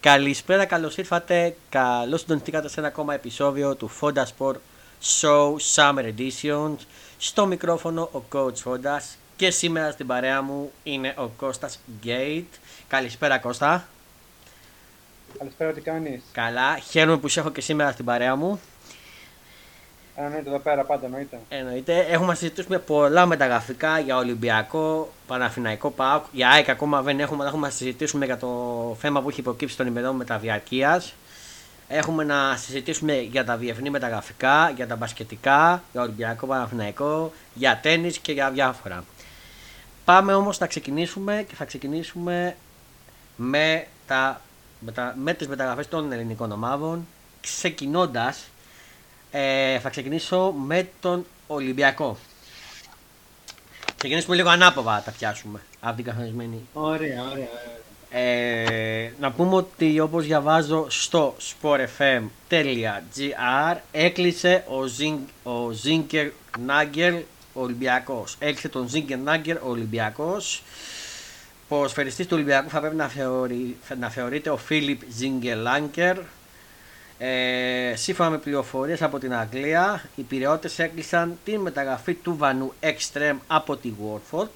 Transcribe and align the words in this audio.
Καλησπέρα, 0.00 0.64
καλώς 0.64 0.96
ήρθατε. 0.96 1.56
Καλώς 1.68 2.20
συντονιστήκατε 2.20 2.68
σε 2.68 2.80
ένα 2.80 2.88
ακόμα 2.88 3.14
επεισόδιο 3.14 3.74
του 3.74 3.90
Fonda 4.00 4.24
Sport 4.36 4.56
Show 5.20 5.56
Summer 5.74 6.12
Edition. 6.16 6.74
Στο 7.18 7.46
μικρόφωνο 7.46 8.02
ο 8.02 8.22
Coach 8.32 8.62
Fondas 8.64 9.16
και 9.36 9.50
σήμερα 9.50 9.90
στην 9.90 10.06
παρέα 10.06 10.42
μου 10.42 10.72
είναι 10.82 11.14
ο 11.16 11.26
Κώστας 11.26 11.78
Gate. 12.04 12.58
Καλησπέρα 12.88 13.38
Κώστα. 13.38 13.88
Καλησπέρα, 15.38 15.72
τι 15.72 15.80
κάνεις; 15.80 16.22
Καλά, 16.32 16.78
χαίρομαι 16.78 17.16
που 17.18 17.28
σε 17.28 17.40
έχω 17.40 17.50
και 17.50 17.60
σήμερα 17.60 17.92
στην 17.92 18.04
παρέα 18.04 18.36
μου. 18.36 18.60
Εννοείται 20.20 20.48
εδώ 20.48 20.58
πέρα 20.58 20.84
πάντα, 20.84 21.04
εννοείται. 21.04 21.40
Εννοείται. 21.48 21.98
Έχουμε 21.98 22.26
να 22.26 22.34
συζητήσουμε 22.34 22.78
πολλά 22.78 23.26
μεταγραφικά 23.26 23.98
για 23.98 24.16
Ολυμπιακό, 24.16 25.12
Παναφυναϊκό 25.26 25.90
ΠΑΟΚ. 25.90 26.24
Για 26.32 26.50
ΑΕΚ 26.50 26.68
ακόμα 26.68 27.02
δεν 27.02 27.20
έχουμε, 27.20 27.38
αλλά 27.40 27.48
έχουμε 27.48 27.66
να 27.66 27.72
συζητήσουμε 27.72 28.24
για 28.24 28.36
το 28.36 28.48
θέμα 29.00 29.22
που 29.22 29.28
έχει 29.28 29.40
υποκύψει 29.40 29.76
των 29.76 29.86
ημερών 29.86 30.16
μεταδιαρκεία. 30.16 31.02
Έχουμε 31.88 32.24
να 32.24 32.56
συζητήσουμε 32.56 33.20
για 33.20 33.44
τα 33.44 33.56
διεθνή 33.56 33.90
μεταγραφικά, 33.90 34.70
για 34.70 34.86
τα 34.86 34.96
μπασκετικά, 34.96 35.82
για 35.92 36.02
Ολυμπιακό, 36.02 36.46
Παναφυναϊκό, 36.46 37.32
για 37.54 37.78
τέννη 37.82 38.10
και 38.10 38.32
για 38.32 38.50
διάφορα. 38.50 39.04
Πάμε 40.04 40.34
όμως 40.34 40.58
να 40.58 40.66
ξεκινήσουμε 40.66 41.44
και 41.48 41.54
θα 41.54 41.64
ξεκινήσουμε 41.64 42.56
με, 43.36 43.86
τα, 44.06 44.40
με, 44.80 44.92
τα, 44.92 45.14
με 45.22 45.34
τις 45.34 45.48
μεταγραφές 45.48 45.88
των 45.88 46.12
ελληνικών 46.12 46.52
ομάδων 46.52 47.06
ξεκινώντας 47.40 48.48
ε, 49.30 49.78
θα 49.78 49.88
ξεκινήσω 49.88 50.54
με 50.66 50.88
τον 51.00 51.26
Ολυμπιακό. 51.46 52.16
Ξεκινήσουμε 53.96 54.36
λίγο 54.36 54.48
ανάποδα 54.48 55.02
τα 55.04 55.10
πιάσουμε 55.10 55.60
από 55.80 55.96
την 55.96 56.04
καθορισμένη. 56.04 56.66
Ωραία, 56.72 57.22
ωραία. 57.30 57.48
Ε, 58.10 59.12
να 59.20 59.32
πούμε 59.32 59.54
ότι 59.54 60.00
όπως 60.00 60.24
διαβάζω 60.24 60.86
στο 60.88 61.36
sportfm.gr 61.38 63.76
έκλεισε 63.92 64.64
ο, 64.68 64.84
Ζιν, 64.84 65.18
ο 65.42 65.70
Ζίνκερ 65.70 66.30
Νάγκερ 66.58 67.14
Ολυμπιακός. 67.52 68.36
Έκλεισε 68.38 68.68
τον 68.68 68.88
Ζίνκερ 68.88 69.18
Νάγκερ 69.18 69.62
Ολυμπιακός. 69.62 70.62
Ποσφαιριστής 71.68 72.26
του 72.26 72.32
Ολυμπιακού 72.34 72.68
θα 72.68 72.80
πρέπει 72.80 72.96
να, 72.96 73.08
θεωρεί, 73.08 73.76
να 73.98 74.10
θεωρείται 74.10 74.50
ο 74.50 74.56
Φίλιπ 74.56 75.00
Ζίνκερ 75.10 75.56
Λάνκερ 75.56 76.18
ε, 77.18 77.92
σύμφωνα 77.96 78.30
με 78.30 78.38
πληροφορίες 78.38 79.02
από 79.02 79.18
την 79.18 79.34
Αγγλία, 79.34 80.04
οι 80.16 80.22
πυρεώτες 80.22 80.78
έκλεισαν 80.78 81.38
την 81.44 81.60
μεταγραφή 81.60 82.14
του 82.14 82.36
Βανού 82.36 82.72
Extreme 82.80 83.36
από 83.46 83.76
τη 83.76 83.92
Watford. 84.02 84.48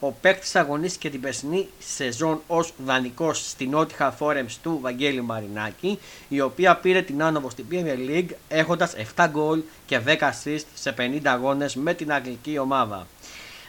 Ο 0.00 0.10
παίκτης 0.10 0.56
αγωνίστηκε 0.56 1.10
την 1.10 1.20
περσινή 1.20 1.68
σεζόν 1.78 2.40
ως 2.46 2.72
δανεικός 2.84 3.48
στην 3.48 3.70
Νότιχα 3.70 4.16
Forums 4.18 4.56
του 4.62 4.78
Βαγγέλη 4.82 5.20
Μαρινάκη, 5.20 5.98
η 6.28 6.40
οποία 6.40 6.76
πήρε 6.76 7.02
την 7.02 7.22
άνοδο 7.22 7.50
στην 7.50 7.64
Premier 7.70 8.10
League 8.10 8.30
έχοντας 8.48 8.94
7 9.16 9.26
γκολ 9.30 9.62
και 9.86 10.00
10 10.06 10.16
assist 10.16 10.64
σε 10.74 10.94
50 10.98 11.20
αγώνες 11.24 11.74
με 11.74 11.94
την 11.94 12.12
αγγλική 12.12 12.58
ομάδα. 12.58 13.06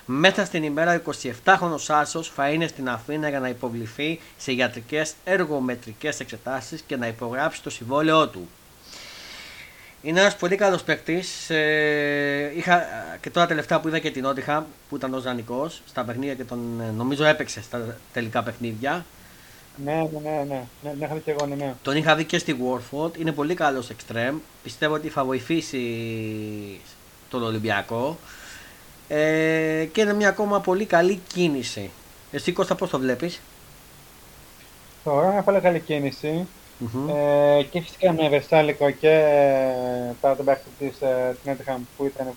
Μέσα 0.10 0.46
στην 0.46 0.64
ημέρα 0.64 1.02
27χρονο 1.06 1.76
Άσο 1.88 2.24
θα 2.24 2.50
είναι 2.50 2.68
στην 2.68 2.90
Αθήνα 2.90 3.30
για 3.30 3.40
να 3.40 3.50
υποβληθεί 3.50 4.20
σε 4.38 4.52
ιατρικές 4.52 5.14
εργομετρικές 5.24 6.20
εξετάσεις 6.20 6.82
και 6.82 6.98
να 6.98 7.08
υπογράψει 7.08 7.62
το 7.64 7.70
συμβόλαιό 7.70 8.28
του. 8.28 8.48
Είναι 10.02 10.20
ένας 10.20 10.36
πολύ 10.36 10.56
καλός 10.56 10.84
παίκτης. 10.84 11.50
Ε, 11.50 12.54
είχα 12.56 12.86
και 13.22 13.30
τώρα 13.30 13.48
τελευταία 13.48 13.80
που 13.80 13.88
είδα 13.88 14.00
και 14.00 14.12
την 14.12 14.26
Ότιχα 14.26 14.66
που 14.90 14.96
ήταν 14.96 15.14
ο 15.14 15.20
Ζανικός 15.20 15.82
στα 15.88 16.04
παιχνίδια 16.04 16.34
και 16.34 16.44
τον 16.44 16.82
ε, 16.82 16.92
νομίζω 16.92 17.26
έπαιξε 17.26 17.62
στα 17.62 17.98
τελικά 18.14 18.44
παιχνίδια. 18.44 19.06
Ναι, 19.84 19.94
ναι, 19.94 20.20
ναι, 20.24 20.30
ναι, 20.30 20.64
ναι, 20.84 20.94
ναι, 20.98 21.06
είχα 21.06 21.14
δει 21.14 21.20
και 21.20 21.32
εγώ, 21.32 21.46
ναι, 21.46 21.56
ναι. 21.56 21.74
Τον 21.82 21.96
είχα 21.96 22.16
δει 22.16 22.24
και 22.24 22.38
στη 22.38 22.56
Warford. 22.62 23.18
Είναι 23.18 23.32
πολύ 23.32 23.54
καλός 23.54 23.90
εξτρέμ. 23.90 24.38
Πιστεύω 24.64 24.94
ότι 24.94 25.10
θα 25.10 25.24
βοηθήσει 25.24 25.82
τον 27.30 27.44
Ολυμπιακό. 27.44 28.18
Ε, 29.08 29.86
και 29.92 30.02
είναι 30.02 30.14
μια 30.14 30.30
ακόμα 30.30 30.60
πολύ 30.60 30.86
καλή 30.86 31.22
κίνηση. 31.34 31.90
Εσύ 32.32 32.52
Κώστα 32.52 32.76
πώς 32.76 32.90
το 32.90 33.00
βλέπεις; 33.00 33.42
Θεωρώ 35.04 35.32
μια 35.32 35.42
πολύ 35.42 35.60
καλή 35.60 35.80
κίνηση. 35.80 36.48
Mm-hmm. 36.80 37.14
Ε, 37.60 37.64
και 37.64 37.82
φυσικά 37.82 38.14
με 38.14 38.30
Βεσάλικο 38.30 38.90
και 38.90 39.10
ε, 39.10 40.14
παρά 40.22 40.36
τον 40.36 40.46
παίκτη 40.46 40.70
της 40.80 41.02
ε, 41.02 41.36
που 41.98 42.06
ήταν 42.06 42.28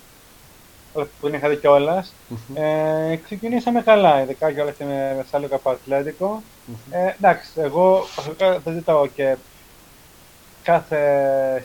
που 0.92 1.26
την 1.26 1.34
είχα 1.34 1.48
δει 1.48 1.56
κιόλας. 1.56 2.12
Mm-hmm. 2.30 2.56
Ε, 2.60 3.16
ξεκινήσαμε 3.16 3.82
καλά, 3.82 4.22
ειδικά 4.22 4.52
κιόλα 4.52 4.70
και 4.70 4.84
με 4.84 5.14
Βεσάλικο 5.16 5.54
από 5.54 5.70
Ατλέντικο. 5.70 6.42
Mm-hmm. 6.42 6.92
Ε, 6.92 7.14
εντάξει, 7.18 7.50
εγώ 7.56 8.06
προσωπικά 8.14 8.58
δεν 8.58 8.74
ζητάω 8.74 9.06
και 9.06 9.36
κάθε, 10.62 11.00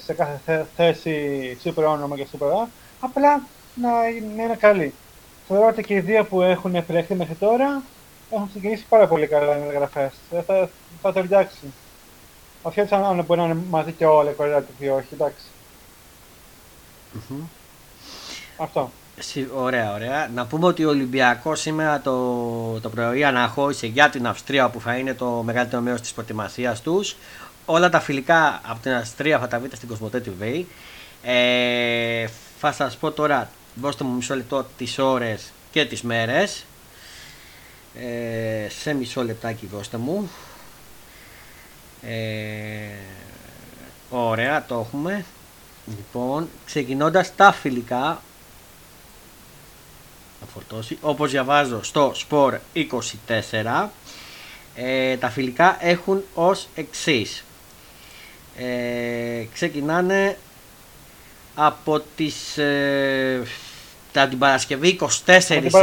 σε 0.04 0.14
κάθε 0.14 0.68
θέση 0.76 1.58
super 1.64 1.84
όνομα 1.84 2.16
και 2.16 2.28
super 2.32 2.46
A, 2.46 2.68
απλά 3.00 3.42
να, 3.76 3.90
να 4.36 4.44
είναι 4.44 4.56
καλή. 4.60 4.94
Θεωρώ 5.48 5.68
ότι 5.68 5.84
και 5.84 5.94
οι 5.94 6.00
δύο 6.00 6.26
που 6.26 6.42
έχουν 6.42 6.76
επιλεχθεί 6.76 7.16
μέχρι 7.16 7.36
τώρα 7.36 7.82
έχουν 8.30 8.50
ξεκινήσει 8.50 8.86
πάρα 8.90 9.08
πολύ 9.08 9.28
καλά 9.28 9.58
οι 9.58 9.60
μεταγραφές. 9.60 10.12
Θα, 10.32 10.42
θα, 10.42 10.70
θα 11.02 11.14
το 11.14 11.20
εντάξει. 11.20 11.74
Ασχέτω 12.64 12.96
αν 12.96 13.24
μπορεί 13.24 13.40
να 13.40 13.46
είναι 13.46 13.58
μαζί 13.70 13.92
και 13.92 14.06
όλα 14.06 14.30
οι 14.30 14.34
κορυφαία 14.34 14.62
του 14.62 14.74
ή 14.80 14.90
όχι, 14.90 15.08
εντάξει. 15.14 15.46
Mm-hmm. 17.16 17.44
Αυτό. 18.58 18.92
Ωραία, 19.56 19.94
ωραία. 19.94 20.30
Να 20.34 20.46
πούμε 20.46 20.66
ότι 20.66 20.86
ο 20.86 20.90
Ολυμπιακός 20.90 21.60
σήμερα 21.60 22.02
το, 22.02 22.80
το 22.80 22.90
πρωί 22.90 23.24
αναχώρησε 23.24 23.88
για 23.88 24.10
την 24.10 24.28
Αυστρία 24.28 24.70
που 24.70 24.82
θα 24.82 24.98
είναι 24.98 25.14
το 25.14 25.42
μεγαλύτερο 25.46 25.82
μέρος 25.82 26.02
της 26.02 26.14
προετοιμασίας 26.14 26.82
τους. 26.82 27.16
Όλα 27.66 27.90
τα 27.90 28.00
φιλικά 28.00 28.62
από 28.64 28.80
την 28.82 28.94
Αυστρία 28.94 29.40
θα 29.40 29.48
τα 29.48 29.60
βρείτε 29.60 29.76
στην 29.76 29.88
Κοσμοτέ 29.88 30.24
TV. 30.26 30.64
Ε, 31.24 32.28
θα 32.60 32.72
σας 32.72 32.98
πω 32.98 33.12
τώρα 33.12 33.50
δώστε 33.76 34.04
μου 34.04 34.16
μισό 34.16 34.36
λεπτό 34.36 34.66
τις 34.78 35.00
ώρες 35.00 35.52
και 35.72 35.86
τις 35.86 36.02
μέρες. 36.02 36.66
Ε, 37.96 38.70
σε 38.70 38.94
μισό 38.94 39.24
λεπτάκι 39.24 39.66
δώστε 39.66 39.98
μου. 39.98 40.30
Ε, 42.02 42.88
ωραία 44.10 44.66
το 44.66 44.86
έχουμε. 44.86 45.26
Λοιπόν 45.86 46.50
ξεκινώντας 46.66 47.36
τα 47.36 47.52
φιλικά. 47.52 48.22
Θα 50.40 50.46
φορτώσει. 50.54 50.98
Όπως 51.02 51.32
διαβάζω 51.32 51.84
στο 51.84 52.14
Sport 52.30 52.58
24 52.74 53.90
ε, 54.76 55.18
τα 55.18 55.30
φιλικά 55.30 55.78
έχουν 55.80 56.24
ως 56.34 56.68
εξής. 56.76 57.44
Ε, 58.58 59.44
ξεκινάνε 59.54 60.38
από 61.56 62.02
τις 62.16 62.58
ε, 62.58 63.44
την 64.12 64.38
Παρασκευή 64.38 65.00
24 65.02 65.08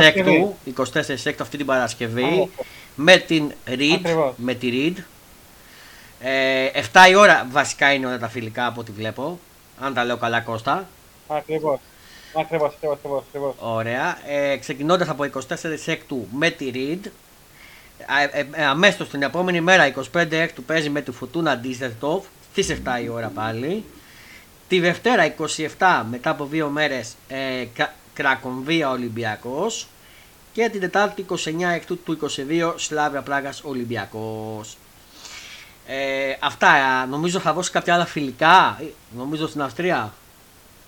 έκτου, 0.00 0.56
24 0.76 0.84
έκτου 1.24 1.42
αυτή 1.42 1.56
την 1.56 1.66
Παρασκευή 1.66 2.50
με 2.94 3.16
την 3.16 3.52
Reed, 3.66 4.32
με 4.36 4.54
τη 4.54 4.70
Reed. 4.72 5.02
Ε, 6.20 6.68
7 6.92 7.10
η 7.10 7.14
ώρα 7.14 7.46
βασικά 7.50 7.92
είναι 7.92 8.06
όλα 8.06 8.18
τα 8.18 8.28
φιλικά 8.28 8.66
από 8.66 8.80
ό,τι 8.80 8.92
βλέπω, 8.92 9.38
αν 9.80 9.94
τα 9.94 10.04
λέω 10.04 10.16
καλά 10.16 10.40
Κώστα. 10.40 10.88
Ακριβώς. 11.28 11.78
Ακριβώς, 12.34 12.74
ακριβώς, 12.92 13.22
ακριβώς. 13.28 13.54
Ωραία. 13.58 14.18
Ε, 14.26 14.56
ξεκινώντας 14.56 15.08
από 15.08 15.24
24 15.24 15.30
έκτου 15.86 16.26
με 16.32 16.50
τη 16.50 16.70
Reed. 16.74 17.10
Ε, 18.32 18.40
ε, 18.40 18.46
ε, 18.52 18.64
αμέσως 18.64 19.08
την 19.08 19.22
επόμενη 19.22 19.60
μέρα 19.60 19.92
25 20.14 20.32
έκτου 20.32 20.62
παίζει 20.62 20.90
με 20.90 21.00
τη 21.00 21.12
Φουτούνα 21.12 21.56
Ντίζερτοφ 21.56 22.24
στις 22.50 22.68
7 22.70 23.02
η 23.04 23.08
ώρα 23.08 23.28
πάλι. 23.28 23.84
Τη 24.72 24.80
Δευτέρα 24.80 25.34
27 25.78 26.02
μετά 26.10 26.30
από 26.30 26.44
δύο 26.44 26.68
μέρες 26.68 27.16
ε, 27.28 27.64
Κρακομβία 28.14 28.90
Ολυμπιακός 28.90 29.88
και 30.52 30.68
την 30.68 30.80
Τετάρτη 30.80 31.24
29 31.28 31.36
εκτού 31.74 32.02
του 32.02 32.18
22 32.22 32.74
Σλάβια 32.76 33.22
Πράγας 33.22 33.62
Ολυμπιακός. 33.64 34.76
Ε, 35.86 36.36
αυτά 36.40 37.06
νομίζω 37.06 37.38
θα 37.38 37.52
δώσει 37.52 37.70
κάποια 37.70 37.94
άλλα 37.94 38.06
φιλικά, 38.06 38.78
ε, 38.80 38.84
νομίζω 39.16 39.48
στην 39.48 39.62
Αυστρία. 39.62 40.12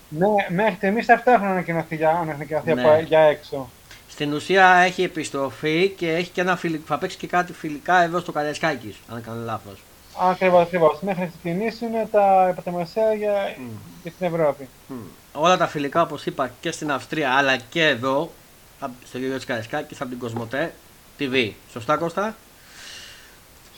Ναι, 0.09 0.27
μέχρι 0.49 0.75
στιγμής 0.75 1.09
αυτά 1.09 1.33
έχουν 1.33 1.47
ανακοινωθεί 1.47 1.97
για, 1.97 2.25
ναι. 2.65 3.01
για 3.07 3.21
έξω. 3.21 3.71
Στην 4.09 4.33
ουσία 4.33 4.67
έχει 4.69 5.03
επιστροφή 5.03 5.89
και 5.89 6.13
έχει 6.13 6.31
και 6.31 6.41
ένα 6.41 6.57
φιλικό, 6.57 6.85
θα 6.87 6.99
παίξει 6.99 7.17
και 7.17 7.27
κάτι 7.27 7.53
φιλικά 7.53 8.03
εδώ 8.03 8.21
στο 8.21 8.33
Καριασκάκης, 8.33 8.97
αν 9.09 9.23
κάνω 9.23 9.45
λάθος. 9.45 9.83
Ακριβώς, 10.21 10.63
ακριβώς. 10.63 10.99
Μέχρι 11.01 11.21
να 11.21 11.27
ξεκινήσουν 11.27 12.11
τα 12.11 12.49
υποτιμασία 12.53 13.15
για, 13.15 13.55
mm. 13.57 13.61
για 14.03 14.13
την 14.19 14.27
Ευρώπη. 14.27 14.69
Mm. 14.91 14.93
Όλα 15.33 15.57
τα 15.57 15.67
φιλικά, 15.67 16.03
όπως 16.03 16.27
είπα, 16.27 16.51
και 16.61 16.71
στην 16.71 16.93
Αυστρία 16.93 17.31
αλλά 17.31 17.57
και 17.57 17.87
εδώ, 17.87 18.31
στο 18.79 19.19
Γεωργιό 19.19 19.37
της 19.37 19.47
Καρισκάκη, 19.47 19.95
από 19.99 20.09
την 20.09 20.19
Κοσμοτέ 20.19 20.75
TV. 21.19 21.51
Σωστά, 21.73 21.97
Κώστα; 21.97 22.35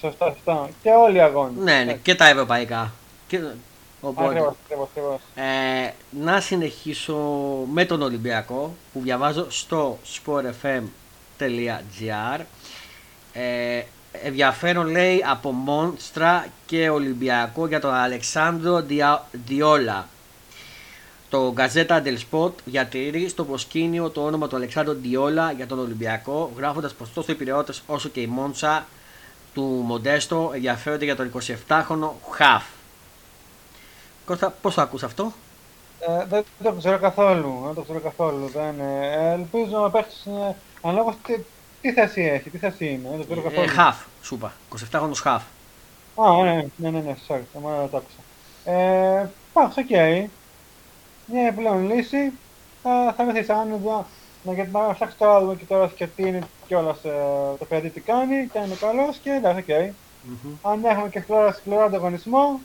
Σωστά, 0.00 0.32
σωστά. 0.34 0.68
Και 0.82 0.90
όλοι 0.90 1.16
οι 1.16 1.20
αγώνες. 1.20 1.64
Ναι, 1.64 1.84
ναι, 1.84 1.92
και 1.92 2.14
τα 2.14 2.28
ευρωπαϊκά. 2.28 2.92
Και... 3.26 3.40
Οπότε, 4.00 4.28
ακριβώς, 4.28 4.54
ακριβώς, 4.64 4.88
ακριβώς. 4.90 5.20
Ε, 5.34 5.92
να 6.10 6.40
συνεχίσω 6.40 7.16
με 7.72 7.84
τον 7.84 8.02
Ολυμπιακό 8.02 8.74
που 8.92 9.00
διαβάζω 9.00 9.50
στο 9.50 9.98
sportfm.gr 10.04 10.80
ε, 13.32 13.82
ενδιαφέρον 14.22 14.86
λέει 14.86 15.22
από 15.26 15.52
Μόνστρα 15.52 16.46
και 16.66 16.90
Ολυμπιακό 16.90 17.66
για 17.66 17.80
τον 17.80 17.94
Αλεξάνδρο 17.94 18.84
Διόλα. 19.46 20.08
Το 21.28 21.54
Gazzetta 21.56 22.02
dello 22.02 22.16
Sport 22.30 22.52
διατηρεί 22.64 23.28
στο 23.28 23.44
προσκήνιο 23.44 24.10
το 24.10 24.24
όνομα 24.24 24.48
του 24.48 24.56
Αλεσάντρο 24.56 24.94
Ντεϊόλα 24.94 25.52
για 25.52 25.66
τον 25.66 25.78
Ολυμπιακό, 25.78 26.52
γράφοντας 26.56 26.94
πως 26.94 27.12
τόσο 27.12 27.32
οι 27.32 27.34
Πειραιώτες 27.34 27.72
όσο 27.86 28.08
και 28.08 28.20
η 28.20 28.26
Μόντσα 28.26 28.86
του 29.54 29.62
Μοντέστο 29.62 30.50
ενδιαφέρονται 30.54 31.04
για 31.04 31.16
τον 31.16 31.32
27χρονο 31.68 32.10
χαφ. 32.30 32.64
Κώστα, 34.24 34.54
πώς 34.60 34.74
το 34.74 34.80
ακούς 34.80 35.02
αυτό; 35.02 35.32
Ε, 36.00 36.24
δεν 36.28 36.44
το 36.62 36.72
ξέρω 36.72 36.98
καθόλου. 36.98 37.62
Δεν 37.64 37.74
το 37.74 37.82
ξέρω 37.82 38.00
καθόλου. 38.00 38.48
Δεν, 38.48 38.80
ε, 38.80 39.32
ελπίζω 39.32 39.78
να 39.78 39.90
παίξει 39.90 40.30
ε, 40.50 40.54
ανάλογα 40.82 41.14
τι, 41.86 41.92
τι 41.92 42.00
θέση 42.00 42.22
έχει, 42.22 42.50
τι 42.50 42.58
θέση 42.58 42.86
είναι. 42.86 43.08
Δεν 43.08 43.18
το 43.18 43.24
ξέρω 43.24 43.40
ε, 43.40 43.42
καθόλου. 43.42 43.68
χαφ, 43.68 43.96
σου 44.22 44.34
είπα. 44.34 44.52
27χρονο 44.76 45.14
χαφ. 45.14 45.42
Α, 46.14 46.42
ναι, 46.42 46.66
ναι, 46.76 46.90
ναι, 46.90 47.00
ναι, 47.00 47.16
sorry, 47.28 47.40
θα 47.52 47.60
μου 47.60 47.88
το 47.90 47.96
άκουσα. 47.96 48.72
Ε, 48.72 49.30
Πάω, 49.52 49.64
OK. 49.64 49.72
Okay. 49.90 50.24
Μια 51.26 51.52
πλέον 51.52 51.90
λύση 51.92 52.32
θα, 52.82 53.14
θα 53.16 53.24
με 53.24 53.32
θέσει 53.32 53.52
άνεδα 53.52 54.06
να, 54.42 54.52
γιατί 54.52 54.70
να 54.70 54.94
ψάξεις 54.94 55.18
το 55.18 55.30
άτομο 55.30 55.54
και 55.54 55.64
τώρα 55.64 55.92
και 55.96 56.06
τι 56.06 56.22
είναι 56.22 56.42
κιόλας 56.66 57.04
ε, 57.04 57.10
το 57.58 57.64
παιδί 57.64 57.90
τι 57.90 58.00
κάνει 58.00 58.48
και 58.52 58.58
αν 58.58 58.64
είναι 58.64 58.74
καλός 58.74 59.16
και 59.16 59.30
εντάξει, 59.30 59.60
οκ. 59.60 59.66
Okay. 59.68 59.90
Mm-hmm. 60.28 60.54
Αν 60.62 60.84
έχουμε 60.84 61.08
και 61.08 61.22
σκληρό 61.56 61.82
ανταγωνισμό, 61.82 62.60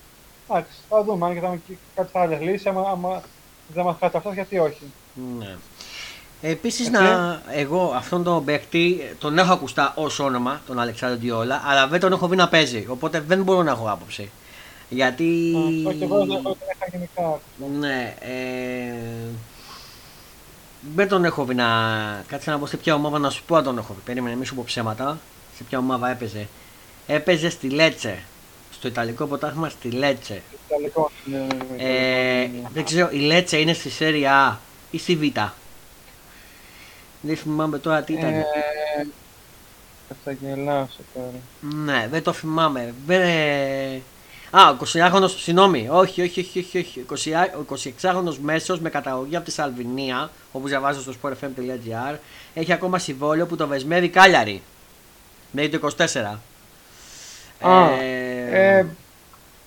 εντάξει, 0.50 0.71
θα 0.89 1.03
δούμε 1.03 1.25
αν 1.25 1.33
και 1.33 1.39
θα 1.39 1.45
έχουμε 1.45 1.62
κάτι 1.95 2.17
άλλες 2.17 2.41
λύσεις. 2.41 2.65
Άμα, 2.65 3.21
δεν 3.67 3.83
μας 3.83 3.95
κάνει 4.00 4.13
αυτός, 4.15 4.33
γιατί 4.33 4.57
όχι. 4.59 4.91
Ναι. 5.38 5.56
Επίσης, 6.41 6.89
να, 6.89 7.41
εγώ 7.51 7.93
αυτόν 7.95 8.23
τον 8.23 8.45
παίκτη 8.45 9.15
τον 9.19 9.38
έχω 9.38 9.53
ακουστά 9.53 9.93
ως 9.95 10.19
όνομα, 10.19 10.61
τον 10.67 10.79
Αλεξάνδρου 10.79 11.19
Διόλα, 11.19 11.61
αλλά 11.65 11.88
δεν 11.88 11.99
τον 11.99 12.11
έχω 12.11 12.27
δει 12.27 12.35
να 12.35 12.47
παίζει. 12.47 12.85
Οπότε 12.89 13.23
δεν 13.27 13.43
μπορώ 13.43 13.63
να 13.63 13.71
έχω 13.71 13.89
άποψη. 13.89 14.29
Γιατί. 14.89 15.53
Όχι, 15.88 16.03
εγώ 16.03 16.17
δεν 16.17 16.29
έχω 16.29 16.57
γενικά. 16.91 17.39
Ναι. 17.79 18.15
Ε, 18.19 18.93
δεν 20.95 21.07
τον 21.07 21.25
έχω 21.25 21.45
δει 21.45 21.53
να. 21.53 21.67
Κάτσε 22.27 22.51
να 22.51 22.59
πω 22.59 22.65
σε 22.65 22.77
ποια 22.77 22.93
ομάδα 22.93 23.19
να 23.19 23.29
σου 23.29 23.43
πω 23.47 23.55
αν 23.55 23.63
τον 23.63 23.77
έχω 23.77 23.93
δει. 23.93 24.01
Περίμενε, 24.05 24.35
μη 24.35 24.45
σου 24.45 24.55
πω 24.55 24.63
ψέματα. 24.65 25.19
Σε 25.57 25.63
ποια 25.63 25.77
ομάδα 25.77 26.09
έπαιζε. 26.09 26.47
Έπαιζε 27.07 27.49
στη 27.49 27.69
Λέτσε. 27.69 28.23
Στο 28.71 28.88
Ιταλικό 28.88 29.25
ποτάχημα 29.25 29.69
στη 29.69 29.91
Λέτσε. 29.91 30.41
Ιταλικό, 30.67 31.11
ναι, 31.25 31.38
ναι, 31.38 31.45
ναι, 31.45 31.83
ε, 32.43 32.49
δεν 32.73 32.83
ξέρω, 32.83 33.09
η 33.11 33.17
Λέτσε 33.17 33.57
είναι 33.57 33.73
στη 33.73 33.89
Σέρια 33.89 34.35
Α 34.35 34.57
ή 34.91 34.97
στη 34.97 35.15
Β. 35.15 35.21
Δεν 37.21 37.38
θυμάμαι 37.38 37.79
τώρα 37.79 38.01
τι 38.01 38.13
ήταν. 38.13 38.33
Ε, 38.33 38.45
θα 40.23 40.31
γελάσω 40.31 41.00
τώρα. 41.13 41.73
Ναι, 41.75 42.07
δεν 42.12 42.23
το 42.23 42.33
θυμάμαι. 42.33 42.94
Δεν... 43.06 43.21
Α, 44.51 44.69
ο 44.69 44.77
20χρονο, 44.79 45.29
συγγνώμη, 45.38 45.88
όχι, 45.91 46.21
όχι, 46.21 46.39
όχι, 46.39 46.59
όχι, 46.59 47.06
όχι. 47.12 47.29
Ο 47.39 47.65
26χρονο 48.01 48.35
μέσος 48.41 48.79
με 48.79 48.89
καταγωγή 48.89 49.35
από 49.35 49.45
τη 49.45 49.51
Σαλβινία, 49.51 50.29
όπω 50.51 50.68
διαβάζω 50.68 51.01
στο 51.01 51.13
sportfm.gr, 51.21 52.15
έχει 52.53 52.73
ακόμα 52.73 53.00
συμβόλαιο 53.00 53.45
που 53.45 53.56
το 53.56 53.67
βεσμεύει 53.67 54.09
κάλιαρη. 54.09 54.62
Μέχρι 55.51 55.79
το 55.79 55.89
24. 55.97 56.38
Α, 57.62 57.91
ε, 57.91 58.77
ε, 58.77 58.85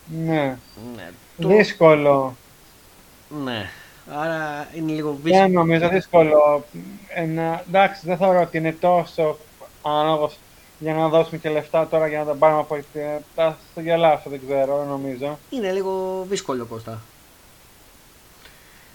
ναι. 0.06 0.56
ναι. 0.94 1.10
Δύσκολο. 1.36 2.36
Ναι. 3.44 3.70
Άρα 4.08 4.68
είναι 4.76 4.92
λίγο 4.92 5.10
δύσκολο. 5.22 5.42
Δεν 5.42 5.52
νομίζω 5.52 5.88
δύσκολο. 5.88 6.64
Ένα, 7.14 7.64
εντάξει, 7.68 8.06
δεν 8.06 8.16
θεωρώ 8.16 8.40
ότι 8.40 8.56
είναι 8.58 8.72
τόσο 8.72 9.36
ανάλογος 9.82 10.38
για 10.78 10.94
να 10.94 11.08
δώσουμε 11.08 11.38
και 11.38 11.48
λεφτά 11.48 11.86
τώρα 11.86 12.06
για 12.06 12.18
να 12.18 12.24
τα 12.24 12.34
πάρουμε 12.34 12.60
από 12.60 12.74
εκεί. 12.76 13.24
Θα 13.34 13.58
στο 13.70 13.80
γελάσω, 13.80 14.30
δεν 14.30 14.40
ξέρω, 14.46 14.78
δεν 14.78 14.86
νομίζω. 14.88 15.38
Είναι 15.50 15.72
λίγο 15.72 16.24
δύσκολο 16.28 16.64
Κώστα. 16.64 17.02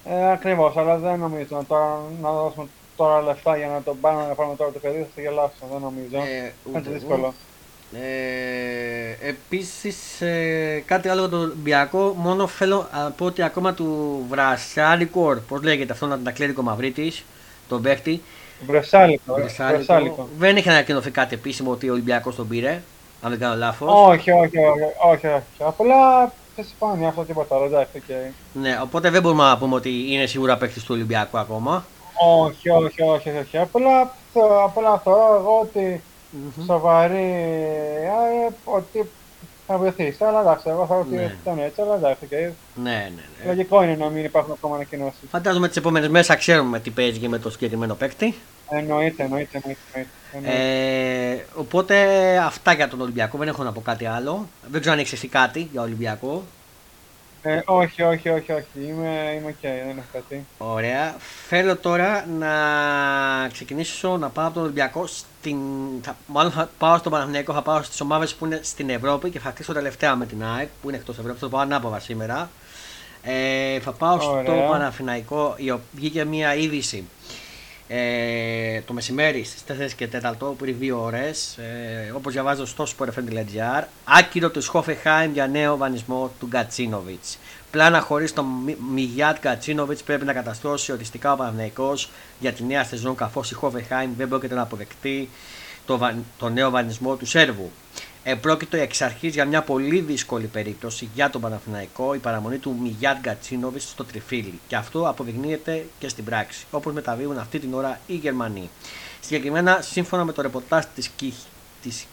Ε, 0.06 0.32
Ακριβώς, 0.32 0.78
αλλά 0.78 0.98
δεν 0.98 1.20
νομίζω 1.20 1.66
τώρα, 1.68 2.02
να 2.22 2.32
δώσουμε 2.32 2.68
τώρα 2.96 3.22
λεφτά 3.22 3.58
για 3.58 3.68
να 3.68 3.82
το 3.82 3.96
πάρουμε 4.02 4.28
να 4.28 4.34
πάρουμε 4.34 4.56
τώρα 4.56 4.72
το 4.72 4.80
παιδί, 4.80 5.00
θα 5.00 5.08
στο 5.12 5.22
γελάσω, 5.22 5.54
δεν 5.72 5.82
νομίζω. 5.82 6.18
Ε, 6.18 6.54
είναι 6.68 6.80
δύσκολο. 6.80 7.34
Ε, 7.94 9.28
επίσης 9.28 10.22
ε, 10.22 10.84
κάτι 10.86 11.10
άλλο 11.10 11.20
για 11.20 11.30
τον 11.30 11.42
Ολυμπιακό 11.42 12.14
μόνο 12.18 12.48
θέλω 12.48 12.88
να 12.94 13.12
πω 13.12 13.26
ότι 13.26 13.42
ακόμα 13.42 13.74
του 13.74 14.20
Βρασάλικο 14.30 15.42
πώς 15.48 15.64
λέγεται 15.64 15.94
αυτό 15.94 16.06
να 16.06 16.32
κλείνει 16.32 16.54
Μαυρίτης 16.62 17.26
τον 17.68 17.82
παίχτη; 17.82 18.22
Βρασάλικο, 18.68 19.34
Βρασάλικο. 19.34 20.30
δεν 20.38 20.58
είχε 20.58 20.70
ανακοινωθεί 20.70 21.12
κάτι 21.12 21.36
επίσημο 21.36 21.72
ότι 21.72 21.90
ο 21.90 21.92
Ολυμπιακός 21.94 22.36
τον 22.36 22.48
πήρε 22.48 22.82
αν 23.22 23.30
δεν 23.30 23.40
κάνω 23.40 23.56
λάθος 23.56 23.90
όχι 23.94 24.32
όχι 24.32 24.58
όχι, 24.58 24.82
όχι, 25.12 25.28
όχι. 25.28 25.42
απλά 25.58 26.32
δεν 26.56 26.66
συμφωνεί 26.66 27.08
αυτό 27.08 27.24
τίποτα 27.24 27.56
άλλο 27.56 27.66
εντάξει 27.66 28.02
okay. 28.08 28.32
ναι 28.54 28.80
οπότε 28.84 29.10
δεν 29.10 29.22
μπορούμε 29.22 29.44
να 29.44 29.58
πούμε 29.58 29.76
ότι 29.76 30.14
είναι 30.14 30.26
σίγουρα 30.26 30.58
παίχτης 30.58 30.84
του 30.84 30.94
Ολυμπιακού 30.96 31.38
ακόμα 31.38 31.86
όχι 32.46 32.70
όχι 32.70 33.02
όχι, 33.02 33.30
όχι. 33.30 33.58
απλά, 33.58 34.16
απλά 34.64 35.02
θεωρώ 35.04 35.36
εγώ 35.40 35.60
ότι 35.62 36.02
mm-hmm. 36.34 36.64
σοβαρή, 36.66 37.32
ε, 38.04 38.54
ότι 38.64 39.10
θα 39.68 39.78
βοηθήσει. 39.78 40.24
Αλλά 40.24 40.42
εντάξει, 40.42 40.70
εγώ 40.70 40.86
θα 40.86 40.96
ότι 40.96 41.16
ναι. 41.16 41.36
ήταν 41.42 41.60
έτσι, 41.60 41.82
αλλά 41.82 41.96
εντάξει. 41.96 42.28
Okay. 42.32 42.52
Ναι, 42.76 42.84
ναι, 42.84 43.10
ναι. 43.44 43.46
Λογικό 43.46 43.84
είναι 43.84 43.96
να 43.96 44.10
μην 44.10 44.24
υπάρχουν 44.24 44.52
ακόμα 44.52 44.76
ανακοινώσεις. 44.76 45.30
Φαντάζομαι 45.30 45.68
τις 45.68 45.78
επόμενες 45.78 46.10
μέρες 46.10 46.28
θα 46.28 46.36
ξέρουμε 46.36 46.80
τι 46.80 46.90
παίζει 46.90 47.20
και 47.20 47.30
με 47.30 47.40
το 47.40 47.50
συγκεκριμένο 47.50 47.96
παίκτη. 47.96 48.36
Εννοείται, 48.70 49.24
εννοείται. 49.24 49.62
εννοείται. 49.64 50.08
Ε, 50.44 51.46
οπότε 51.56 51.96
αυτά 52.38 52.74
για 52.74 52.88
τον 52.88 53.02
Ολυμπιακό. 53.02 53.38
Δεν 53.38 53.48
έχω 53.48 53.64
να 53.64 53.72
πω 53.72 53.82
κάτι 53.82 54.06
άλλο. 54.06 54.48
Δεν 54.68 54.80
ξέρω 54.80 54.96
αν 54.96 55.02
έχεις 55.02 55.30
κάτι 55.30 55.70
για 55.72 55.82
Ολυμπιακό. 55.82 56.44
Ε, 57.42 57.62
όχι, 57.66 58.02
όχι, 58.02 58.30
όχι, 58.30 58.52
όχι. 58.52 58.66
Είμαι, 58.76 59.34
είμαι 59.36 59.56
ok, 59.62 59.62
δεν 59.62 59.98
έχω 59.98 60.08
κάτι. 60.12 60.46
Ωραία. 60.58 61.16
Θέλω 61.48 61.76
τώρα 61.76 62.26
να 62.26 62.50
ξεκινήσω 63.52 64.18
να 64.18 64.30
πάω 64.30 64.46
από 64.46 64.54
τον 64.54 64.64
Ολυμπιακό. 64.64 65.08
Στην... 65.08 65.58
Θα, 66.02 66.16
μάλλον 66.28 66.52
θα 66.52 66.70
πάω 66.78 66.98
στον 66.98 67.12
Παναθηναϊκό, 67.12 67.54
θα 67.54 67.62
πάω 67.62 67.84
στις 67.84 68.02
ομάδες 68.02 68.36
που 68.36 68.46
είναι 68.46 68.60
στην 68.64 68.90
Ευρώπη 68.90 69.30
και 69.30 69.40
θα 69.40 69.50
κλείσω 69.50 69.74
τελευταία 69.74 70.16
με 70.16 70.26
την 70.26 70.44
ΑΕΚ 70.44 70.68
που 70.82 70.90
είναι 70.90 70.98
εκτός 70.98 71.18
Ευρώπης. 71.18 71.40
Θα 71.40 71.46
το 71.46 71.52
πάω 71.52 71.62
ανάποδα 71.62 72.00
σήμερα. 72.00 72.50
Ε, 73.24 73.80
θα 73.80 73.92
πάω 73.92 74.18
Ωραία. 74.22 74.44
στο 74.44 74.68
Παναθηναϊκό. 74.70 75.56
Βγήκε 75.92 76.24
μια 76.24 76.56
είδηση 76.56 77.08
ε, 77.92 78.82
το 78.82 78.94
μεσημέρι 78.94 79.44
στις 79.44 79.64
4 79.68 79.92
και 79.96 80.08
4 80.08 80.54
πριν 80.58 80.76
δύο 80.80 81.04
ώρες, 81.04 81.58
ε, 81.58 82.12
όπως 82.16 82.34
διαβάζω 82.34 82.66
στο 82.66 82.88
sportfm.gr, 82.98 83.84
άκυρο 84.04 84.50
του 84.50 84.62
Σχόφεχάιμ 84.62 85.32
για 85.32 85.48
νέο 85.48 85.78
βανισμό 85.78 86.32
του 86.40 86.48
Γκατσίνοβιτς. 86.48 87.38
Πλάνα 87.72 88.00
χωρίς 88.00 88.34
τον 88.34 88.46
Μιγιάτ 88.94 89.40
Γκατσίνοβιτς 89.40 90.04
πρέπει 90.04 90.26
να 90.26 90.34
καταστρώσει 90.34 90.92
οριστικά 90.92 91.34
ο 91.34 91.36
Παναγενικό 91.36 91.94
για 92.40 92.52
τη 92.54 92.64
νέα 92.64 92.84
σεζόν, 92.84 93.16
καθώς 93.16 93.52
η 93.52 93.54
Χόφεχάιμ 93.54 94.12
δεν 94.18 94.28
πρόκειται 94.28 94.56
να 94.56 94.62
αποδεκτεί 94.62 95.30
το, 95.86 96.12
το 96.38 96.50
νέο 96.50 96.70
βανισμό 96.70 97.16
του 97.16 97.26
Σέρβου. 97.26 97.72
Επρόκειτο 98.32 98.78
εξ 98.78 99.02
αρχής 99.02 99.34
για 99.34 99.46
μια 99.46 99.62
πολύ 99.62 100.00
δύσκολη 100.00 100.46
περίπτωση 100.46 101.10
για 101.14 101.30
τον 101.30 101.42
Παναθηναϊκό 101.42 102.14
η 102.14 102.18
παραμονή 102.18 102.58
του 102.58 102.78
Μιγιάτ 102.82 103.20
Γκατσίνοβιτς 103.20 103.90
στο 103.90 104.04
τριφύλι. 104.04 104.60
Και 104.68 104.76
αυτό 104.76 105.10
αποδεικνύεται 105.10 105.86
και 106.00 106.08
στην 106.08 106.24
πράξη, 106.24 106.66
όπως 106.72 106.94
μεταβίβουν 106.94 107.38
αυτή 107.38 107.60
την 107.60 107.74
ώρα 107.74 108.00
οι 108.08 108.14
Γερμανοί. 108.14 108.70
Συγκεκριμένα, 109.20 109.82
σύμφωνα 109.82 110.24
με 110.26 110.32
το 110.32 110.42
ρεπορτάζ 110.42 110.84
της 110.96 111.12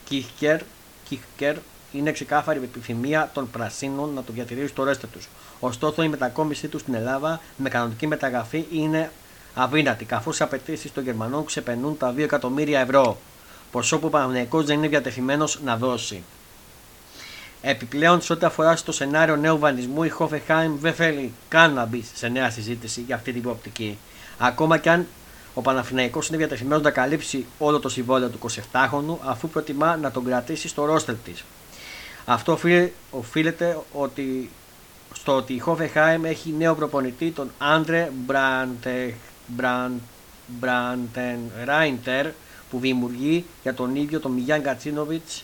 Κίχκερ, 0.03 0.61
Κίχκερ, 1.07 1.55
είναι 1.91 2.11
ξεκάθαρη 2.11 2.59
η 2.59 2.63
επιθυμία 2.63 3.29
των 3.33 3.51
Πρασίνων 3.51 4.13
να 4.13 4.23
το 4.23 4.33
διατηρήσουν 4.33 4.69
στο 4.69 4.83
ρέστε 4.83 5.07
τους. 5.07 5.27
Ωστόσο, 5.59 6.03
η 6.03 6.07
μετακόμιση 6.07 6.67
τους 6.67 6.81
στην 6.81 6.93
Ελλάδα 6.93 7.41
με 7.57 7.69
κανονική 7.69 8.07
μεταγραφή 8.07 8.65
είναι 8.71 9.11
αδύνατη, 9.55 10.05
καθώς 10.05 10.39
οι 10.39 10.43
απαιτήσεις 10.43 10.93
των 10.93 11.03
Γερμανών 11.03 11.45
ξεπερνούν 11.45 11.97
τα 11.97 12.13
2 12.13 12.23
εκατομμύρια 12.23 12.79
ευρώ 12.79 13.17
ποσό 13.71 13.99
που 13.99 14.07
ο 14.07 14.09
Παναθηναϊκός 14.09 14.65
δεν 14.65 14.77
είναι 14.77 14.87
διατεθειμένος 14.87 15.59
να 15.63 15.77
δώσει. 15.77 16.23
Επιπλέον, 17.61 18.21
σε 18.21 18.33
ό,τι 18.33 18.45
αφορά 18.45 18.75
στο 18.75 18.91
σενάριο 18.91 19.35
νέου 19.35 19.59
βανισμού, 19.59 20.03
η 20.03 20.11
Hoffenheim 20.19 20.71
δεν 20.79 20.93
θέλει 20.93 21.33
καν 21.47 21.73
να 21.73 21.85
μπει 21.85 22.05
σε 22.13 22.27
νέα 22.27 22.49
συζήτηση 22.49 23.01
για 23.01 23.15
αυτή 23.15 23.33
την 23.33 23.41
προοπτική. 23.41 23.97
Ακόμα 24.37 24.77
και 24.77 24.89
αν 24.89 25.07
ο 25.53 25.61
Παναθηναϊκός 25.61 26.27
είναι 26.27 26.37
διατεθειμένος 26.37 26.83
να 26.83 26.91
καλύψει 26.91 27.45
όλο 27.57 27.79
το 27.79 27.89
συμβόλαιο 27.89 28.29
του 28.29 28.39
27χρονου, 28.49 29.17
αφού 29.25 29.49
προτιμά 29.49 29.95
να 29.95 30.11
τον 30.11 30.25
κρατήσει 30.25 30.67
στο 30.67 30.85
ρόστερ 30.85 31.15
της. 31.15 31.43
Αυτό 32.25 32.59
οφείλεται 33.09 33.77
ότι, 33.93 34.49
στο 35.13 35.35
ότι 35.35 35.53
η 35.53 35.63
Hoffenheim 35.65 36.23
έχει 36.23 36.53
νέο 36.57 36.75
προπονητή, 36.75 37.31
τον 37.31 37.51
Άντρε 37.57 38.11
Μπραντεν 40.47 41.39
Ράιντερ, 41.65 42.27
που 42.69 42.79
δημιουργεί 42.79 43.45
για 43.63 43.73
τον 43.73 43.95
ίδιο 43.95 44.19
τον 44.19 44.31
Μιγιάν 44.31 44.61
Κατσίνοβιτς 44.61 45.43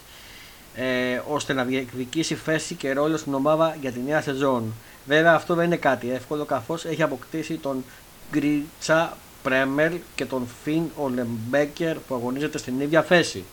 ε, 0.75 1.21
ώστε 1.27 1.53
να 1.53 1.63
διεκδικήσει 1.63 2.35
θέση 2.35 2.75
και 2.75 2.93
ρόλο 2.93 3.17
στην 3.17 3.33
ομάδα 3.33 3.77
για 3.81 3.91
τη 3.91 3.99
νέα 4.05 4.21
σεζόν. 4.21 4.73
Βέβαια 5.05 5.33
αυτό 5.33 5.55
δεν 5.55 5.65
είναι 5.65 5.75
κάτι 5.75 6.11
εύκολο 6.11 6.45
καθώς 6.45 6.85
έχει 6.85 7.01
αποκτήσει 7.03 7.53
τον 7.53 7.83
Γκρίτσα 8.31 9.17
Πρέμερ 9.43 9.91
και 10.15 10.25
τον 10.25 10.47
Φιν 10.63 10.83
Ολεμπέκερ 10.95 11.97
που 11.97 12.15
αγωνίζεται 12.15 12.57
στην 12.57 12.79
ίδια 12.79 13.03
θέση. 13.03 13.43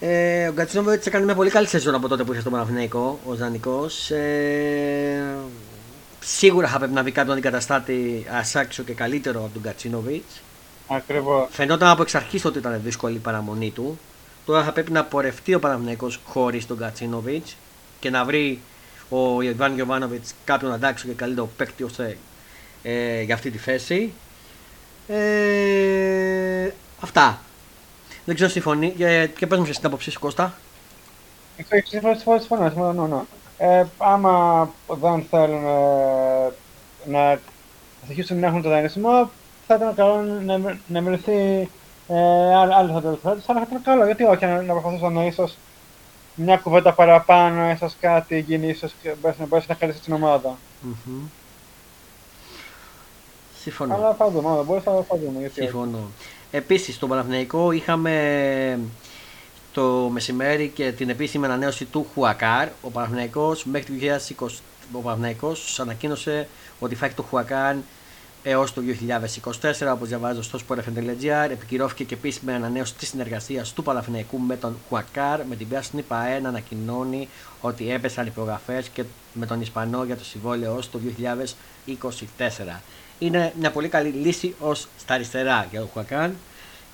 Ε, 0.00 0.48
ο 0.48 0.52
Γκατσίνοβιτ 0.52 1.06
έκανε 1.06 1.24
μια 1.24 1.34
πολύ 1.34 1.50
καλή 1.50 1.66
σεζόν 1.66 1.94
από 1.94 2.08
τότε 2.08 2.24
που 2.24 2.32
είχε 2.32 2.40
στο 2.40 2.50
Παναθηναϊκό, 2.50 3.18
ο 3.26 3.34
Ζανικός. 3.34 4.10
Ε, 4.10 5.36
σίγουρα 6.20 6.68
θα 6.68 6.78
πρέπει 6.78 6.92
να 6.92 7.02
βρει 7.02 7.12
κάποιον 7.12 7.32
αντικαταστάτη 7.32 8.26
ασάξιο 8.30 8.84
και 8.84 8.92
καλύτερο 8.92 9.40
από 9.40 9.52
τον 9.52 9.62
Γκατσίνοβιτ. 9.62 10.24
Ακριβώς. 10.88 11.48
Φαινόταν 11.50 11.88
από 11.88 12.02
εξ 12.02 12.14
αρχή 12.14 12.46
ότι 12.46 12.58
ήταν 12.58 12.80
δύσκολη 12.84 13.14
η 13.14 13.18
παραμονή 13.18 13.70
του. 13.70 13.98
Τώρα 14.44 14.64
θα 14.64 14.72
πρέπει 14.72 14.92
να 14.92 15.04
πορευτεί 15.04 15.54
ο 15.54 15.58
Παναθηναϊκός 15.58 16.20
χωρίς 16.24 16.66
τον 16.66 16.76
Γκατσίνοβιτ 16.76 17.46
και 18.00 18.10
να 18.10 18.24
βρει 18.24 18.60
ο 19.08 19.40
Ιβάν 19.40 19.74
Γιωβάνοβιτς 19.74 20.34
κάποιον 20.44 20.72
αντάξιο 20.72 21.08
και 21.08 21.14
καλύτερο 21.14 21.50
παίκτη 21.56 21.82
ώστε 21.82 22.18
ε, 22.82 23.22
για 23.22 23.34
αυτή 23.34 23.50
τη 23.50 23.58
θέση. 23.58 24.12
Ε, 25.08 26.70
αυτά. 27.00 27.40
Δεν 28.24 28.34
ξέρω 28.34 28.50
συμφωνεί. 28.50 28.90
Και, 28.96 29.30
και 29.38 29.46
πες 29.46 29.58
μου 29.58 29.64
την 29.64 29.80
άποψή 29.82 30.10
σου 30.10 30.18
Κώστα. 30.18 30.54
Συμφωνώ, 31.84 32.68
συμφωνώ. 32.68 33.26
Ε, 33.58 33.84
άμα 33.98 34.68
δεν 35.00 35.26
θέλουν 35.30 35.64
ε, 35.64 36.52
να 37.04 37.40
συνεχίσουν 38.02 38.38
να 38.38 38.46
έχουν 38.46 38.62
το 38.62 38.68
δανεισμό, 38.68 39.30
θα 39.68 39.74
ήταν 39.74 39.94
καλό 39.94 40.22
να, 40.22 40.78
να 40.86 41.00
μειωθεί 41.00 41.68
ε, 42.08 42.54
άλλος 42.54 42.92
θα 42.92 43.00
το 43.00 43.18
αλλά 43.22 43.40
θα 43.42 43.66
ήταν 43.68 43.82
καλό. 43.82 44.04
Γιατί 44.04 44.24
όχι, 44.24 44.44
να, 44.46 44.62
να 44.62 44.72
προσπαθήσουν 44.72 45.12
να 45.12 45.24
ίσως 45.24 45.56
μια 46.34 46.56
κουβέντα 46.56 46.92
παραπάνω, 46.92 47.70
ίσως 47.70 47.94
κάτι 48.00 48.38
γίνει, 48.38 48.68
ίσως 48.68 48.94
να 49.38 49.46
μπορέσει 49.46 49.68
να 49.68 49.74
καλέσει 49.74 50.00
την 50.00 50.12
ομάδα. 50.12 50.56
Mm-hmm. 50.84 51.28
Συμφωνώ. 53.60 53.94
Αλλά 53.94 54.14
θα 54.14 54.30
δούμε, 54.30 54.62
μπορεί 54.62 54.82
να 54.84 54.92
θα 54.92 55.16
δούμε. 55.16 55.38
Γιατί 55.38 55.60
Συμφωνώ. 55.60 55.98
Επίσης, 56.50 56.94
στον 56.94 57.08
Παναθηναϊκό 57.08 57.72
είχαμε 57.72 58.80
το 59.72 60.08
μεσημέρι 60.12 60.68
και 60.68 60.92
την 60.92 61.08
επίσημη 61.08 61.44
ανανέωση 61.44 61.84
του 61.84 62.06
Χουακάρ. 62.14 62.68
Ο 62.82 62.90
Παναθηναϊκός 62.90 63.64
μέχρι 63.64 63.92
το 63.92 64.46
2020 64.46 64.48
ο 64.92 64.98
Παναθηναϊκός 64.98 65.80
ανακοίνωσε 65.80 66.48
ότι 66.78 66.94
θα 66.94 67.06
έχει 67.06 67.14
το 67.14 67.22
Χουακάρ 67.22 67.74
έως 68.42 68.72
το 68.74 68.82
2024. 69.80 69.92
Όπως 69.92 70.08
διαβάζω 70.08 70.42
στο 70.42 70.58
sportfm.gr, 70.68 71.50
επικυρώθηκε 71.50 72.04
και 72.04 72.14
επίσημη 72.14 72.52
ανανέωση 72.52 72.94
της 72.94 73.08
συνεργασίας 73.08 73.72
του 73.72 73.82
Παναθηναϊκού 73.82 74.38
με 74.38 74.56
τον 74.56 74.76
Χουακάρ, 74.88 75.44
με 75.44 75.56
την 75.56 75.68
Πράσινη 75.68 76.02
ΠαΕ 76.02 76.40
να 76.40 76.48
ανακοινώνει 76.48 77.28
ότι 77.60 77.90
έπεσαν 77.90 78.26
υπογραφές 78.26 78.88
και 78.88 79.04
με 79.32 79.46
τον 79.46 79.60
Ισπανό 79.60 80.04
για 80.04 80.16
το 80.16 80.24
συμβόλαιο 80.24 80.70
έω 80.70 80.80
το 80.90 81.00
2024 82.38 82.80
είναι 83.18 83.52
μια 83.58 83.70
πολύ 83.70 83.88
καλή 83.88 84.08
λύση 84.08 84.54
ως 84.60 84.88
στα 84.98 85.14
αριστερά 85.14 85.66
για 85.70 85.80
τον 85.80 85.88
Χουακάν 85.92 86.36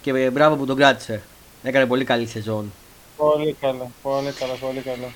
και 0.02 0.30
μπράβο 0.30 0.56
που 0.56 0.66
τον 0.66 0.76
κράτησε. 0.76 1.22
Έκανε 1.62 1.86
πολύ 1.86 2.04
καλή 2.04 2.26
σεζόν. 2.26 2.72
Πολύ 3.16 3.56
καλά, 3.60 3.90
πολύ 4.02 4.30
καλά, 4.38 4.52
πολύ 4.52 4.80
καλά. 4.80 5.12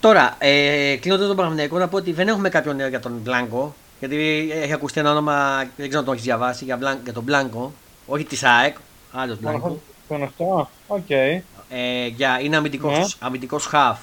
Τώρα, 0.00 0.36
ε, 0.38 0.96
κλείνοντας 1.00 1.26
τον 1.26 1.36
Παναθηναϊκό, 1.36 1.78
να 1.78 1.88
πω 1.88 1.96
ότι 1.96 2.12
δεν 2.12 2.28
έχουμε 2.28 2.48
κάποιον 2.48 2.76
νέο 2.76 2.88
για 2.88 3.00
τον 3.00 3.12
Μπλάνκο. 3.22 3.74
Γιατί 3.98 4.48
έχει 4.52 4.72
ακουστεί 4.72 5.00
ένα 5.00 5.10
όνομα, 5.10 5.58
δεν 5.76 5.88
ξέρω 5.88 5.98
αν 5.98 6.04
το 6.04 6.12
έχεις 6.12 6.24
διαβάσει, 6.24 6.64
για, 6.64 6.76
Μπλάν, 6.76 7.00
για 7.04 7.12
τον 7.12 7.22
Μπλάνκο. 7.22 7.72
Όχι 8.06 8.24
της 8.24 8.42
ΑΕΚ, 8.42 8.76
άλλος 9.12 9.40
Μπλάνκο. 9.40 9.80
Γνωστό, 10.08 10.70
οκ. 10.86 11.10
Ε, 11.10 12.06
για, 12.06 12.40
είναι 12.40 12.56
αμυντικό 12.56 13.56
ναι. 13.56 13.58
χαφ. 13.60 13.98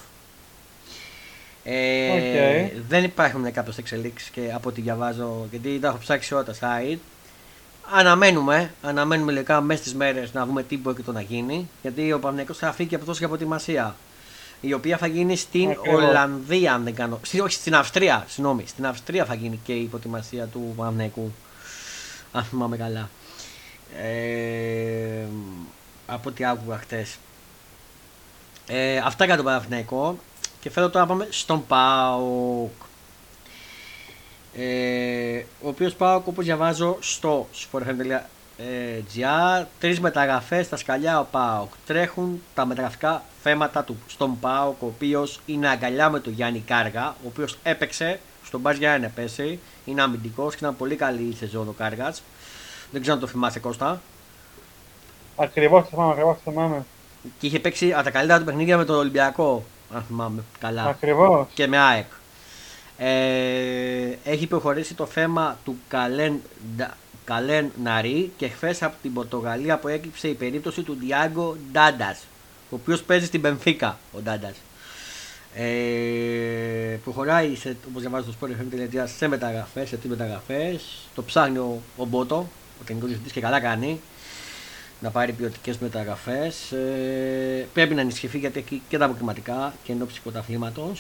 Ε, 1.64 2.68
Δεν 2.88 3.04
υπάρχουν 3.04 3.52
κάποιες 3.52 3.78
εξελίξεις 3.78 4.30
και 4.30 4.52
από 4.54 4.70
ό,τι 4.70 4.82
διαβάζω, 4.82 5.48
γιατί 5.50 5.80
τα 5.80 5.88
έχω 5.88 5.98
ψάξει 5.98 6.34
όλα 6.34 6.44
τα 6.44 6.54
site. 6.60 6.98
Αναμένουμε, 7.92 8.74
αναμένουμε 8.82 9.32
λεκά 9.32 9.62
μέσα 9.62 9.82
στις 9.82 9.96
μέρες 9.96 10.34
να 10.34 10.46
δούμε 10.46 10.64
τι 10.64 10.78
μπορεί 10.78 10.96
και 10.96 11.02
το 11.02 11.12
να 11.12 11.22
γίνει. 11.22 11.70
Γιατί 11.82 12.12
ο 12.12 12.20
Παναγενικό 12.20 12.54
θα 12.54 12.72
φύγει 12.72 12.96
από 12.96 13.06
τόσο 13.06 13.20
για 13.20 13.28
προετοιμασία. 13.28 13.96
Η 14.66 14.74
οποία 14.74 14.98
θα 14.98 15.08
γίνει 15.08 15.36
στην 15.36 15.70
Ακριβώς. 15.70 16.04
Ολλανδία, 16.04 16.74
αν 16.74 16.84
δεν 16.84 16.96
κάνω. 16.96 17.20
Όχι, 17.42 17.54
στην 17.56 17.76
Αυστρία, 17.76 18.26
συγγνώμη. 18.28 18.64
Στην 18.68 18.86
Αυστρία 18.86 19.26
θα 19.26 19.34
γίνει 19.34 19.60
και 19.64 19.74
η 19.74 19.84
προετοιμασία 19.84 20.46
του 20.46 20.74
Παναγενικού. 20.76 21.34
Αν 22.32 22.44
θυμάμαι 22.44 22.78
καλά. 22.78 23.10
Ε, 24.02 25.26
από 26.08 26.30
ό,τι 26.30 26.46
άκουγα 26.46 26.78
χτες. 26.78 27.18
Ε, 28.68 28.98
αυτά 28.98 29.26
για 29.26 29.36
τον 29.36 29.46
Παναθηναϊκό. 29.46 30.18
Και 30.60 30.70
θέλω 30.70 30.90
τώρα 30.90 31.06
να 31.06 31.12
πάμε 31.12 31.28
στον 31.30 31.68
ΠΑΟΚ. 31.68 32.72
Ε, 34.56 35.44
ο 35.62 35.68
οποίος 35.68 35.94
ΠΑΟΚ 35.94 36.28
όπως 36.28 36.46
διαβάζω 36.46 36.98
στο 37.00 37.48
sportfm.gr 37.54 38.22
τρεις 39.80 40.00
μεταγραφές 40.00 40.66
στα 40.66 40.78
σκαλιά 40.78 41.20
ο 41.20 41.28
ΠΑΟΚ. 41.32 41.72
Τρέχουν 41.86 42.42
τα 42.54 42.66
μεταγραφικά 42.66 43.24
θέματα 43.44 43.84
του 43.84 43.98
στον 44.08 44.40
ΠΑΟΚ, 44.40 44.82
ο 44.82 44.86
οποίος 44.86 45.40
είναι 45.46 45.70
αγκαλιά 45.70 46.10
με 46.10 46.20
τον 46.20 46.34
Γιάννη 46.34 46.64
Κάργα, 46.68 47.10
ο 47.10 47.28
οποίος 47.28 47.58
έπαιξε 47.64 48.20
στον 48.44 48.60
Μπάζ 48.60 48.78
για 48.78 48.92
ένα 48.92 49.08
πέσει. 49.08 49.60
Είναι 49.86 50.02
αμυντικός 50.02 50.52
και 50.52 50.60
ήταν 50.62 50.78
πολύ 50.78 50.96
καλή 50.96 51.24
η 51.24 51.36
σεζόν 51.36 51.68
ο 51.68 51.72
Κάργα. 51.78 52.14
Δεν 52.92 53.02
ξέρω 53.02 53.16
αν 53.16 53.22
το 53.22 53.28
θυμάσαι 53.28 53.60
Κώστα. 53.60 54.02
Ακριβώς 55.36 55.84
το 55.84 55.90
θυμάμαι, 55.90 56.12
ακριβώς 56.12 56.36
το 56.44 56.52
θυμάμαι. 56.52 56.86
Και 57.40 57.48
είχε 57.48 57.60
παίξει 57.60 57.90
τα 57.90 58.12
καλύτερα 58.12 58.40
του 58.40 58.46
παιχνίδια 58.46 58.78
με 58.78 58.86
τον 58.86 58.96
Ολυμπιακό 58.96 59.64
αν 59.94 60.04
θυμάμαι 60.08 60.44
καλά. 60.60 60.86
Ακριβώς. 60.86 61.48
Και 61.54 61.68
με 61.68 61.78
ΑΕΚ. 61.78 62.06
Ε, 62.98 64.18
έχει 64.24 64.48
προχωρήσει 64.48 64.94
το 64.94 65.06
θέμα 65.06 65.58
του 65.64 65.78
Καλέν, 65.88 66.42
Καλέν 67.26 67.72
Ναρή 67.84 68.32
και 68.38 68.48
χθες 68.48 68.84
από 68.84 68.96
την 69.02 69.14
Πορτογαλία 69.14 69.78
που 69.78 69.88
έκυψε 69.88 70.28
η 70.28 70.34
περίπτωση 70.34 70.82
του 70.82 70.98
Διάγκο 71.00 71.58
Ντάντας, 71.72 72.20
ο 72.70 72.76
οποίος 72.76 73.04
παίζει 73.04 73.26
στην 73.26 73.42
Πενφύκα 73.42 73.98
ο 74.14 74.20
Ντάντας. 74.20 74.56
Ε, 75.56 76.98
προχωράει 77.04 77.58
όπως 77.90 78.02
διαβάζω 78.02 78.32
στο 78.32 78.48
Sport 78.48 79.08
σε 79.18 79.28
μεταγραφές, 79.28 79.90
σε 79.90 79.98
τρεις 79.98 80.10
μεταγραφές. 80.10 80.84
Το 81.16 81.24
ψάχνει 81.24 81.58
ο, 81.58 81.82
ο 81.98 82.06
Μπότο, 82.06 82.36
ο 82.82 82.84
τεχνικός 82.86 83.08
διευθυντής 83.08 83.34
και 83.34 83.42
καλά 83.42 83.60
κάνει 83.60 84.00
να 85.00 85.10
πάρει 85.10 85.32
ποιοτικές 85.32 85.78
μεταγραφές. 85.78 86.72
Ε, 86.72 87.68
πρέπει 87.74 87.96
να 87.96 88.02
ενισχυθεί 88.02 88.38
γιατί 88.38 88.60
έχει 88.60 88.82
και 88.90 88.98
τα 88.98 89.06
αποκλειματικά 89.06 89.74
και 89.84 89.92
ενόψη 89.92 90.22
πρωταθλήματο. 90.22 90.94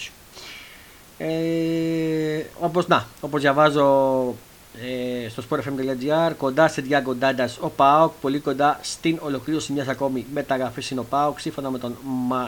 Ε, 1.17 2.43
όπως, 2.59 2.87
να, 2.87 3.07
όπως 3.21 3.41
διαβάζω 3.41 4.35
ε, 4.81 5.29
στο 5.29 5.43
sportfm.gr 5.49 6.33
κοντά 6.37 6.67
σε 6.67 6.81
Διάγκο 6.81 7.13
Ντάντας 7.15 7.57
ο 7.61 7.69
Πάοκ, 7.69 8.11
πολύ 8.21 8.39
κοντά 8.39 8.79
στην 8.81 9.19
ολοκλήρωση 9.21 9.73
μιας 9.73 9.87
ακόμη 9.87 10.25
μεταγραφής 10.33 10.89
είναι 10.89 10.99
ο 10.99 11.03
Πάοκ. 11.03 11.39
Σύμφωνα 11.39 11.69
με, 11.69 11.79
τον, 11.79 11.97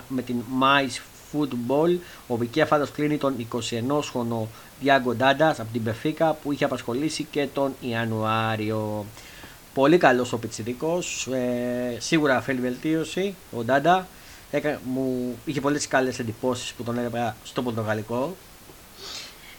με 0.07 0.21
την 0.21 0.35
Mais 0.61 1.01
Football, 1.33 1.97
ο 2.27 2.35
Βικέφαλο 2.35 2.87
κλείνει 2.93 3.17
τον 3.17 3.47
21χρονο 3.53 4.47
Διάγκο 4.81 5.13
Ντάντας 5.13 5.59
από 5.59 5.71
την 5.71 5.83
Πεφίκα 5.83 6.33
που 6.33 6.51
είχε 6.51 6.63
απασχολήσει 6.63 7.27
και 7.31 7.47
τον 7.53 7.75
Ιανουάριο. 7.81 9.05
Πολύ 9.73 9.97
καλός 9.97 10.33
ο 10.33 10.37
Πιτσιδικό. 10.37 10.99
Ε, 11.33 11.99
σίγουρα 11.99 12.41
θέλει 12.41 12.59
βελτίωση. 12.59 13.35
Ο 13.57 13.63
Ντάντα 13.63 14.07
Έκα, 14.51 14.79
μου 14.83 15.37
είχε 15.45 15.61
πολλές 15.61 15.87
καλές 15.87 16.19
εντυπώσεις 16.19 16.73
που 16.73 16.83
τον 16.83 16.97
έλεγα 16.97 17.35
στο 17.43 17.63
Πορτογαλικό. 17.63 18.35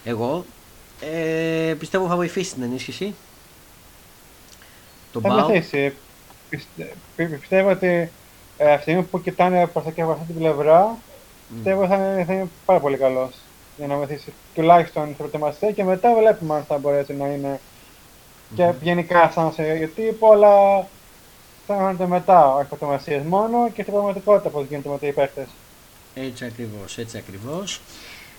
Εγώ 0.04 0.44
ε, 1.00 1.74
πιστεύω 1.78 2.06
θα 2.08 2.16
βοηθήσει 2.16 2.54
την 2.54 2.62
ενίσχυση. 2.62 3.14
Τον 5.12 5.22
θα 5.22 5.44
βοηθήσει. 5.44 5.92
πιστεύω 7.16 7.70
ότι 7.70 8.10
ε, 8.56 8.72
αυτή 8.72 9.06
που 9.10 9.22
κοιτάνε 9.22 9.66
προς 9.66 9.84
τα 9.84 10.04
αυτή 10.04 10.24
την 10.26 10.38
πλευρά, 10.38 10.96
mm. 10.96 11.54
πιστεύω 11.54 11.86
θα 11.86 11.94
είναι, 11.94 12.24
θα 12.24 12.32
είναι 12.32 12.48
πάρα 12.64 12.80
πολύ 12.80 12.96
καλός 12.96 13.30
για 13.76 13.86
να 13.86 13.96
βοηθήσει 13.96 14.32
τουλάχιστον 14.54 15.04
στην 15.04 15.16
προετοιμασία 15.16 15.70
και 15.70 15.84
μετά 15.84 16.14
βλέπουμε 16.14 16.54
αν 16.54 16.64
θα 16.64 16.78
μπορέσει 16.78 17.14
να 17.14 17.26
είναι 17.26 17.60
και 18.54 18.72
γενικά 18.82 19.30
σαν 19.30 19.52
σε, 19.52 19.76
γιατί 19.76 20.02
πολλά 20.02 20.86
φαίνονται 21.66 22.06
μετά 22.06 22.54
όχι 22.54 22.66
φωτομασίες 22.66 23.22
μόνο 23.22 23.70
και 23.74 23.82
στην 23.82 23.94
πραγματικότητα 23.94 24.48
πώς 24.48 24.66
γίνεται 24.68 24.88
με 24.88 25.08
οι 25.08 25.12
παίχτες. 25.12 25.46
Έτσι 26.14 26.44
ακριβώς, 26.44 26.98
έτσι 26.98 27.16
ακριβώς. 27.16 27.80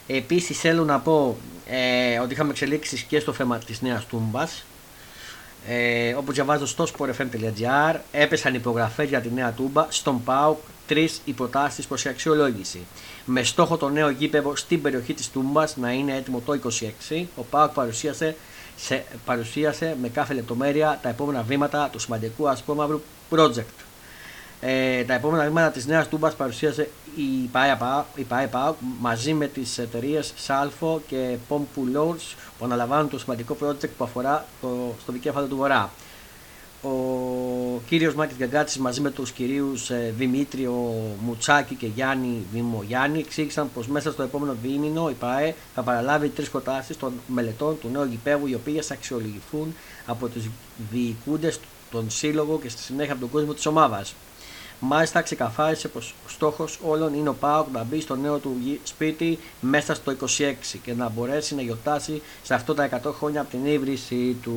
Επίσης 0.08 0.60
θέλω 0.60 0.84
να 0.84 1.00
πω 1.00 1.38
ε, 1.68 2.20
ότι 2.20 2.34
είχαμε 2.34 2.50
εξελίξεις 2.50 3.02
και 3.02 3.20
στο 3.20 3.34
θέμα 3.34 3.58
της 3.58 3.82
νέας 3.82 4.06
τούμπας. 4.06 4.64
Ε, 5.68 6.14
όπως 6.14 6.34
διαβάζω 6.34 6.66
στο 6.66 6.88
sportfm.gr 6.98 7.96
έπεσαν 8.12 8.54
υπογραφές 8.54 9.10
για 9.10 9.22
τη 9.22 9.32
νέα 9.34 9.52
τούμπα 9.52 9.86
στον 9.90 10.24
ΠΑΟΚ 10.24 10.58
τρεις 10.88 11.22
υποτάσεις 11.26 11.86
προς 11.86 12.06
αξιολόγηση. 12.06 12.86
Με 13.26 13.44
στόχο 13.44 13.78
το 13.78 13.90
νέο 13.90 14.10
γήπεδο 14.10 14.56
στην 14.56 14.82
περιοχή 14.82 15.14
της 15.14 15.30
Τούμπας 15.30 15.78
να 15.78 15.92
είναι 15.92 16.16
έτοιμο 16.16 16.42
το 16.46 16.60
26, 17.10 17.26
ο 17.36 17.44
ΠΑΟΚ 17.44 17.72
παρουσίασε 17.72 18.36
σε, 18.76 19.06
παρουσίασε 19.26 19.98
με 20.02 20.10
κάθε 20.10 20.34
λεπτομέρεια 20.34 21.00
τα 21.02 21.10
επόμενα 21.10 21.42
βήματα 21.42 21.90
του 21.92 22.00
σημαντικού 22.00 22.50
ασπρόμαυρου 22.50 23.02
project. 23.30 23.87
Ε, 24.62 25.04
τα 25.04 25.14
επόμενα 25.14 25.44
βήματα 25.44 25.72
της 25.72 25.86
νέας 25.86 26.08
τούμπας 26.08 26.36
παρουσίασε 26.36 26.90
η 27.16 28.24
ΠΑΕΠΑ 28.28 28.76
μαζί 29.00 29.34
με 29.34 29.48
τις 29.48 29.78
εταιρείες 29.78 30.34
Salfo 30.48 31.00
και 31.08 31.36
Pompulos 31.50 32.36
που 32.58 32.66
αναλαμβάνουν 32.66 33.10
το 33.10 33.20
σημαντικό 33.20 33.58
project 33.62 33.90
που 33.98 34.04
αφορά 34.04 34.46
το, 34.62 34.94
στο 35.02 35.12
δικέφαλο 35.12 35.48
του 35.48 35.56
Βορρά. 35.56 35.90
Ο 36.82 37.82
κύριος 37.88 38.16
Μάκης 38.16 38.38
Γκαγκάτσης 38.38 38.78
μαζί 38.78 39.02
με 39.02 39.10
τους 39.12 39.32
κυρίους 39.32 39.90
ε, 39.90 40.14
Δημήτριο 40.18 40.94
Μουτσάκη 41.22 41.76
και 41.76 41.88
Γιάννη 41.88 42.46
Δημογιάννη 42.54 43.20
εξήγησαν 43.20 43.70
πως 43.74 43.88
μέσα 43.88 44.12
στο 44.12 44.24
επόμενο 44.24 44.56
δίμηνο 44.62 45.10
η 45.10 45.14
ΠΑΕ 45.14 45.56
θα 45.76 45.82
παραλάβει 45.82 46.30
τρεις 46.30 46.50
προτάσεις 46.50 46.98
των 46.98 47.14
μελετών 47.28 47.80
του 47.80 47.90
νέου 47.92 48.04
γηπέδου 48.04 48.48
οι 48.48 48.54
οποίες 48.54 48.86
θα 48.86 48.94
αξιολογηθούν 48.94 49.76
από 50.06 50.28
τους 50.28 50.44
διοικούντες 50.92 51.60
των 51.92 52.10
σύλλογο 52.10 52.60
και 52.60 52.70
στη 52.70 52.82
συνέχεια 52.82 53.12
από 53.12 53.22
τον 53.22 53.30
κόσμο 53.30 53.54
της 53.54 53.66
ομάδας. 53.66 54.16
Μάλιστα 54.80 55.22
ξεκαθάρισε 55.22 55.88
πως 55.88 56.16
ο 56.26 56.30
στόχος 56.30 56.80
όλων 56.84 57.14
είναι 57.14 57.30
ο 57.30 57.34
Πάοκ 57.34 57.68
να 57.74 57.84
μπει 57.84 58.02
στο 58.02 58.16
νέο 58.16 58.38
του 58.38 58.58
σπίτι 58.84 59.40
μέσα 59.60 59.96
στο 59.96 60.12
26 60.12 60.54
και 60.84 60.94
να 60.94 61.10
μπορέσει 61.10 61.56
να 61.56 61.62
γιορτάσει 61.62 62.22
σε 62.44 62.54
αυτό 62.54 62.74
τα 62.74 62.90
100 63.04 63.12
χρόνια 63.18 63.42
από 63.42 63.50
την 63.50 63.66
ίδρυση 63.66 64.38
του. 64.42 64.56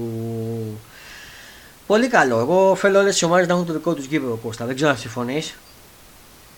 Πολύ 1.86 2.08
καλό. 2.08 2.38
Εγώ 2.38 2.74
θέλω 2.74 2.98
όλες 2.98 3.20
οι 3.20 3.24
ομάδες 3.24 3.46
να 3.46 3.54
έχουν 3.54 3.66
το 3.66 3.72
δικό 3.72 3.94
τους 3.94 4.04
γήπεδο 4.04 4.34
Κώστα. 4.34 4.64
Δεν 4.66 4.74
ξέρω 4.74 4.90
αν 4.90 4.96
συμφωνείς. 4.96 5.58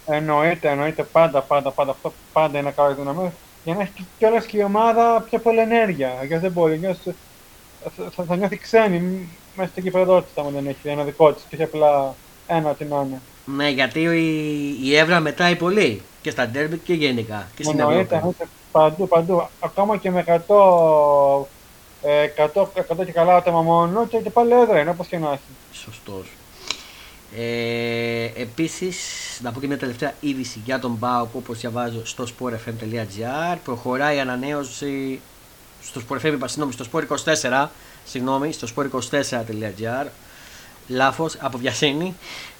Εννοείται, 0.06 0.68
εννοείται 0.68 1.02
πάντα, 1.02 1.40
πάντα, 1.40 1.70
πάντα. 1.70 1.90
Αυτό 1.90 2.12
πάντα 2.32 2.58
είναι 2.58 2.70
καλό 2.70 2.94
δυναμένο. 2.94 3.32
Για 3.64 3.74
να 3.74 3.80
έχει 3.80 4.06
κιόλα 4.18 4.40
και 4.40 4.56
η 4.56 4.62
ομάδα 4.62 5.24
πιο 5.30 5.38
πολύ 5.38 5.58
ενέργεια. 5.58 6.08
Γιατί 6.18 6.42
δεν 6.42 6.52
μπορεί. 6.52 6.78
Νιώσει, 6.78 7.14
θα, 8.14 8.24
θα 8.24 8.36
νιώθει 8.36 8.56
ξένη 8.56 9.28
μέσα 9.56 9.70
στο 9.70 9.80
γήπεδο 9.80 10.20
τη, 10.20 10.28
άμα 10.36 10.50
δεν 10.50 10.66
έχει 10.66 10.88
ένα 10.88 11.02
δικό 11.04 11.32
της 11.32 11.42
και 11.48 11.54
όχι 11.54 11.64
απλά 11.64 12.14
ένα 12.54 12.74
τι 12.74 12.84
να 12.84 12.96
είναι. 13.06 13.20
Ναι, 13.44 13.68
γιατί 13.68 14.00
η, 14.00 14.88
η 14.88 14.96
Εύρα 14.96 15.20
μετράει 15.20 15.56
πολύ 15.56 16.02
και 16.22 16.30
στα 16.30 16.48
ντέρμπι 16.48 16.78
και 16.78 16.94
γενικά. 16.94 17.48
Και 17.56 17.62
στην 17.62 17.80
εννοείται, 17.80 18.16
εννοείται. 18.16 18.48
Παντού, 18.72 19.08
παντού. 19.08 19.48
Ακόμα 19.60 19.96
και 19.96 20.10
με 20.10 20.24
100 20.26 21.44
100, 22.54 22.66
100 22.98 23.04
και 23.04 23.12
καλά 23.12 23.36
άτομα 23.36 23.62
μόνο 23.62 24.06
και, 24.06 24.18
και 24.18 24.30
πάλι 24.30 24.52
έδρα 24.52 24.80
είναι 24.80 24.90
όπως 24.90 25.06
και 25.06 25.18
να 25.18 25.28
έχει. 25.28 25.40
Σωστός. 25.72 26.26
Ε, 27.36 28.42
Επίσης, 28.42 28.96
να 29.42 29.52
πω 29.52 29.60
και 29.60 29.66
μια 29.66 29.78
τελευταία 29.78 30.14
είδηση 30.20 30.60
για 30.64 30.78
τον 30.78 30.96
Μπάουκ 30.98 31.34
όπως 31.34 31.58
διαβάζω 31.58 32.06
στο 32.06 32.24
sportfm.gr. 32.24 33.56
Προχωράει 33.64 34.16
η 34.16 34.20
ανανέωση 34.20 35.20
στο 35.82 36.00
sportfm, 36.08 36.36
συγγνώμη, 36.44 36.72
στο 36.72 36.84
sport24, 36.92 37.66
συγγνώμη, 38.04 38.52
στο 38.52 38.68
sport24.gr. 38.76 40.06
Λάθος, 40.88 41.36
από 41.38 41.58
βιασύνη. 41.58 42.14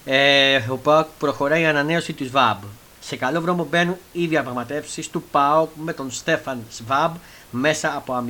Ε, 0.04 0.56
ο 0.68 0.76
Πάουκ 0.76 1.06
προχωράει 1.18 1.62
η 1.62 1.66
ανανέωση 1.66 2.12
του 2.12 2.26
ΣΒΑΜ. 2.26 2.58
Σε 3.00 3.16
καλό 3.16 3.40
δρόμο 3.40 3.64
μπαίνουν 3.70 3.96
οι 4.12 4.26
διαπραγματεύσεις 4.26 5.10
του 5.10 5.22
ΠΑΟΚ 5.30 5.70
με 5.74 5.92
τον 5.92 6.10
Στέφαν 6.10 6.62
Σβάμπ 6.70 7.14
μέσα 7.50 7.96
από 7.96 8.24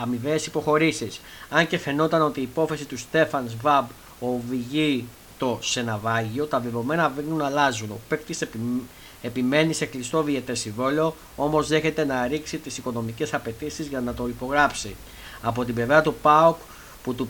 αμοιβέ 0.00 0.40
υποχωρήσεις. 0.46 1.20
Αν 1.48 1.66
και 1.66 1.78
φαινόταν 1.78 2.22
ότι 2.22 2.40
η 2.40 2.42
υπόθεση 2.42 2.84
του 2.84 2.98
Στέφαν 2.98 3.48
Σβάμπ 3.48 3.86
οδηγεί 4.20 5.08
το 5.38 5.58
σε 5.62 5.82
ναυάγιο, 5.82 6.44
τα 6.44 6.60
δεδομένα 6.60 7.08
δεν 7.08 7.42
αλλάζουν. 7.42 7.90
Ο 7.90 7.98
παίκτης 8.08 8.44
επιμένει 9.22 9.72
σε 9.72 9.86
κλειστό 9.86 10.22
διαιτέ 10.22 10.54
συμβόλαιο, 10.54 11.16
όμως 11.36 11.68
δέχεται 11.68 12.04
να 12.04 12.26
ρίξει 12.26 12.58
τις 12.58 12.78
οικονομικές 12.78 13.34
απαιτήσεις 13.34 13.86
για 13.86 14.00
να 14.00 14.14
το 14.14 14.28
υπογράψει. 14.28 14.96
Από 15.42 15.64
την 15.64 15.74
πλευρά 15.74 16.02
του 16.02 16.14
ΠΑΟΚ 16.22 16.56
που 17.06 17.14
του, 17.14 17.26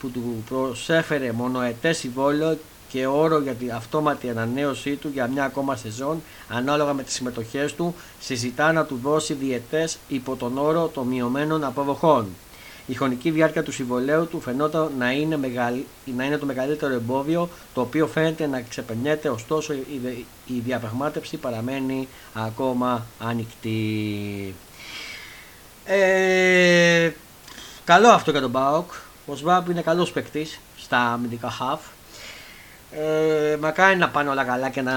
που 0.00 0.10
του 0.10 0.44
προσέφερε 0.48 1.32
μονοετέ 1.32 1.92
συμβόλαιο 1.92 2.58
και 2.88 3.06
όρο 3.06 3.38
για 3.38 3.52
την 3.52 3.72
αυτόματη 3.72 4.28
ανανέωσή 4.28 4.96
του 4.96 5.10
για 5.12 5.26
μια 5.26 5.44
ακόμα 5.44 5.76
σεζόν 5.76 6.22
ανάλογα 6.48 6.92
με 6.92 7.02
τις 7.02 7.14
συμμετοχές 7.14 7.74
του 7.74 7.94
συζητά 8.20 8.72
να 8.72 8.84
του 8.84 9.00
δώσει 9.02 9.34
διετές 9.34 9.98
υπό 10.08 10.36
τον 10.36 10.58
όρο 10.58 10.90
των 10.94 11.06
μειωμένων 11.06 11.64
αποδοχών. 11.64 12.26
Η 12.86 12.94
χρονική 12.94 13.30
διάρκεια 13.30 13.62
του 13.62 13.72
συμβολέου 13.72 14.26
του 14.26 14.40
φαινόταν 14.40 14.92
να 14.98 15.12
είναι, 15.12 15.38
να 16.16 16.24
είναι 16.24 16.38
το 16.38 16.46
μεγαλύτερο 16.46 16.94
εμπόδιο 16.94 17.48
το 17.74 17.80
οποίο 17.80 18.06
φαίνεται 18.06 18.46
να 18.46 18.60
ξεπερνιέται 18.60 19.28
ωστόσο 19.28 19.72
η, 19.72 20.26
η 20.46 20.58
διαπραγμάτευση 20.64 21.36
παραμένει 21.36 22.08
ακόμα 22.34 23.06
ανοιχτή. 23.18 24.54
Ε, 25.84 27.10
καλό 27.84 28.08
αυτό 28.08 28.30
για 28.30 28.40
τον 28.40 28.50
Μπάοκ. 28.50 28.92
Ο 29.26 29.34
Σβάμπ 29.34 29.68
είναι 29.68 29.82
καλός 29.82 30.12
παίκτης 30.12 30.60
στα 30.76 30.98
αμυντικά 30.98 31.52
half 31.60 31.78
ε, 32.90 33.56
μακάρι 33.60 33.96
να 33.96 34.08
πάνε 34.08 34.30
όλα 34.30 34.44
καλά 34.44 34.68
και 34.70 34.82
να 34.82 34.94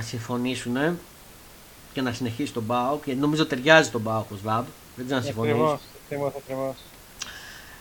συμφωνήσουν 0.00 0.76
ε, 0.76 0.94
και 1.92 2.00
να 2.00 2.12
συνεχίσει 2.12 2.52
τον 2.52 2.62
Μπάουκ 2.62 3.04
γιατί 3.04 3.20
νομίζω 3.20 3.46
ταιριάζει 3.46 3.90
τον 3.90 4.00
Μπάουκ 4.00 4.30
ο 4.30 4.36
Σβάμπ. 4.36 4.64
Δεν 4.96 5.04
ξέρω 5.04 5.18
αν 5.20 5.26
συμφωνείς. 5.26 5.52
Ακριβώ, 6.04 6.32
ακριβώ. 6.36 6.74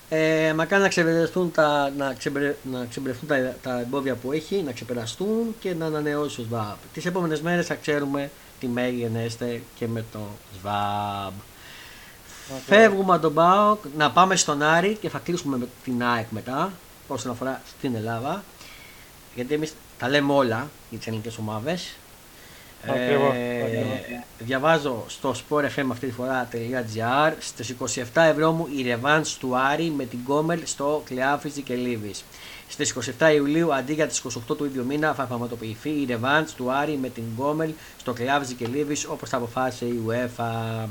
Ε, 0.10 0.54
μακάρι 0.54 0.82
να 0.82 0.88
ξεπεραστούν, 0.88 1.52
τα, 1.52 1.92
να, 1.98 2.14
ξεμπερ, 2.14 2.54
να 2.72 2.86
ξεμπεραστούν 2.86 3.28
τα, 3.28 3.56
τα 3.62 3.80
εμπόδια 3.80 4.16
που 4.16 4.32
έχει, 4.32 4.62
να 4.66 4.72
ξεπεραστούν 4.72 5.56
και 5.60 5.74
να 5.74 5.86
ανανεώσει 5.86 6.42
ο 6.42 6.44
ΣΒΑΜ. 6.44 6.76
Τις 6.94 7.06
επόμενες 7.06 7.42
μέρες 7.42 7.66
θα 7.66 7.76
ξέρουμε 7.76 8.32
τι 8.60 8.68
μέρη 8.68 9.02
ενέστε 9.02 9.62
και 9.76 9.88
με 9.88 10.06
το 10.12 10.20
ΣΒΑΜ. 10.60 11.34
Okay. 12.50 12.62
Φεύγουμε 12.66 13.14
από 13.14 13.22
τον 13.22 13.32
Μπάουκ, 13.32 13.80
να 13.98 14.12
πάμε 14.12 14.36
στον 14.36 14.62
Άρη 14.62 14.98
και 15.02 15.10
θα 15.10 15.20
κλείσουμε 15.20 15.58
με 15.58 15.68
την 15.84 16.04
ΑΕΚ 16.04 16.26
μετά, 16.30 16.72
όσον 17.08 17.32
αφορά 17.32 17.62
στην 17.78 17.96
Ελλάδα 17.96 18.44
γιατί 19.36 19.54
εμείς 19.54 19.74
τα 19.98 20.10
λέμε 20.10 20.34
όλα 20.34 20.70
για 20.90 21.00
τι 21.00 21.06
ελληνικέ 21.08 21.30
ομάδε. 21.40 21.80
Ε, 22.84 23.18
διαβάζω 24.40 25.04
στο 25.08 25.36
sportfm 25.36 25.86
αυτή 25.92 26.08
τη 26.08 26.12
φορά.gr 26.12 27.34
Στις 27.40 27.76
27 27.96 28.04
ευρώ 28.14 28.52
μου 28.52 28.68
η 28.78 28.82
ρεβάνς 28.82 29.38
του 29.38 29.58
Άρη 29.58 29.94
με 29.98 30.06
την 30.06 30.20
Κόμελ 30.24 30.62
στο 30.66 31.04
Κλεάφιζη 31.06 31.62
και 31.62 31.74
Λίβη. 31.74 32.14
Στις 32.68 32.96
27 33.20 33.34
Ιουλίου 33.36 33.74
αντί 33.74 33.94
για 33.94 34.08
τις 34.08 34.24
28 34.50 34.56
του 34.58 34.66
ίδιου 34.66 34.86
μήνα 34.86 35.14
θα 35.14 35.24
πραγματοποιηθεί 35.24 35.90
η 35.90 36.06
ρεβάνς 36.06 36.54
του 36.54 36.72
Άρη 36.72 36.98
με 37.02 37.10
την 37.10 37.24
Κόμελ 37.38 37.72
στο 38.00 38.14
Κλεάφιζη 38.14 38.54
και 38.54 38.68
Λίβη 38.68 38.98
όπως 39.08 39.30
θα 39.30 39.38
αποφάσισε 39.38 39.86
η 39.86 40.02
UEFA. 40.08 40.88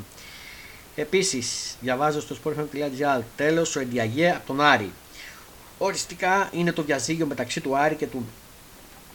Επίσης, 1.00 1.76
διαβάζω 1.80 2.20
στο 2.20 2.36
sportfm.gr 2.44 3.20
τέλος 3.36 3.76
ο 3.76 3.80
Εντιαγέ 3.80 4.30
από 4.30 4.46
τον 4.46 4.60
Άρη. 4.60 4.92
Οριστικά 5.78 6.48
είναι 6.52 6.72
το 6.72 6.82
διαζύγιο 6.82 7.26
μεταξύ 7.26 7.60
του 7.60 7.76
Άρη 7.76 7.94
και 7.94 8.06
του 8.06 8.26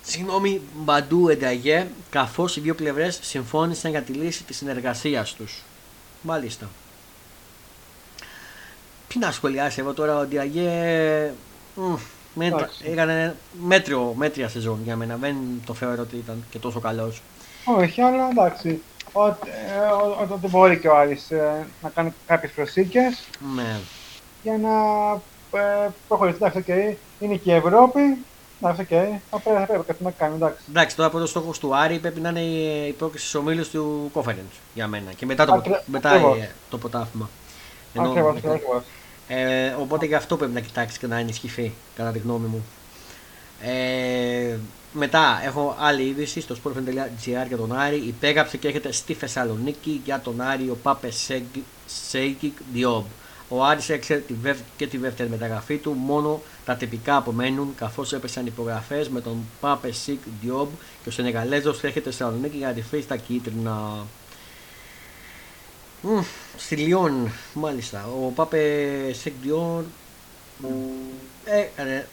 συγγνώμη 0.02 0.62
Μπαντού 0.74 1.30
Ενταγέ, 1.30 1.88
καθώς 2.10 2.58
οι 2.58 2.60
δύο 2.60 2.76
πλευρές 2.76 3.20
συμφώνησαν 3.22 3.92
για 3.92 4.02
τη 4.02 4.14
λύση 4.14 4.44
της 4.44 4.58
συνεργασίας 4.58 5.34
τους. 5.34 5.64
Μάλιστα. 6.22 6.70
Τι 9.08 9.20
να 9.20 9.32
σχολιάσει 9.32 9.80
εγώ 9.80 9.94
τώρα, 9.94 10.18
ο 10.18 10.26
Ντιαγέ 10.26 11.32
έκανε 12.84 13.36
μέτριο, 13.62 14.14
μέτρια 14.18 14.50
σεζόν 14.50 14.80
για 14.84 14.96
μένα. 14.96 15.16
Δεν 15.16 15.36
το 15.66 15.74
θεωρώ 15.74 16.02
ότι 16.02 16.16
ήταν 16.16 16.44
και 16.50 16.60
τόσο 16.60 16.80
καλός. 16.80 17.22
Όχι, 17.66 18.02
αλλά 18.02 18.30
εντάξει. 18.30 18.82
Όταν 19.14 20.40
δεν 20.42 20.50
μπορεί 20.50 20.80
και 20.80 20.88
ο 20.88 20.98
Άρης 20.98 21.32
ε, 21.32 21.68
να 21.82 21.90
κάνει 21.90 22.14
κάποιες 22.28 22.52
προσήκε. 22.52 23.02
Ναι. 23.56 23.80
Για 24.44 24.58
να 24.58 24.70
ε, 25.60 25.90
προχωρήσει. 26.08 26.38
Εντάξει, 26.42 26.64
okay. 26.68 26.96
είναι 27.20 27.36
και 27.36 27.52
η 27.52 27.56
Ευρώπη. 27.56 28.18
Εντάξει, 28.62 28.88
okay. 28.90 29.20
θα 29.30 29.40
πρέπει 29.40 29.84
κάτι 29.86 30.04
να 30.04 30.12
κάνει. 30.12 30.36
Εντάξει. 30.36 30.64
εντάξει, 30.70 30.96
τώρα 30.96 31.08
από 31.10 31.20
το 31.20 31.26
στόχος 31.26 31.60
του 31.60 31.76
Άρη 31.76 32.00
πρέπει 32.00 32.20
να 32.20 32.30
είναι 32.30 32.42
η 32.42 32.88
υπόκριση 32.88 33.28
στους 33.28 33.40
ομίλους 33.40 33.70
του 33.70 34.10
Κόφερεντ 34.14 34.52
για 34.74 34.88
μένα. 34.88 35.12
Και 35.12 35.26
μετά 35.26 35.46
το, 35.46 35.54
Ακρι... 35.54 35.80
μετά 35.86 36.14
ε, 36.14 36.50
το 36.70 36.78
ποτάφημα. 36.78 37.30
Ακριβώς, 37.96 38.36
ε, 39.28 39.76
οπότε 39.80 40.06
γι' 40.06 40.16
αυτό 40.16 40.38
πρέπει 40.38 40.54
να 40.54 40.60
κοιτάξεις 40.60 40.98
και 40.98 41.08
να 41.08 41.18
ενισχυθεί, 41.18 41.74
κατά 41.96 42.12
τη 42.12 42.20
γνώμη 42.20 42.48
μου. 42.48 42.66
Ε, 43.62 44.58
μετά 44.94 45.42
έχω 45.44 45.76
άλλη 45.80 46.04
είδηση 46.04 46.42
στο 46.42 46.56
sportfm.gr 46.64 47.48
για 47.48 47.58
τον 47.58 47.74
Άρη. 47.78 47.96
Υπέγραψε 47.96 48.58
και 48.58 48.68
έρχεται 48.68 48.92
στη 48.92 49.14
Θεσσαλονίκη 49.14 50.02
για 50.04 50.20
τον 50.20 50.42
Άρη 50.42 50.70
ο 50.70 50.78
Πάπε 50.84 51.12
Σεΐκ 51.86 52.58
Διόπ. 52.74 53.06
Ο 53.50 53.64
Άρης 53.64 53.90
έκλεισε 53.90 54.24
και 54.78 54.88
τη 54.88 54.98
δεύτερη 54.98 55.30
μεταγραφή 55.30 55.78
του, 55.78 55.92
μόνο 55.92 56.42
τα 56.66 56.76
τυπικά 56.76 57.16
απομένουν 57.16 57.76
καθώς 57.76 58.14
έπεσαν 58.14 58.46
υπογραφές 58.46 59.10
με 59.10 59.22
τον 59.22 59.46
Πάπε 59.60 59.92
Σεΐχ 59.92 60.22
Διόπ 60.42 60.68
και 61.04 61.10
ο 61.10 61.12
Σενεγαλέζος 61.12 61.84
έρχεται 61.84 62.12
στη 62.12 62.24
Θεσσαλονίκη 62.24 62.58
για 62.58 62.68
να 62.68 62.74
ντυθεί 62.74 63.02
στα 63.02 63.18
κίτρινα. 63.18 64.06
στη 66.58 66.76
Λιόν, 66.76 67.32
μάλιστα. 67.54 68.08
Ο 68.08 68.30
Πάπε 68.30 68.90
Σικ 69.14 69.34
Διόμπ 69.42 69.84
έκανε. 71.46 72.08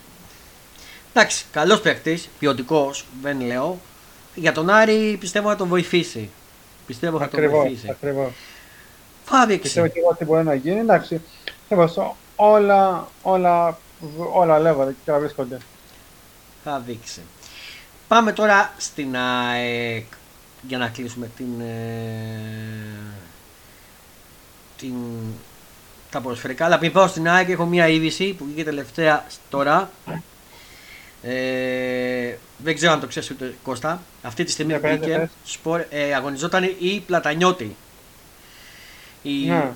Εντάξει, 1.15 1.45
καλός 1.53 1.81
παίκτης, 1.81 2.29
ποιοτικός, 2.39 3.05
δεν 3.23 3.41
λέω. 3.41 3.79
Για 4.35 4.53
τον 4.53 4.71
Άρη 4.71 5.17
πιστεύω 5.21 5.49
θα 5.49 5.57
τον 5.57 5.69
βοηθήσει. 5.69 6.31
Πιστεύω 6.87 7.19
θα 7.19 7.29
τον 7.29 7.51
βοηθήσει. 7.51 7.91
Ακριβώς. 7.91 8.33
Φάβηξε. 9.25 9.63
Πιστεύω 9.63 9.87
και 9.87 9.99
εγώ 9.99 10.09
ότι 10.09 10.25
μπορεί 10.25 10.45
να 10.45 10.55
γίνει. 10.55 10.79
Εντάξει, 10.79 11.21
όλα, 12.37 13.09
όλα, 13.23 13.79
όλα 14.33 14.59
λέγονται 14.59 14.95
και 15.05 15.11
όλα 15.11 15.21
βρίσκονται. 15.21 15.59
Θα 16.65 16.83
δείξει. 16.87 17.21
Πάμε 18.09 18.33
τώρα 18.33 18.73
στην 18.77 19.17
ΑΕΚ 19.17 20.07
για 20.63 20.79
να 20.79 20.89
κλείσουμε 20.89 21.31
την, 21.37 21.61
ε, 21.61 21.75
την, 24.77 24.95
τα 26.11 26.21
ποδοσφαιρικά. 26.21 26.65
Αλλά 26.65 26.79
πριν 26.79 26.93
πάω 26.93 27.07
στην 27.07 27.29
ΑΕΚ 27.29 27.49
έχω 27.49 27.65
μια 27.65 27.89
είδηση 27.89 28.33
που 28.33 28.45
βγήκε 28.45 28.65
τελευταία 28.65 29.25
τώρα. 29.51 29.91
Ε, 31.23 32.35
δεν 32.59 32.75
ξέρω 32.75 32.93
αν 32.93 33.01
το 33.01 33.07
ξέρεις 33.07 33.31
ούτε 33.31 33.55
Κώστα. 33.63 34.03
Αυτή 34.23 34.45
τη 34.45 34.51
στιγμή 34.51 34.73
Για 34.73 34.81
πες, 34.81 34.97
βγήκε, 34.99 35.17
πες. 35.19 35.29
σπορ, 35.53 35.81
ε, 35.91 36.15
αγωνιζόταν 36.15 36.65
η 36.79 37.03
Πλατανιώτη. 37.07 37.77
Η, 39.23 39.31
Ναι. 39.49 39.71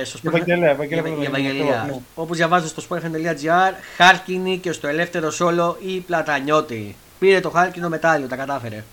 ε, 0.00 0.04
στο 0.04 0.18
Η 0.22 0.26
Ευαγγελία, 0.28 0.68
η 0.68 0.70
Ευαγγελία 0.70 0.98
Ευα- 1.04 1.08
η 1.08 1.12
Πλατανιώτη, 1.26 1.56
Ευαγγελία. 1.56 1.84
ναι. 1.88 1.96
Όπως 2.14 2.36
διαβάζω 2.36 2.66
στο 2.66 2.82
sportfm.gr, 2.88 3.72
χάρκινη 3.96 4.58
και 4.58 4.72
στο 4.72 4.88
ελεύθερο 4.88 5.30
σόλο 5.30 5.78
η 5.86 5.98
Πλατανιώτη. 6.00 6.96
Πήρε 7.18 7.40
το 7.40 7.50
χάρκινο 7.50 7.88
μετάλλιο, 7.88 8.26
τα 8.26 8.36
κατάφερε. 8.36 8.84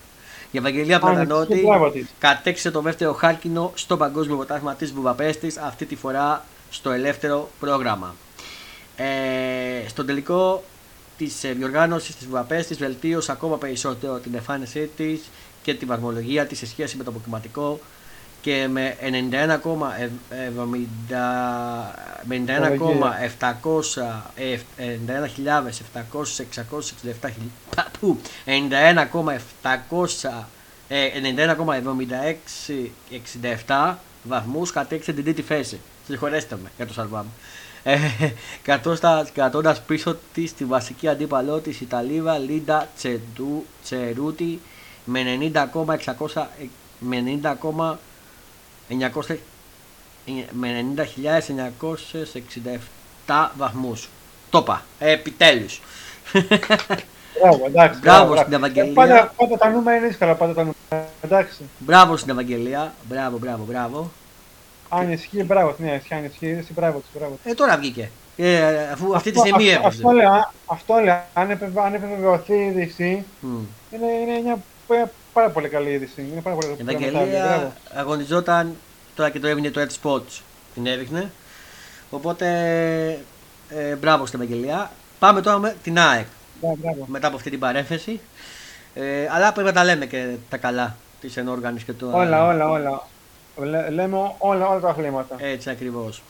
Η 0.50 0.58
Ευαγγελία 0.58 0.96
Α, 0.96 0.98
ναι, 0.98 1.04
Πλατανιώτη 1.04 1.54
και 1.60 1.66
μπράβο 1.66 1.90
της. 1.90 2.06
κατέξε 2.18 2.70
το 2.70 2.80
δεύτερο 2.80 3.12
χάρκινο 3.12 3.72
στο 3.74 3.96
Παγκόσμιο 3.96 4.36
Πρωτάθλημα 4.36 4.74
της 4.74 4.92
Βουδαπέστης, 4.92 5.56
αυτή 5.56 5.86
τη 5.86 5.96
φορά 5.96 6.44
στο 6.70 6.90
ελεύθερο 6.90 7.50
πρόγραμμα. 7.60 8.14
Ε, 8.96 9.88
στον 9.88 10.06
τελικό 10.06 10.64
της 11.18 11.44
ε, 11.44 11.52
διοργάνωσης 11.52 12.16
της 12.16 12.26
Βουδαπέστης 12.26 12.78
βελτίωσε 12.78 13.32
ακόμα 13.32 13.58
περισσότερο 13.58 14.18
την 14.18 14.34
εμφάνισή 14.34 14.90
της 14.96 15.20
και 15.62 15.74
την 15.74 15.88
βαθμολογία 15.88 16.46
της 16.46 16.58
σε 16.58 16.66
σχέση 16.66 16.96
με 16.96 17.04
το 17.04 17.10
αποκριματικό 17.10 17.80
και 18.40 18.68
με 18.70 18.96
91,767 19.00 19.06
με 22.24 22.44
91,700 22.46 24.02
ε, 24.36 24.58
91.700 25.96 26.82
πού, 28.00 28.20
91,700 28.44 30.30
ε, 30.88 31.10
91,7667 33.66 33.94
βαθμούς 34.22 34.72
κατέξε 34.72 35.12
την 35.12 35.24
τρίτη 35.24 35.42
θέση. 35.42 35.80
Συγχωρέστε 36.06 36.56
με 36.62 36.70
για 36.76 36.86
το 36.86 36.92
σαλβάμ. 36.92 37.26
Ε, 37.82 37.98
κρατώντας, 38.62 39.32
κρατώντας 39.32 39.80
πίσω 39.80 40.16
της 40.34 40.54
τη 40.54 40.64
βασική 40.64 41.08
αντίπαλό 41.08 41.58
της 41.58 41.80
Ιταλίδα 41.80 42.38
Λίντα 42.38 42.88
Τσεντού, 42.96 43.64
Τσερούτη 43.82 44.60
με 45.04 45.22
90,600 45.22 46.46
με 46.98 47.22
90,900 48.86 49.38
με 50.52 50.84
90.967 53.26 53.50
βαθμούς. 53.56 54.08
Το 54.50 54.58
είπα. 54.58 54.84
Ε, 54.98 55.10
επιτέλους. 55.10 55.80
Μπράβο, 57.40 57.66
εντάξει. 57.66 58.00
Μπράβο 58.00 58.36
στην 58.36 58.52
Ευαγγελία. 58.52 58.90
Ε, 58.90 58.94
Πάντα, 58.94 59.32
πάντα 59.36 59.56
τα 59.56 59.68
νούμερα 59.68 59.96
είναι 59.96 60.06
δύσκολα, 60.06 60.34
πάντα 60.34 60.54
τα 60.54 60.60
νούμερα. 60.60 61.10
Εντάξει. 61.20 61.62
Μπράβο 61.78 62.16
στην 62.16 62.30
Ευαγγελία. 62.30 62.94
Μπράβο, 63.08 63.38
μπράβο, 63.38 63.64
μπράβο. 63.64 64.10
Αν 64.88 65.12
ισχύει, 65.12 65.42
μπράβο. 65.42 65.74
Ναι, 65.78 65.94
ισχύει, 65.94 66.14
αν 66.14 66.24
ισχύει, 66.24 66.56
εσύ, 66.60 66.72
μπράβο 66.72 66.98
της, 66.98 67.08
μπράβο. 67.18 67.38
της. 67.42 67.52
Ε, 67.52 67.54
τώρα 67.54 67.76
βγήκε. 67.76 68.10
Ε, 68.36 68.88
αφού 68.92 69.14
αυτή 69.16 69.30
τη 69.30 69.38
Αυτό- 69.38 69.50
στιγμή 69.50 69.74
αυτό- 69.74 69.86
έβγαζε. 69.86 70.02
Αυτό 70.06 70.10
λέω, 70.10 70.32
α- 70.32 70.52
αυτό 70.66 70.94
λέω. 70.94 71.22
Αν 71.34 71.50
επιβεβα- 71.50 71.82
αν 71.84 71.94
επιβεβαιωθεί 71.94 72.52
η 72.54 72.66
είδηση, 72.66 73.24
Μμ. 73.40 73.56
είναι, 73.92 74.06
είναι 74.22 74.40
μια 74.44 74.58
πα- 74.86 75.10
πάρα 75.32 75.48
πολύ 75.50 75.68
καλή 75.68 75.90
είδηση. 75.90 76.26
Είναι 76.32 76.40
πάρα 76.40 76.56
πολύ 76.56 76.72
Η 76.72 76.84
καλή 76.84 77.04
Ευαγγελία 77.06 77.72
αγωνιζόταν 77.94 78.76
τώρα 79.14 79.30
και 79.30 79.40
το 79.40 79.46
έβγαινε 79.46 79.70
το 79.70 79.80
Ed 79.80 80.02
Spots. 80.02 80.40
Την 80.74 80.86
έδειχνε. 80.86 81.30
Οπότε 82.10 82.46
ε, 83.68 83.94
μπράβο 83.94 84.26
στην 84.26 84.40
Ευαγγελία. 84.42 84.90
Πάμε 85.18 85.40
τώρα 85.40 85.58
με 85.58 85.76
την 85.82 85.98
ΑΕΚ 85.98 86.26
Μπράβο. 86.60 87.04
μετά 87.06 87.26
από 87.26 87.36
αυτή 87.36 87.50
την 87.50 87.58
παρένθεση. 87.58 88.20
Ε, 88.94 89.28
αλλά 89.30 89.52
πρέπει 89.52 89.68
να 89.68 89.74
τα 89.74 89.84
λέμε 89.84 90.06
και 90.06 90.34
τα 90.48 90.56
καλά 90.56 90.96
της 91.20 91.36
ενόργανης 91.36 91.82
και 91.82 91.92
του. 91.92 92.10
Όλα, 92.12 92.46
όλα, 92.46 92.68
όλα. 92.70 93.02
Λέ- 93.64 93.90
λέμε 93.90 94.34
όλα, 94.38 94.68
όλα 94.68 94.80
τα 94.80 94.88
αθλήματα. 94.88 95.36
Έτσι 95.38 95.70
ακριβώς. 95.70 96.22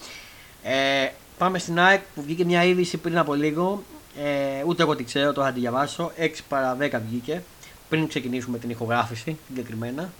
Ε, 0.62 1.08
πάμε 1.38 1.58
στην 1.58 1.80
ΑΕΚ 1.80 2.00
που 2.14 2.22
βγήκε 2.22 2.44
μια 2.44 2.64
είδηση 2.64 2.96
πριν 2.96 3.18
από 3.18 3.34
λίγο. 3.34 3.82
Ε, 4.22 4.62
ούτε 4.66 4.82
εγώ 4.82 4.96
τη 4.96 5.04
ξέρω, 5.04 5.32
τώρα 5.32 5.46
θα 5.48 5.52
τη 5.54 5.60
διαβάσω. 5.60 6.12
6 6.18 6.28
παρα 6.48 6.76
10 6.80 7.00
βγήκε. 7.08 7.42
Πριν 7.88 8.08
ξεκινήσουμε 8.08 8.58
την 8.58 8.70
ηχογράφηση 8.70 9.36
συγκεκριμένα. 9.48 10.10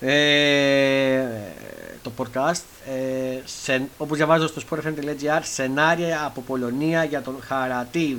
Ε, 0.00 1.24
το 2.02 2.12
podcast. 2.18 2.62
Ε, 2.86 3.40
σε, 3.44 3.82
όπως 3.98 4.16
διαβάζω 4.16 4.46
στο 4.46 4.60
sportfm.gr 4.70 5.40
σενάρια 5.42 6.24
από 6.24 6.40
Πολωνία 6.40 7.04
για 7.04 7.22
τον 7.22 7.36
Χαρατίν. 7.46 8.18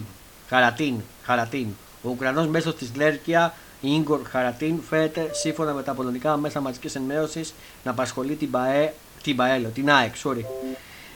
Χαρατίν. 0.50 0.96
Χαρατίν. 1.24 1.68
Ο 2.04 2.10
Ουκρανός 2.10 2.48
μέσος 2.48 2.76
της 2.76 2.92
Λέγκια 2.96 3.54
Ίγκορ 3.82 4.20
Χαρατίν 4.24 4.82
φαίνεται 4.90 5.30
σύμφωνα 5.32 5.74
με 5.74 5.84
τα 5.84 5.94
πολωνικά 5.94 6.38
μέσα 6.38 6.60
μαζικής 6.60 6.96
ενημέρωσης 6.96 7.54
να 7.84 7.92
απασχολεί 7.92 8.36
την 8.36 8.52
ΠΑΕ, 8.52 8.94
την 9.24 9.36
ΠΑΕ, 9.36 9.58
λέω, 9.58 9.70
την 9.70 9.92
ΑΕΚ, 9.92 10.14
sorry. 10.24 10.44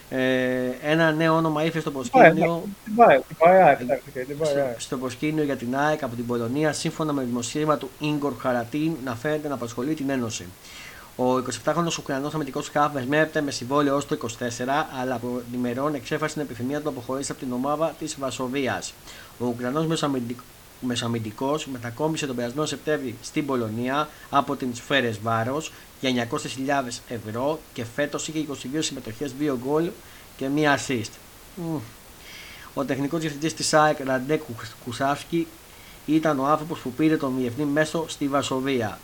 Ε, 0.09 0.71
ένα 0.83 1.11
νέο 1.11 1.35
όνομα 1.35 1.63
ήρθε 1.63 1.79
στο 1.79 1.91
προσκήνιο 1.91 2.63
Την 2.85 2.95
πάει, 2.95 3.17
την 3.27 3.35
πάει, 3.37 3.61
ΑΕΚ, 3.61 3.79
εντάξει, 3.79 4.03
οκ, 4.07 4.25
την 4.25 4.37
πάει, 4.37 4.49
στο, 4.49 4.59
ΑΕΚ. 4.59 4.79
στο 4.81 4.97
προσκήνιο 4.97 5.43
για 5.43 5.55
την 5.55 5.77
ΑΕΚ 5.77 6.03
από 6.03 6.15
την 6.15 6.25
Πολωνία, 6.25 6.73
σύμφωνα 6.73 7.13
με 7.13 7.23
δημοσίευμα 7.23 7.77
του 7.77 7.89
Ίγκορ 7.99 8.33
Χαρατίν, 8.39 8.91
να 9.05 9.15
φαίνεται 9.15 9.47
να 9.47 9.53
απασχολεί 9.53 9.93
την 9.93 10.09
Ένωση. 10.09 10.45
Ο 11.17 11.35
27χρονο 11.35 11.97
Ουκρανός 11.99 12.33
αμυντικός 12.33 12.69
χαφ 12.69 12.93
δεσμεύεται 12.93 13.41
με 13.41 13.51
συμβόλαιο 13.51 13.95
ω 13.95 14.03
το 14.03 14.17
24, 14.21 14.27
αλλά 15.01 15.15
από 15.15 15.41
ημερών 15.53 15.95
εξέφρασε 15.95 16.33
την 16.33 16.41
επιθυμία 16.41 16.77
του 16.77 16.83
να 16.83 16.89
αποχωρήσει 16.89 17.31
από 17.31 17.39
την 17.39 17.53
ομάδα 17.53 17.95
της 17.99 18.15
Βασοβίας. 18.19 18.93
Ο 19.39 19.45
Ουκρανός 19.45 19.85
μεσοαμυντικό 20.85 21.59
μετακόμισε 21.71 22.25
τον 22.27 22.35
περασμένο 22.35 22.65
Σεπτέμβρη 22.65 23.15
στην 23.21 23.45
Πολωνία 23.45 24.09
από 24.29 24.55
την 24.55 24.75
Σφαίρες 24.75 25.19
Βάρος 25.21 25.71
για 26.01 26.27
900.000 26.31 26.37
ευρώ 27.07 27.59
και 27.73 27.83
φέτος 27.95 28.27
είχε 28.27 28.45
22 28.51 28.53
συμμετοχές, 28.79 29.33
2 29.39 29.55
γκολ 29.63 29.89
και 30.37 30.45
1 30.55 30.75
assist. 30.75 31.09
Μμ. 31.55 31.75
Ο 32.73 32.85
τεχνικός 32.85 33.19
διευθυντής 33.19 33.53
της 33.53 33.73
ΑΕΚ 33.73 33.97
Ραντέ 34.05 34.39
Κουσάφσκι 34.83 35.47
ήταν 36.05 36.39
ο 36.39 36.45
άνθρωπος 36.45 36.79
που 36.79 36.91
πήρε 36.91 37.17
τον 37.17 37.33
διεθνή 37.37 37.65
μέσο 37.65 38.05
στη 38.07 38.27
Βασοβία. 38.27 38.99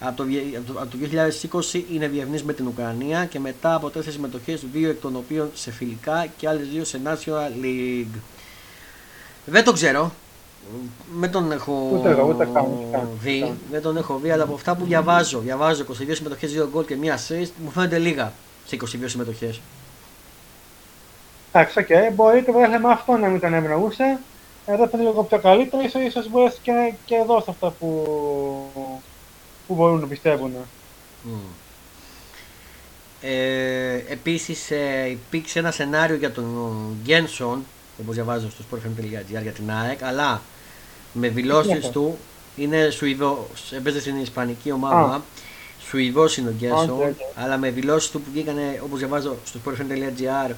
Από 0.00 0.16
το, 0.16 0.24
βιε- 0.24 0.56
από 0.56 0.72
το- 0.72 0.80
από 0.80 0.90
το 0.90 0.96
2020 0.98 1.84
είναι 1.92 2.08
διεθνής 2.08 2.42
με 2.44 2.52
την 2.52 2.66
Ουκρανία 2.66 3.24
και 3.26 3.38
μετά 3.40 3.74
από 3.74 3.90
τέσσερις 3.90 4.14
συμμετοχές, 4.14 4.64
δύο 4.72 4.90
εκ 4.90 5.00
των 5.00 5.16
οποίων 5.16 5.50
σε 5.54 5.70
φιλικά 5.70 6.26
και 6.36 6.48
άλλες 6.48 6.68
δύο 6.68 6.84
σε 6.84 7.00
National 7.04 7.64
League. 7.64 8.18
Δεν 9.46 9.64
το 9.64 9.72
ξέρω. 9.72 10.12
Δεν 11.18 11.30
τον 11.30 11.52
έχω 11.52 11.90
Ούτε 11.92 12.10
εγώ, 12.10 12.26
ούτε 12.28 12.48
καν, 12.52 12.64
ούτε 12.64 12.96
καν, 12.96 13.08
δει. 13.20 13.36
ούτε 13.36 13.46
καν. 13.46 13.58
Δεν 13.70 13.82
τον 13.82 13.96
έχω 13.96 14.18
δει, 14.22 14.30
αλλά 14.30 14.42
από 14.42 14.54
αυτά 14.54 14.76
που 14.76 14.84
διαβάζω, 14.84 15.38
διαβάζω 15.38 15.84
22 15.84 15.94
συμμετοχές, 16.10 16.52
2 16.52 16.68
γκολ 16.70 16.84
και 16.84 16.96
1 17.02 17.06
assist, 17.06 17.50
μου 17.64 17.70
φαίνεται 17.70 17.98
λίγα 17.98 18.32
σε 18.66 18.76
22 18.76 18.86
συμμετοχές. 19.04 19.60
Εντάξει, 21.52 21.78
οκ, 21.78 22.12
μπορεί 22.14 22.42
το 22.42 22.52
πρωτάθλημα 22.52 22.90
αυτό 22.90 23.12
να 23.12 23.28
μην 23.28 23.40
τον 23.40 23.54
ευνοούσε. 23.54 24.18
Εδώ 24.66 24.86
που 24.86 24.96
είναι 24.96 25.08
λίγο 25.08 25.22
πιο 25.22 25.38
καλύτερο, 25.38 25.82
ίσως, 25.82 26.02
ίσως 26.02 26.28
μπορέσει 26.28 26.58
και, 26.62 26.92
και 27.04 27.14
εδώ 27.14 27.40
σε 27.40 27.50
αυτά 27.50 27.70
που, 27.70 28.06
που 29.66 29.74
μπορούν 29.74 30.00
να 30.00 30.06
πιστεύουν. 30.06 30.52
Mm. 31.24 31.30
Ε, 33.20 33.94
επίσης 34.08 34.70
ε, 34.70 35.08
υπήρξε 35.10 35.58
ένα 35.58 35.70
σενάριο 35.70 36.16
για 36.16 36.32
τον 36.32 36.96
Γκένσον 37.02 37.64
όπως 38.00 38.14
διαβάζω 38.14 38.50
στο 38.50 38.64
sportfm.gr 38.70 39.42
για 39.42 39.52
την 39.52 39.70
ΑΕΚ 39.70 40.02
αλλά 40.02 40.42
με 41.12 41.28
δηλώσεις 41.28 41.72
αυτό; 41.72 41.90
Τούτος 41.90 42.18
είναι 42.56 42.90
Σουηδός, 42.90 43.72
έπαιζε 43.72 44.00
στην 44.00 44.20
Ισπανική 44.20 44.72
ομάδα 44.72 45.14
Α. 45.14 45.20
Σουηδός 45.88 46.36
είναι 46.36 46.48
ο 46.48 46.52
Γκένσον 46.58 46.90
Οκ, 46.90 47.00
οκ. 47.00 47.16
αλλά 47.34 47.56
με 47.56 47.70
δηλώσεις 47.70 48.10
του 48.10 48.20
που 48.20 48.30
βγήκανε 48.32 48.80
όπως 48.84 48.98
διαβάζω 48.98 49.36
στο 49.44 49.58
sportfm.gr 49.64 50.54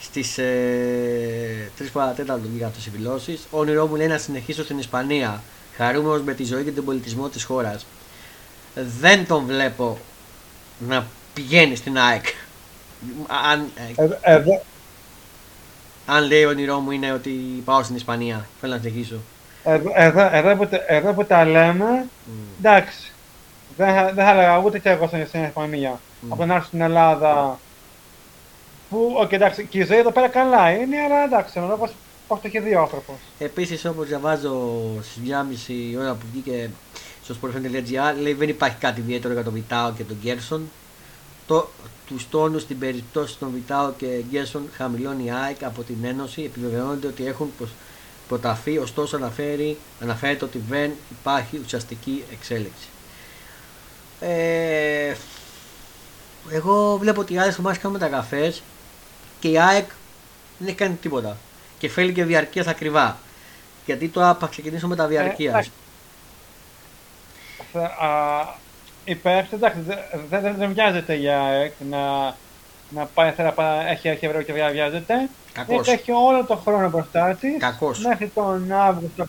στις 0.00 0.38
ε, 0.38 1.70
3 1.78 1.82
παρατέταρτο 1.92 2.48
βγήκαν 2.48 2.68
αυτές 2.68 2.86
οι 2.86 2.90
δηλώσεις 2.90 3.46
όνειρό 3.50 3.86
μου 3.86 3.96
λέει 3.96 4.06
να 4.06 4.18
συνεχίσω 4.18 4.64
στην 4.64 4.78
Ισπανία 4.78 5.42
χαρούμενος 5.76 6.22
με 6.22 6.34
τη 6.34 6.44
ζωή 6.44 6.64
και 6.64 6.70
τον 6.70 6.84
πολιτισμό 6.84 7.28
της 7.28 7.44
χώρας 7.44 7.86
δεν 9.00 9.26
τον 9.26 9.44
βλέπω 9.44 9.98
να 10.88 11.06
πηγαίνει 11.34 11.76
στην 11.76 11.98
ΑΕΚ. 11.98 12.24
Αν, 13.50 13.68
ε, 13.96 14.02
Εδώ, 14.02 14.18
εδώ, 14.20 14.62
αν 16.06 16.26
λέει 16.26 16.48
όνειρό 16.48 16.78
μου 16.78 16.90
είναι 16.90 17.12
ότι 17.12 17.30
πάω 17.64 17.82
στην 17.82 17.96
Ισπανία, 17.96 18.46
θέλω 18.60 18.74
να 18.74 18.80
συνεχίσω. 18.80 19.16
εδώ, 19.64 19.90
εδώ, 19.94 20.28
εδώ, 20.32 20.56
που, 20.56 20.66
τα- 20.66 20.84
εδώ 20.86 21.12
που 21.12 21.24
τα 21.24 21.44
λέμε, 21.44 22.06
εντάξει. 22.58 23.12
Δεν, 23.76 23.94
θα- 23.94 24.12
δεν 24.12 24.24
θα 24.24 24.30
έλεγα 24.30 24.58
ούτε 24.58 24.78
και 24.78 24.88
εγώ 24.90 25.06
στην 25.06 25.26
στην 25.26 25.44
Ισπανία. 25.44 26.00
Μμ. 26.20 26.32
Από 26.32 26.40
το 26.40 26.46
να 26.46 26.54
έρθω 26.54 26.66
στην 26.66 26.80
Ελλάδα. 26.80 27.58
Που, 28.90 29.14
οκ, 29.20 29.32
εντάξει, 29.32 29.66
και 29.66 29.78
η 29.78 29.84
ζωή 29.84 29.96
εδώ 29.98 30.10
πέρα 30.10 30.28
καλά 30.28 30.70
είναι, 30.70 30.96
αλλά 31.00 31.24
εντάξει, 31.24 31.52
ενώ 31.56 31.76
πως, 31.76 31.90
πως 32.28 32.40
το 32.40 32.46
έχει 32.46 32.58
δει 32.60 32.74
ο 32.74 32.80
άνθρωπος. 32.80 33.14
Επίσης, 33.38 33.84
όπως 33.84 34.06
διαβάζω 34.06 34.80
στις 35.02 35.16
2.30 35.16 35.96
ώρα 35.98 36.12
που 36.12 36.26
βγήκε 36.32 36.70
στο 37.24 37.34
sportfm.gr, 37.42 38.20
λέει 38.20 38.32
δεν 38.32 38.48
υπάρχει 38.48 38.76
κάτι 38.76 39.00
ιδιαίτερο 39.00 39.34
για 39.34 39.44
τον 39.44 39.52
Βιτάο 39.52 39.92
και 39.92 40.02
τον 40.02 40.16
Γκέρσον. 40.22 40.70
Το, 41.46 41.68
τους 42.12 42.28
τόνους 42.28 42.62
στην 42.62 42.78
περίπτωση 42.78 43.38
των 43.38 43.50
Βιτάο 43.52 43.92
και 43.92 44.22
Γκέρσον 44.30 44.68
χαμηλώνει 44.76 45.24
η 45.24 45.30
ΑΕΚ 45.30 45.64
από 45.64 45.82
την 45.82 45.96
Ένωση. 46.04 46.42
Επιβεβαιώνεται 46.42 47.06
ότι 47.06 47.26
έχουν 47.26 47.52
προ- 47.58 47.68
προταθεί, 48.28 48.78
ωστόσο 48.78 49.16
αναφέρει, 49.16 49.76
αναφέρεται 50.00 50.44
ότι 50.44 50.62
δεν 50.68 50.90
υπάρχει 51.10 51.60
ουσιαστική 51.64 52.24
εξέλιξη. 52.32 52.86
Ε, 54.20 55.14
εγώ 56.50 56.96
βλέπω 57.00 57.20
ότι 57.20 57.32
οι 57.34 57.38
άλλε 57.38 57.54
ομάδε 57.58 57.78
κάνουν 57.78 57.98
μεταγραφέ 57.98 58.54
και 59.40 59.48
η 59.48 59.58
ΑΕΚ 59.58 59.88
δεν 60.58 60.68
έχει 60.68 60.76
κάνει 60.76 60.94
τίποτα. 60.94 61.36
Και 61.78 61.88
θέλει 61.88 62.12
και 62.12 62.24
διαρκείας 62.24 62.66
ακριβά. 62.66 63.18
Γιατί 63.86 64.08
τώρα 64.08 64.34
θα 64.34 64.46
ξεκινήσω 64.46 64.88
με 64.88 64.96
τα 64.96 65.06
διαρκείας. 65.06 65.70
Ε, 67.72 67.78
η 67.78 68.71
ΠΕΡΣ 69.22 69.52
εντάξει, 69.52 69.78
δεν, 69.80 69.98
δεν, 70.42 70.54
δεν 70.58 70.72
βιάζεται 70.72 71.14
για 71.14 71.70
να, 71.90 72.34
να 72.88 73.04
πάει, 73.14 73.32
να 73.36 73.52
πάει, 73.52 73.86
έχει, 73.90 74.08
έχει 74.08 74.26
ευρώ 74.26 74.42
και 74.42 74.52
βιάζεται. 74.52 75.28
Κακώς. 75.52 75.88
Έχει 75.88 76.12
όλο 76.12 76.44
τον 76.44 76.60
χρόνο 76.64 76.88
μπροστά 76.88 77.36
της. 77.40 77.56
Κακώς. 77.58 78.04
Μέχρι 78.04 78.28
τον 78.28 78.72
Αύγουστο. 78.72 79.24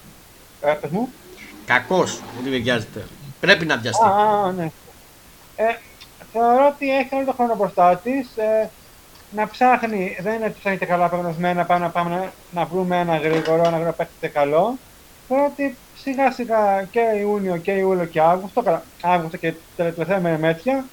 Ε, 0.61 0.71
πες 0.71 0.89
μου. 0.89 1.09
Κακώς, 1.65 2.21
δεν 2.43 2.61
βιάζεται. 2.61 3.05
Πρέπει 3.39 3.65
να 3.65 3.77
βιαστεί. 3.77 4.05
Α, 4.05 4.51
ναι. 4.51 4.71
Ε, 5.55 5.63
θεωρώ 6.31 6.67
ότι 6.75 6.97
έχει 6.97 7.15
όλο 7.15 7.25
τον 7.25 7.33
χρόνο 7.33 7.55
μπροστά 7.55 7.95
της. 7.95 8.37
Ε, 8.37 8.69
να 9.35 9.47
ψάχνει, 9.47 10.17
δεν 10.19 10.33
είναι 10.33 10.45
ότι 10.45 10.55
ψάχνει 10.59 10.77
και 10.77 10.85
καλά 10.85 11.09
προγνωσμένα, 11.09 11.65
πάμε 11.65 11.85
να 11.85 11.91
πάμε 11.91 12.15
να, 12.15 12.31
να 12.51 12.65
βρούμε 12.65 12.99
ένα 12.99 13.17
γρήγορο, 13.17 13.61
ένα 13.61 13.69
γρήγορο 13.69 13.93
παίχτη 13.93 14.27
καλό. 14.27 14.77
Θεωρώ 15.27 15.45
ότι 15.45 15.77
σιγά 15.95 16.31
σιγά 16.31 16.87
και 16.91 16.99
Ιούνιο 17.19 17.57
και 17.57 17.71
Ιούλιο 17.71 18.05
και 18.05 18.21
Αύγουστο, 18.21 18.61
καλά, 18.61 18.83
Αύγουστο 19.01 19.37
και 19.37 19.53
τελευταία 19.75 20.19
με 20.19 20.37
μέτια, 20.37 20.85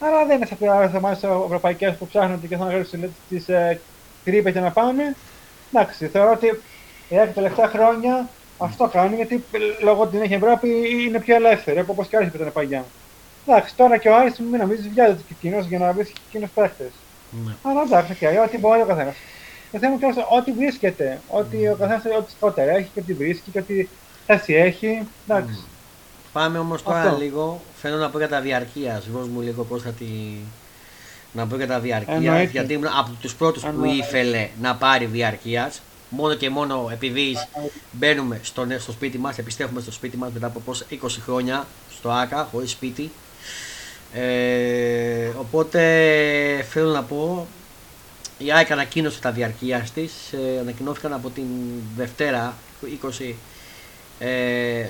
αλλά 0.00 0.26
δεν 0.26 0.36
είναι 0.36 0.46
σε 0.46 0.56
άλλες 0.70 0.94
ομάδες 0.94 1.22
ευρωπαϊκές 1.22 1.96
που 1.96 2.06
ψάχνονται 2.06 2.46
και 2.46 2.56
θα 2.56 2.64
γράψουν 2.64 3.14
τις 3.28 3.48
ε, 3.48 3.80
τρύπες 4.24 4.52
για 4.52 4.60
να 4.60 4.70
πάνε. 4.70 5.16
Εντάξει, 5.72 6.06
θεωρώ 6.06 6.32
ότι 6.32 6.46
η 7.08 7.18
ΑΕΚ 7.18 7.34
τελευταία 7.34 7.68
χρόνια 7.68 8.28
αυτό 8.58 8.88
κάνει 8.88 9.16
γιατί 9.16 9.44
λόγω 9.82 10.02
ότι 10.02 10.16
δεν 10.16 10.24
έχει 10.24 10.34
Ευρώπη 10.34 10.68
είναι 11.06 11.20
πιο 11.20 11.34
ελεύθερη, 11.34 11.84
όπως 11.86 12.08
και 12.08 12.16
άλλοι 12.16 12.28
που 12.28 12.36
ήταν 12.36 12.52
παγιά. 12.52 12.84
Εντάξει, 13.46 13.76
τώρα 13.76 13.96
και 13.96 14.08
ο 14.08 14.16
Άρης 14.16 14.38
μην 14.38 14.60
νομίζεις 14.60 14.88
βιάζεται 14.88 15.22
και 15.28 15.34
εκείνος 15.38 15.66
για 15.66 15.78
να 15.78 15.92
βρει 15.92 16.04
και 16.04 16.20
εκείνο 16.28 16.48
παίχτε. 16.54 16.90
Ναι. 17.44 17.52
Αλλά 17.62 17.82
εντάξει, 17.82 18.16
okay, 18.20 18.44
ό,τι 18.46 18.58
μπορεί 18.58 18.80
ο 18.80 18.84
καθένας. 18.84 19.14
Το 19.72 19.78
θέμα 19.78 19.94
είναι 20.00 20.24
ότι 20.30 20.52
βρίσκεται, 20.52 21.20
ότι 21.28 21.68
ο 21.68 21.76
καθένας 21.78 22.02
ό,τι 22.18 22.30
σκότερα 22.30 22.70
έχει 22.70 22.90
και 22.94 23.00
ό,τι 23.00 23.12
βρίσκει 23.12 23.50
και 23.50 23.58
ό,τι 23.58 23.86
θέση 24.26 24.54
έχει. 24.54 25.06
Εντάξει. 25.28 25.58
Mm. 25.60 25.68
Πάμε 26.32 26.58
όμως 26.58 26.82
τώρα 26.82 27.00
Αυτό. 27.00 27.16
λίγο. 27.16 27.60
Θέλω 27.80 27.96
να 27.96 28.10
πω 28.10 28.18
για 28.18 28.28
τα 28.28 28.40
διαρκείας. 28.40 29.04
Δώσ' 29.12 29.28
μου 29.28 29.40
λίγο 29.40 29.64
πώς 29.64 29.82
θα 29.82 29.90
τη. 29.90 30.04
Να 31.32 31.46
πω 31.46 31.56
για 31.56 31.66
τα 31.66 31.80
διαρκείας. 31.80 32.50
Γιατί 32.50 32.72
ήμουν 32.72 32.86
από 32.86 33.10
τους 33.20 33.34
πρώτους 33.34 33.62
που 33.62 33.84
ήθελε 33.84 34.48
να 34.60 34.74
πάρει 34.74 35.04
διαρκείας. 35.04 35.80
Μόνο 36.08 36.34
και 36.34 36.50
μόνο 36.50 36.88
επειδή 36.92 37.36
μπαίνουμε 37.92 38.40
στο, 38.42 38.66
στο 38.78 38.92
σπίτι 38.92 39.18
μας, 39.18 39.38
επιστρέφουμε 39.38 39.80
στο 39.80 39.92
σπίτι 39.92 40.16
μας 40.16 40.32
μετά 40.32 40.46
από 40.46 40.60
πώς 40.60 40.84
20 40.90 40.96
χρόνια 41.24 41.66
στο 41.90 42.10
ΑΚΑ, 42.10 42.48
χωρίς 42.52 42.70
σπίτι. 42.70 43.10
Ε, 44.12 45.28
οπότε 45.38 45.80
θέλω 46.70 46.90
να 46.90 47.02
πω 47.02 47.46
η 48.38 48.52
ΑΕΚ 48.52 48.70
ανακοίνωσε 48.70 49.20
τα 49.20 49.30
διαρκείας 49.30 49.92
της. 49.92 50.12
Ε, 50.32 50.58
ανακοινώθηκαν 50.60 51.12
από 51.12 51.30
την 51.30 51.46
Δευτέρα 51.96 52.54
20, 53.20 53.34
ε, 54.18 54.86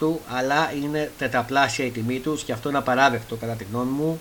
26 0.00 0.06
αλλά 0.28 0.72
είναι 0.82 1.10
τετραπλάσια 1.18 1.84
η 1.84 1.90
τιμή 1.90 2.18
τους 2.18 2.42
και 2.42 2.52
αυτό 2.52 2.68
είναι 2.68 2.78
απαράδεκτο 2.78 3.36
κατά 3.36 3.52
τη 3.52 3.64
γνώμη 3.72 3.90
μου. 3.90 4.20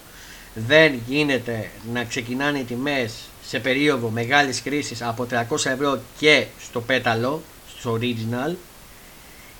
Δεν 0.53 0.99
γίνεται 1.07 1.69
να 1.93 2.03
ξεκινάνε 2.03 2.60
οι 2.60 2.63
τιμές 2.63 3.13
σε 3.45 3.60
περίοδο 3.60 4.10
μεγάλης 4.10 4.62
κρίσης 4.62 5.01
από 5.01 5.27
300 5.31 5.65
ευρώ 5.65 5.99
και 6.17 6.45
στο 6.62 6.81
πέταλο, 6.81 7.41
στο 7.77 7.99
original 7.99 8.55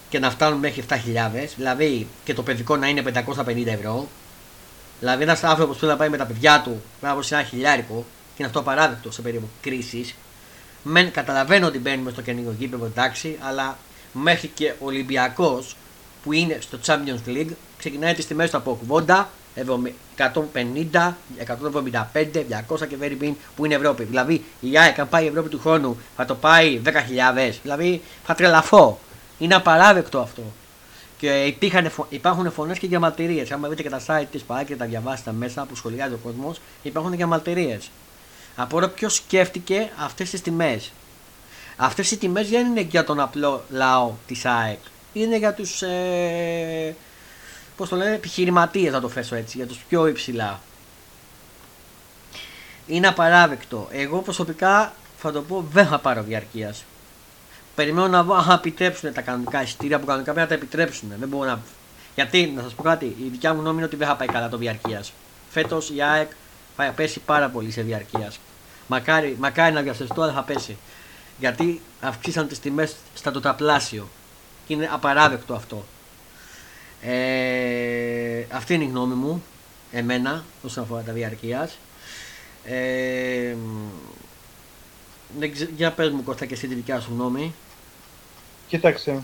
και 0.10 0.20
να 0.20 0.30
φτάνουν 0.30 0.60
μέχρι 0.60 0.84
7.000, 0.90 0.96
δηλαδή 1.56 2.08
και 2.24 2.34
το 2.34 2.44
παιδικό 2.44 2.76
να 2.78 2.88
είναι 2.88 3.04
550 3.48 3.66
ευρώ. 3.66 4.08
Δηλαδή, 5.00 5.24
ένας 5.24 5.44
άνθρωπος 5.44 5.74
που 5.74 5.80
θέλει 5.80 5.92
να 5.92 5.98
πάει 5.98 6.10
με 6.10 6.18
τα 6.18 6.26
παιδιά 6.26 6.62
του 6.62 6.82
να 7.02 7.16
βρει 7.16 7.28
ένα 7.30 7.44
χιλιάρικο 7.44 8.06
και 8.06 8.36
είναι 8.38 8.48
αυτό 8.48 8.60
απαράδεκτο 8.60 9.12
σε 9.12 9.22
περίοδο 9.22 9.48
κρίσης. 9.62 10.16
Μεν 10.84 11.12
καταλαβαίνω 11.12 11.68
ότι 11.68 11.80
μπαίνουμε 11.80 12.12
στο 12.12 12.22
καινούργιο 12.22 12.56
γήπεδο, 12.60 12.86
εντάξει, 12.86 13.38
αλλά 13.42 13.78
μέχρι 14.14 14.48
και 14.48 14.74
ο 14.80 14.86
Ολυμπιακός 14.86 15.76
που 16.24 16.34
είναι 16.34 16.58
στο 16.62 16.78
Champions 16.86 17.30
League 17.30 17.52
ξεκινάει 17.78 18.14
τις 18.14 18.28
τιμές 18.28 18.50
του 18.50 18.58
από 18.58 18.80
80, 19.08 19.26
150, 20.18 21.14
175, 21.38 22.46
200 22.68 22.88
και 22.88 22.98
very 23.02 23.34
που 23.56 23.66
είναι 23.66 23.76
Ευρώπη. 23.76 24.04
Δηλαδή 24.04 24.44
η 24.60 24.78
ΑΕΚ 24.78 25.00
αν 25.00 25.10
πάει 25.10 25.24
η 25.24 25.28
Ευρώπη 25.28 25.50
του 25.50 25.60
χρόνου 25.60 25.98
θα 26.16 26.26
το 26.26 26.36
πάει 26.36 26.82
10.000. 26.86 26.92
Δηλαδή 27.62 28.02
θα 28.26 28.36
τρελαθώ. 28.36 29.00
Είναι 29.40 29.56
απαράδεκτο 29.56 30.20
αυτό. 30.20 30.44
Και 31.18 31.44
υπήρχαν, 31.46 31.92
υπάρχουν 32.10 32.52
φωνές 32.52 32.80
και 32.80 32.88
διαμαρτυρίες. 32.88 33.52
Αν 33.52 33.66
δείτε 33.70 33.82
και 33.82 33.90
τα 33.90 34.02
site 34.08 34.26
της 34.32 34.44
ΠΑΕ 34.44 34.64
και 34.64 34.76
τα 34.76 34.86
διαβάσετε 34.86 35.32
μέσα 35.32 35.66
που 35.66 35.76
σχολιάζει 35.76 36.14
ο 36.14 36.20
κόσμος, 36.24 36.62
υπάρχουν 36.84 37.12
διαμαρτυρίες. 37.12 37.90
Από 38.56 38.88
ποιο 38.88 39.10
σκέφτηκε 39.10 39.90
αυτές 39.98 40.30
τις 40.30 40.42
τιμές. 40.42 40.92
Αυτές 41.84 42.12
οι 42.12 42.18
τιμές 42.18 42.50
δεν 42.50 42.66
είναι 42.66 42.82
για 42.82 43.04
τον 43.04 43.20
απλό 43.20 43.64
λαό 43.70 44.14
της 44.28 44.46
ΑΕΚ. 44.46 44.80
Είναι 45.14 45.38
για 45.38 45.54
τους. 45.54 45.82
Ε, 45.82 46.96
Πώς 47.78 47.90
το 47.90 47.96
λένε, 47.96 48.16
επιχειρηματίες, 48.16 48.92
να 48.92 49.02
το 49.02 49.10
θέσω 49.10 49.36
έτσι, 49.36 49.58
για 49.58 49.68
τους 49.68 49.78
πιο 49.78 50.08
υψηλά. 50.08 50.60
Είναι 52.88 53.08
απαράδεκτο. 53.08 53.88
Εγώ 53.92 54.22
προσωπικά 54.22 54.94
θα 55.18 55.32
το 55.32 55.42
πω 55.42 55.66
δεν 55.72 55.88
θα 55.88 56.00
πάρω 56.00 56.24
διαρκείας. 56.24 56.84
Περιμένω 57.76 58.08
να 58.08 58.24
δω 58.24 58.36
αν 58.36 58.50
επιτρέψουν 58.50 59.14
τα 59.14 59.22
κανονικά 59.22 59.62
εισιτήρια 59.62 60.00
που 60.00 60.06
κανονικά 60.06 60.34
πρέπει 60.34 60.52
να 60.52 60.58
τα 60.58 60.64
επιτρέψουν. 60.64 61.14
Δεν 61.20 61.28
μπορώ 61.28 61.50
να. 61.50 61.60
Γιατί, 62.16 62.54
να 62.56 62.62
σας 62.62 62.74
πω 62.74 62.84
κάτι, 62.84 63.06
η 63.06 63.28
δικιά 63.32 63.54
μου 63.54 63.60
γνώμη 63.60 63.76
είναι 63.76 63.86
ότι 63.86 63.96
δεν 63.96 64.08
θα 64.08 64.16
πάει 64.16 64.28
καλά 64.28 64.50
το 64.50 64.58
διαρκείας. 64.58 65.14
Φέτος 65.50 65.90
η 65.90 66.02
ΑΕΚ 66.02 66.32
θα 66.76 66.84
πέσει 66.84 67.20
πάρα 67.20 67.50
πολύ 67.50 67.72
σε 67.72 67.82
διαρκείας. 67.82 68.40
Μακάρι, 68.88 69.36
μακάρι 69.40 69.74
να 69.74 69.82
διαστηριστώ, 69.82 70.22
αλλά 70.22 70.34
θα 70.34 70.44
πέσει. 70.44 70.78
Γιατί 71.42 71.82
αυξήσαν 72.02 72.48
τις 72.48 72.60
τιμές 72.60 72.96
στα 73.14 73.32
τετραπλάσιο. 73.32 74.08
Και 74.68 74.74
είναι 74.74 74.90
απαράδεκτο 74.92 75.54
αυτό. 75.54 75.84
Ε, 77.02 78.46
αυτή 78.52 78.74
είναι 78.74 78.84
η 78.84 78.88
γνώμη 78.88 79.14
μου, 79.14 79.44
εμένα, 79.92 80.44
όσον 80.64 80.84
αφορά 80.84 81.02
τα 81.02 81.12
διαρκείας. 81.12 81.78
Ε, 82.64 83.56
για 85.76 85.92
πες 85.92 86.10
μου 86.10 86.24
Κώστα 86.24 86.46
και 86.46 86.54
εσύ 86.54 86.68
τη 86.68 86.74
δικιά 86.76 87.00
σου 87.00 87.12
γνώμη. 87.14 87.54
Κοίταξε. 88.68 89.24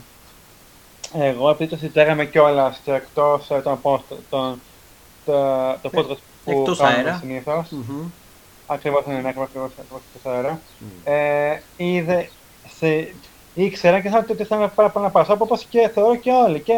Εγώ 1.14 1.50
επειδή 1.50 1.70
το 1.70 1.76
συζητάγαμε 1.76 2.26
κιόλα 2.26 2.76
εκτός 2.84 3.50
ε, 3.50 3.60
των 3.60 3.80
τον, 4.30 4.60
το, 5.24 5.32
το 5.82 5.90
podcast 5.94 6.18
που 6.44 6.50
εκτός 6.50 6.78
κάνουμε 6.78 7.18
συνήθως. 7.20 7.68
Mm-hmm. 7.70 8.04
Ακριβώ 8.70 9.04
είναι, 9.08 9.20
ναι, 9.20 9.28
ακριβώ 9.28 9.70
εκτό 10.14 10.30
αέρα. 10.30 10.60
Mm. 10.80 10.84
Ε, 11.04 11.60
είδε, 11.76 12.28
σε, 12.78 13.14
ήξερα 13.54 14.00
και 14.00 14.08
θα 14.08 14.26
ότι 14.30 14.44
θα 14.44 14.56
είμαι 14.56 14.68
πάρα 14.68 14.88
πολύ 14.90 15.04
να 15.04 15.10
πάω. 15.10 15.24
Όπως 15.28 15.64
και 15.64 15.90
θεωρώ 15.94 16.16
και 16.16 16.30
όλοι. 16.30 16.60
Και 16.60 16.74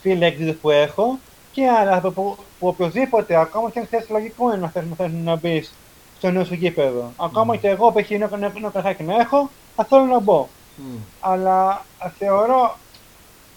φίλοι 0.00 0.24
έκδοτε 0.24 0.52
που 0.52 0.70
έχω 0.70 1.18
και 1.52 1.68
άλλα 1.68 2.00
που, 2.00 2.12
που, 2.12 2.36
που 2.58 2.66
οποιοδήποτε, 2.66 3.36
ακόμα 3.36 3.70
και 3.70 3.78
αν 3.78 3.86
θες 3.86 4.08
λογικό 4.08 4.52
είναι 4.52 4.60
να 4.60 4.68
θες, 4.68 4.84
να, 4.98 5.08
να 5.08 5.36
μπεις 5.36 5.74
στο 6.18 6.30
νέο 6.30 6.44
σου 6.44 6.54
γήπεδο. 6.54 7.12
Ακόμα 7.16 7.54
mm. 7.54 7.58
και 7.58 7.68
εγώ 7.68 7.92
που 7.92 7.98
έχει 7.98 8.14
ένα 8.14 8.70
καθάκι 8.72 9.02
να 9.02 9.14
έχω, 9.14 9.50
θα 9.76 9.84
θέλω 9.84 10.04
να 10.04 10.20
μπω. 10.20 10.48
Mm. 10.78 10.98
Αλλά 11.20 11.84
θεωρώ 12.18 12.76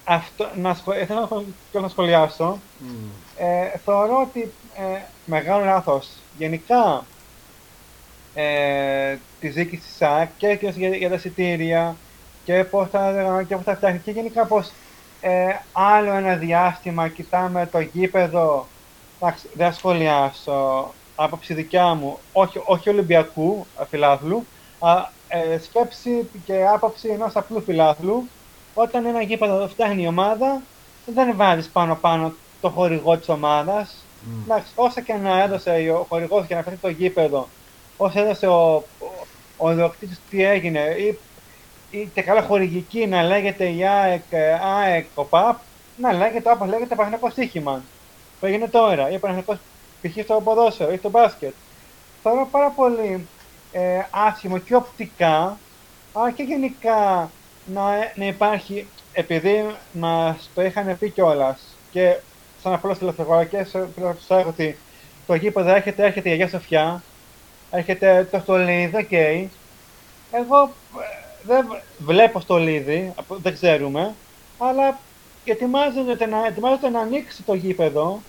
αυτό, 0.03 0.49
να, 0.55 0.75
θέλω 1.07 1.45
να, 1.71 1.81
να 1.81 1.87
σχολιάσω. 1.87 2.57
Mm. 2.81 3.09
Ε, 3.37 3.77
θεωρώ 3.85 4.27
ότι 4.29 4.51
ε, 4.75 5.01
μεγάλο 5.25 5.65
λάθος 5.65 6.09
γενικά 6.37 7.05
ε, 8.35 9.17
τη 9.39 9.47
δίκη 9.47 9.77
της 9.77 9.95
ΣΑΚ 9.97 10.29
και, 10.37 10.55
και 10.55 10.67
για, 10.75 10.89
για 10.89 11.09
τα 11.09 11.15
εισιτήρια 11.15 11.95
και 12.43 12.63
πώς 12.63 12.89
θα, 12.89 13.43
και 13.47 13.55
θα 13.55 13.75
φτιάχνει 13.75 13.99
και 13.99 14.11
γενικά 14.11 14.45
πώς 14.45 14.71
ε, 15.21 15.45
άλλο 15.71 16.13
ένα 16.13 16.35
διάστημα 16.35 17.07
κοιτάμε 17.07 17.69
το 17.71 17.79
γήπεδο, 17.79 18.67
εντάξει, 19.19 19.47
δεν 19.53 19.73
σχολιάσω, 19.73 20.93
άποψη 21.15 21.53
δικιά 21.53 21.93
μου, 21.93 22.17
όχι, 22.31 22.61
όχι 22.65 22.89
Ολυμπιακού 22.89 23.65
φιλάθλου, 23.89 24.45
α, 24.79 24.91
ε, 25.27 25.57
σκέψη 25.57 26.29
και 26.45 26.65
άποψη 26.73 27.09
ενός 27.09 27.35
απλού 27.35 27.61
φιλάθλου, 27.61 28.27
όταν 28.73 29.05
ένα 29.05 29.21
γήπεδο 29.21 29.67
φτιάχνει 29.67 30.03
η 30.03 30.07
ομάδα, 30.07 30.61
δεν 31.05 31.35
βάζεις 31.35 31.67
πάνω-πάνω 31.67 32.33
το 32.61 32.69
χορηγό 32.69 33.17
της 33.17 33.29
ομάδας. 33.29 34.05
Mm. 34.25 34.43
Εντάξει, 34.43 34.71
όσα 34.75 35.01
και 35.01 35.13
να 35.13 35.41
έδωσε 35.41 35.95
ο 35.99 36.05
χορηγός 36.09 36.45
για 36.45 36.55
να 36.55 36.61
φτιάξει 36.61 36.81
το 36.81 36.89
γήπεδο, 36.89 37.47
όσο 37.97 38.19
έδωσε 38.19 38.47
ο, 38.47 38.73
ο, 38.99 39.27
ο, 39.57 39.83
ο 39.83 39.93
τι 40.29 40.43
έγινε, 40.43 40.79
ή 40.79 41.17
είτε 41.91 42.21
καλά 42.21 42.41
χορηγική 42.41 43.07
να 43.07 43.23
λέγεται 43.23 43.69
η 43.69 43.85
ΑΕΚ, 43.87 44.23
ΑΕΚ, 44.83 45.05
ο 45.15 45.23
ΠΑΠ, 45.23 45.57
να 45.97 46.13
λέγεται 46.13 46.51
όπως 46.51 46.67
λέγεται 46.67 46.95
Παναγενικό 46.95 47.29
στοίχημα. 47.29 47.83
Που 48.39 48.45
έγινε 48.45 48.67
τώρα, 48.67 49.09
ή 49.09 49.19
Παναγενικό 49.19 49.57
π.χ. 50.01 50.23
στο 50.23 50.41
ποδόσφαιρο 50.43 50.93
ή 50.93 50.97
στο 50.97 51.09
μπάσκετ. 51.09 51.53
Θεωρώ 52.23 52.47
πάρα 52.51 52.69
πολύ 52.69 53.27
ε, 53.71 54.01
άσχημο 54.09 54.57
και 54.57 54.75
οπτικά, 54.75 55.57
αλλά 56.13 56.31
και 56.31 56.43
γενικά 56.43 57.29
να, 57.65 57.81
να 58.15 58.25
υπάρχει, 58.25 58.87
επειδή 59.13 59.75
μας 59.91 60.49
το 60.55 60.61
είχαν 60.61 60.97
πει 60.97 61.09
κιόλας 61.09 61.77
και 61.91 62.15
σαν 62.61 62.73
απλός 62.73 62.97
τηλεφωνικό 62.97 63.65
σε 64.25 64.33
ότι 64.47 64.77
το 65.27 65.35
γήπεδο 65.35 65.69
έρχεται, 65.69 66.05
έρχεται 66.05 66.29
η 66.29 66.31
Αγία 66.31 66.47
Σοφιά, 66.47 67.03
έρχεται 67.75 68.27
το 68.31 68.39
στολίδι, 68.39 68.97
οκ. 68.97 69.11
Εγώ 70.31 70.71
δεν 71.43 71.65
βλέπω 71.97 72.39
στολίδι, 72.39 73.13
δεν 73.27 73.53
ξέρουμε, 73.53 74.13
αλλά 74.57 74.99
ετοιμάζεται 75.45 76.25
να, 76.25 76.45
ετοιμάζεται 76.45 76.89
να 76.89 76.99
ανοίξει 76.99 77.43
το 77.43 77.53
γήπεδο 77.53 78.21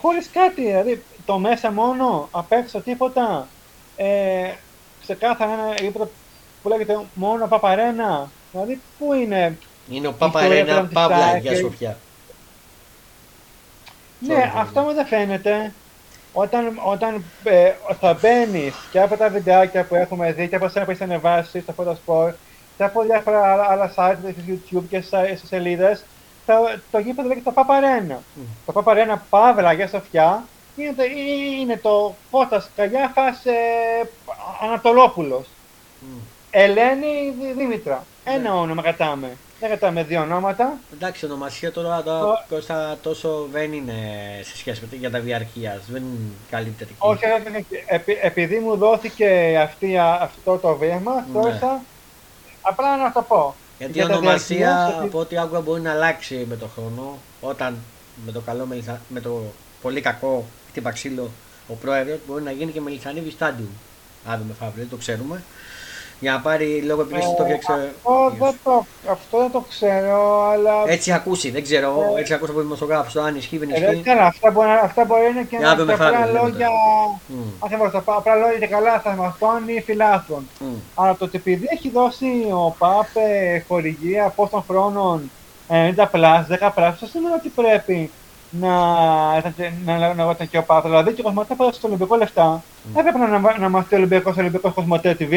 χωρίς 0.00 0.30
κάτι, 0.30 0.62
δηλαδή 0.62 1.02
το 1.26 1.38
μέσα 1.38 1.72
μόνο, 1.72 2.28
απ' 2.30 2.52
έξω 2.52 2.80
τίποτα. 2.80 3.48
Ε, 3.96 4.50
ξεκάθαρα 5.02 5.52
ένα 5.52 5.74
γήπεδο 5.80 6.10
που 6.62 6.68
λέγεται 6.68 6.98
μόνο 7.14 7.46
Παπαρένα. 7.46 8.30
Δηλαδή, 8.52 8.80
πού 8.98 9.12
είναι. 9.12 9.58
Είναι 9.90 10.06
ο 10.06 10.12
Παπαρένα 10.12 10.88
Παύλα 10.92 11.36
για 11.36 11.56
Σοφιά. 11.56 11.96
Ναι, 14.20 14.52
αυτό 14.56 14.80
μου 14.80 14.92
δεν 14.92 15.06
φαίνεται. 15.06 15.72
Όταν, 16.40 16.80
όταν 16.84 17.24
ε, 17.44 17.72
θα 18.00 18.18
μπαίνεις 18.20 18.74
και 18.90 19.00
από 19.00 19.16
τα 19.16 19.28
βιντεάκια 19.28 19.84
που 19.84 19.94
έχουμε 19.94 20.32
δει 20.32 20.48
και 20.48 20.56
από 20.56 20.64
εσένα 20.64 20.84
που 20.84 20.90
έχει 20.90 21.02
ανεβάσει 21.02 21.60
στο 21.60 21.74
Photosport 21.76 22.32
και 22.76 22.84
από 22.84 23.02
διάφορα 23.02 23.52
άλλα, 23.52 23.66
άλλα 23.70 23.92
sites 23.96 24.16
στο 24.18 24.42
YouTube 24.48 24.84
και 24.88 25.00
σε 25.00 25.46
σελίδες, 25.46 26.04
το 26.90 26.98
γήπεδο 26.98 27.28
λέγεται 27.28 27.44
το 27.44 27.52
Παπαρένα. 27.52 28.16
Mm. 28.16 28.40
Το 28.66 28.72
Παπαρένα 28.72 29.22
Παύλα 29.30 29.72
για 29.72 29.88
Σοφιά 29.88 30.44
είναι, 30.76 30.92
το, 30.96 31.02
είναι 31.60 31.76
το 31.76 32.14
Κώστας 32.30 32.70
Καγιάφας 32.76 33.44
ε, 33.44 33.52
Ανατολόπουλος. 34.62 35.46
Mm. 35.46 36.20
Ελένη 36.50 37.34
Δήμητρα. 37.56 38.04
Ένα 38.24 38.38
ναι. 38.38 38.50
όνομα 38.50 38.82
κατάμε. 38.82 39.36
Δεν 39.60 39.70
κατάμε 39.70 40.02
δύο 40.02 40.20
ονόματα. 40.20 40.78
Εντάξει, 40.92 41.24
ονομασία 41.24 41.72
τώρα 41.72 42.02
το... 42.02 42.38
Κώστα 42.48 42.98
τόσο 43.02 43.48
δεν 43.52 43.72
είναι 43.72 43.94
σε 44.42 44.56
σχέση 44.56 44.88
με 44.90 44.96
για 44.96 45.10
τα 45.10 45.20
διαρκεία. 45.20 45.80
Δεν 45.88 46.02
είναι 46.02 46.32
καλύτερη. 46.50 46.90
Όχι, 46.98 47.24
επει, 47.86 48.18
επειδή 48.22 48.58
μου 48.58 48.76
δόθηκε 48.76 49.58
αυτή, 49.62 49.98
αυτό 49.98 50.56
το 50.56 50.76
βήμα, 50.76 51.26
ναι. 51.32 51.40
τώρα 51.42 51.82
απλά 52.60 52.96
να 52.96 53.12
το 53.12 53.22
πω. 53.22 53.54
Γιατί 53.78 53.98
η 53.98 54.02
ονομασία 54.02 54.98
από 55.02 55.18
ό,τι 55.18 55.38
άκουγα 55.38 55.60
μπορεί 55.60 55.80
να 55.80 55.90
αλλάξει 55.90 56.46
με 56.48 56.56
τον 56.56 56.70
χρόνο. 56.74 57.18
Όταν 57.40 57.78
με 58.24 58.32
το, 58.32 58.40
καλό, 58.40 58.68
με 59.08 59.20
το 59.20 59.42
πολύ 59.82 60.00
κακό 60.00 60.44
χτύπα 60.68 60.90
ξύλο 60.90 61.30
ο 61.68 61.74
πρόεδρος 61.74 62.18
μπορεί 62.26 62.42
να 62.42 62.50
γίνει 62.50 62.72
και 62.72 62.80
Μελισανίδη 62.80 63.30
στάντιου. 63.30 63.68
Αύριο 64.26 64.46
με 64.48 64.54
φαύριο, 64.54 64.82
δεν 64.82 64.88
το 64.90 64.96
ξέρουμε 64.96 65.42
για 66.20 66.32
να 66.32 66.40
πάρει 66.40 66.82
λόγω 66.82 67.00
επιλέξης 67.00 67.34
το 67.36 67.44
φτιάξει. 67.44 67.72
Αυτό, 67.72 68.32
δεν 68.38 68.54
το, 68.64 68.86
αυτό 69.10 69.38
δεν 69.38 69.50
το 69.50 69.64
ξέρω, 69.68 70.50
αλλά. 70.50 70.72
Έτσι 70.86 71.12
ακούσει, 71.12 71.50
δεν 71.50 71.62
ξέρω. 71.62 72.12
Ε, 72.16 72.20
έτσι 72.20 72.34
ακούσει 72.34 72.50
από 72.50 72.60
δημοσιογράφο. 72.60 73.20
Αν 73.20 73.36
ισχύει, 73.36 73.58
δεν 73.58 73.68
ισχύει. 73.68 74.02
Δεν 74.04 74.18
αυτά 74.18 74.50
μπορεί, 74.50 74.68
αυτά 74.82 75.04
μπορεί 75.04 75.22
να 75.22 75.28
είναι 75.28 75.42
και 75.42 75.58
να 75.58 75.82
είναι 75.82 75.92
απλά 75.92 76.26
λόγια. 76.26 76.68
Mm. 77.28 77.98
απλά 78.04 78.34
λόγια 78.34 78.58
και 78.58 78.66
καλά 78.66 79.00
θα 79.00 79.14
μαθώνει 79.14 79.80
φυλάθλων. 79.80 80.48
Mm. 80.60 80.64
Αλλά 80.94 81.16
το 81.16 81.24
ότι 81.24 81.36
επειδή 81.36 81.66
έχει 81.70 81.90
δώσει 81.90 82.26
ο 82.52 82.74
ΠΑΠ 82.78 83.16
ε, 83.16 83.64
χορηγία 83.68 84.32
πόσων 84.36 84.64
χρόνων 84.68 85.30
90 85.68 86.04
πλάς, 86.10 86.46
10 86.50 86.70
πλάς, 86.74 86.92
αυτό 86.92 87.06
σημαίνει 87.06 87.34
ότι 87.34 87.48
πρέπει 87.48 88.10
να, 88.50 88.68
να, 89.84 89.98
να, 89.98 90.14
να, 90.14 90.34
και 90.34 90.58
ο 90.58 90.62
ΠΑΠ. 90.62 90.84
Δηλαδή 90.84 91.12
και 91.12 91.20
ο 91.20 91.24
Κοσμοτέ 91.24 91.54
που 91.54 91.70
στο 91.72 91.88
Ολυμπικό 91.88 92.16
λεφτά. 92.16 92.62
Mm. 92.62 92.98
Έπρεπε 92.98 93.18
να, 93.18 93.38
να, 93.38 93.58
να 93.58 93.68
μάθει 93.68 93.94
ο 93.94 93.98
Ολυμπικό 93.98 94.34
Ολυμπικό 94.38 94.72
Κοσμοτέ 94.72 95.16
TV 95.20 95.32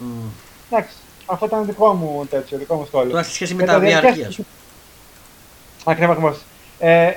Mm. 0.00 0.30
Εντάξει, 0.70 0.94
αυτό 1.26 1.46
ήταν 1.46 1.66
δικό 1.66 1.92
μου 1.92 2.26
τέτοιο, 2.30 2.58
δικό 2.58 2.74
μου 2.74 2.86
σχόλιο. 2.86 3.10
Τώρα 3.10 3.22
στη 3.22 3.32
σχέση 3.32 3.54
με 3.54 3.64
τα 3.64 3.78
διάρκεια 3.78 4.30
σου. 4.30 4.46
Ακριβώς, 5.84 6.16
ακριβώς. 6.16 6.40
Ε, 6.78 7.12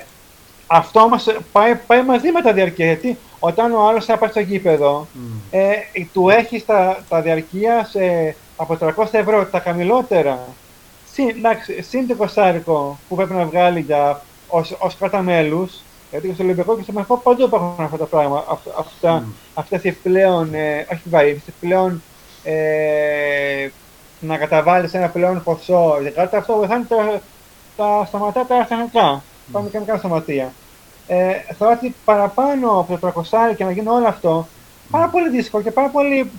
αυτό 0.66 1.00
όμω 1.00 1.16
πάει, 1.52 1.74
πάει 1.74 2.02
μαζί 2.02 2.30
με 2.30 2.42
τα 2.42 2.52
διαρκεία. 2.52 2.86
Γιατί 2.86 3.18
όταν 3.38 3.72
ο 3.72 3.88
άλλος 3.88 4.04
θα 4.04 4.18
πάει 4.18 4.30
στο 4.30 4.40
γήπεδο, 4.40 5.06
mm. 5.14 5.40
ε, 5.50 5.74
του 6.12 6.28
έχει 6.28 6.62
τα, 6.66 7.04
τα 7.08 7.20
διαρκεία 7.20 7.88
σε, 7.90 8.36
από 8.56 8.78
300 8.80 9.06
ευρώ 9.10 9.46
τα 9.46 9.60
χαμηλότερα. 9.60 10.46
Συν, 11.12 11.28
εντάξει, 11.28 11.82
συν 11.82 12.06
το 12.06 12.14
κοσάρικο 12.14 12.98
που 13.08 13.16
πρέπει 13.16 13.32
να 13.32 13.44
βγάλει 13.44 13.80
για 13.80 14.22
ως, 14.48 14.76
ως 14.78 14.96
κράτα 14.96 15.22
μέλους, 15.22 15.80
γιατί 16.10 16.32
στο 16.34 16.42
Ολυμπιακό 16.42 16.76
και 16.76 16.82
στο 16.82 16.92
Μαχό 16.92 17.16
παντού 17.16 17.42
υπάρχουν 17.42 17.84
αυτά 17.84 17.96
τα 17.96 18.04
πράγματα, 18.04 18.58
αυτά, 18.78 19.22
mm. 19.22 19.32
αυτές 19.54 19.84
οι 19.84 19.92
πλέον, 19.92 20.54
ε, 20.54 20.86
όχι 20.92 21.02
βαρύ, 21.04 21.42
πλέον 21.60 22.02
ε, 22.50 23.70
να 24.20 24.36
καταβάλει 24.36 24.88
ένα 24.92 25.08
πλέον 25.08 25.42
ποσό 25.42 25.98
για 26.00 26.10
κάτι, 26.10 26.36
αυτό 26.36 26.56
βοηθάει 26.56 26.82
τα, 26.88 27.20
τα 27.76 28.04
σταματά 28.06 28.46
τα 28.46 28.56
αρχανικά. 28.56 29.18
Mm. 29.18 29.52
Πάμε 29.52 29.68
και 29.68 29.78
μικρά 29.78 29.96
σταματία. 29.96 30.52
Ε, 31.06 31.32
θεωρώ 31.58 31.74
ότι 31.76 31.94
παραπάνω 32.04 32.70
από 32.70 32.98
το 32.98 33.12
300 33.50 33.54
και 33.56 33.64
να 33.64 33.70
γίνει 33.70 33.88
όλο 33.88 34.06
αυτό, 34.06 34.48
πάρα 34.90 35.08
πολύ 35.08 35.30
δύσκολο 35.30 35.62
και 35.62 35.70
πάρα 35.70 35.88
πολύ 35.88 36.30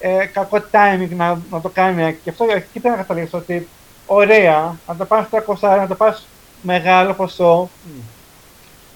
ε, 0.00 0.26
κακό 0.26 0.56
timing 0.70 1.08
να, 1.16 1.40
να 1.50 1.60
το 1.60 1.68
κάνει. 1.68 2.18
Και 2.24 2.30
αυτό 2.30 2.44
εκεί 2.44 2.80
πρέπει 2.80 2.88
να 2.88 3.02
καταλήξω 3.02 3.38
ότι 3.38 3.68
ωραία, 4.06 4.76
να 4.86 4.96
το 4.96 5.04
πάρει 5.04 5.26
300, 5.30 5.40
να 5.60 5.86
το 5.86 5.94
πάρει 5.94 6.16
μεγάλο 6.62 7.12
ποσό, 7.14 7.64
mm. 7.64 8.02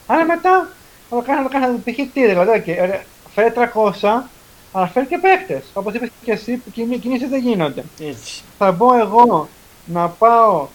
αλλά 0.06 0.24
μετά 0.24 0.68
να 1.10 1.16
το 1.16 1.22
κάνει, 1.26 1.42
να 1.42 1.48
το 1.48 1.58
κάνει, 1.58 1.78
π.χ. 1.78 2.12
τι 2.12 2.26
δηλαδή, 2.26 2.62
okay, 2.66 3.00
φέρε 3.34 3.52
300, 4.00 4.22
αλλά 4.72 4.86
φέρει 4.86 5.06
και 5.06 5.18
παίχτε. 5.18 5.62
Όπως 5.72 5.94
είπες 5.94 6.08
και 6.24 6.32
εσύ, 6.32 6.62
κινήσεις 6.72 7.28
δεν 7.28 7.40
γίνονται. 7.40 7.84
Έτσι. 8.00 8.42
Θα 8.58 8.72
μπω 8.72 8.94
εγώ 8.94 9.48
να 9.84 10.08
πάω 10.08 10.66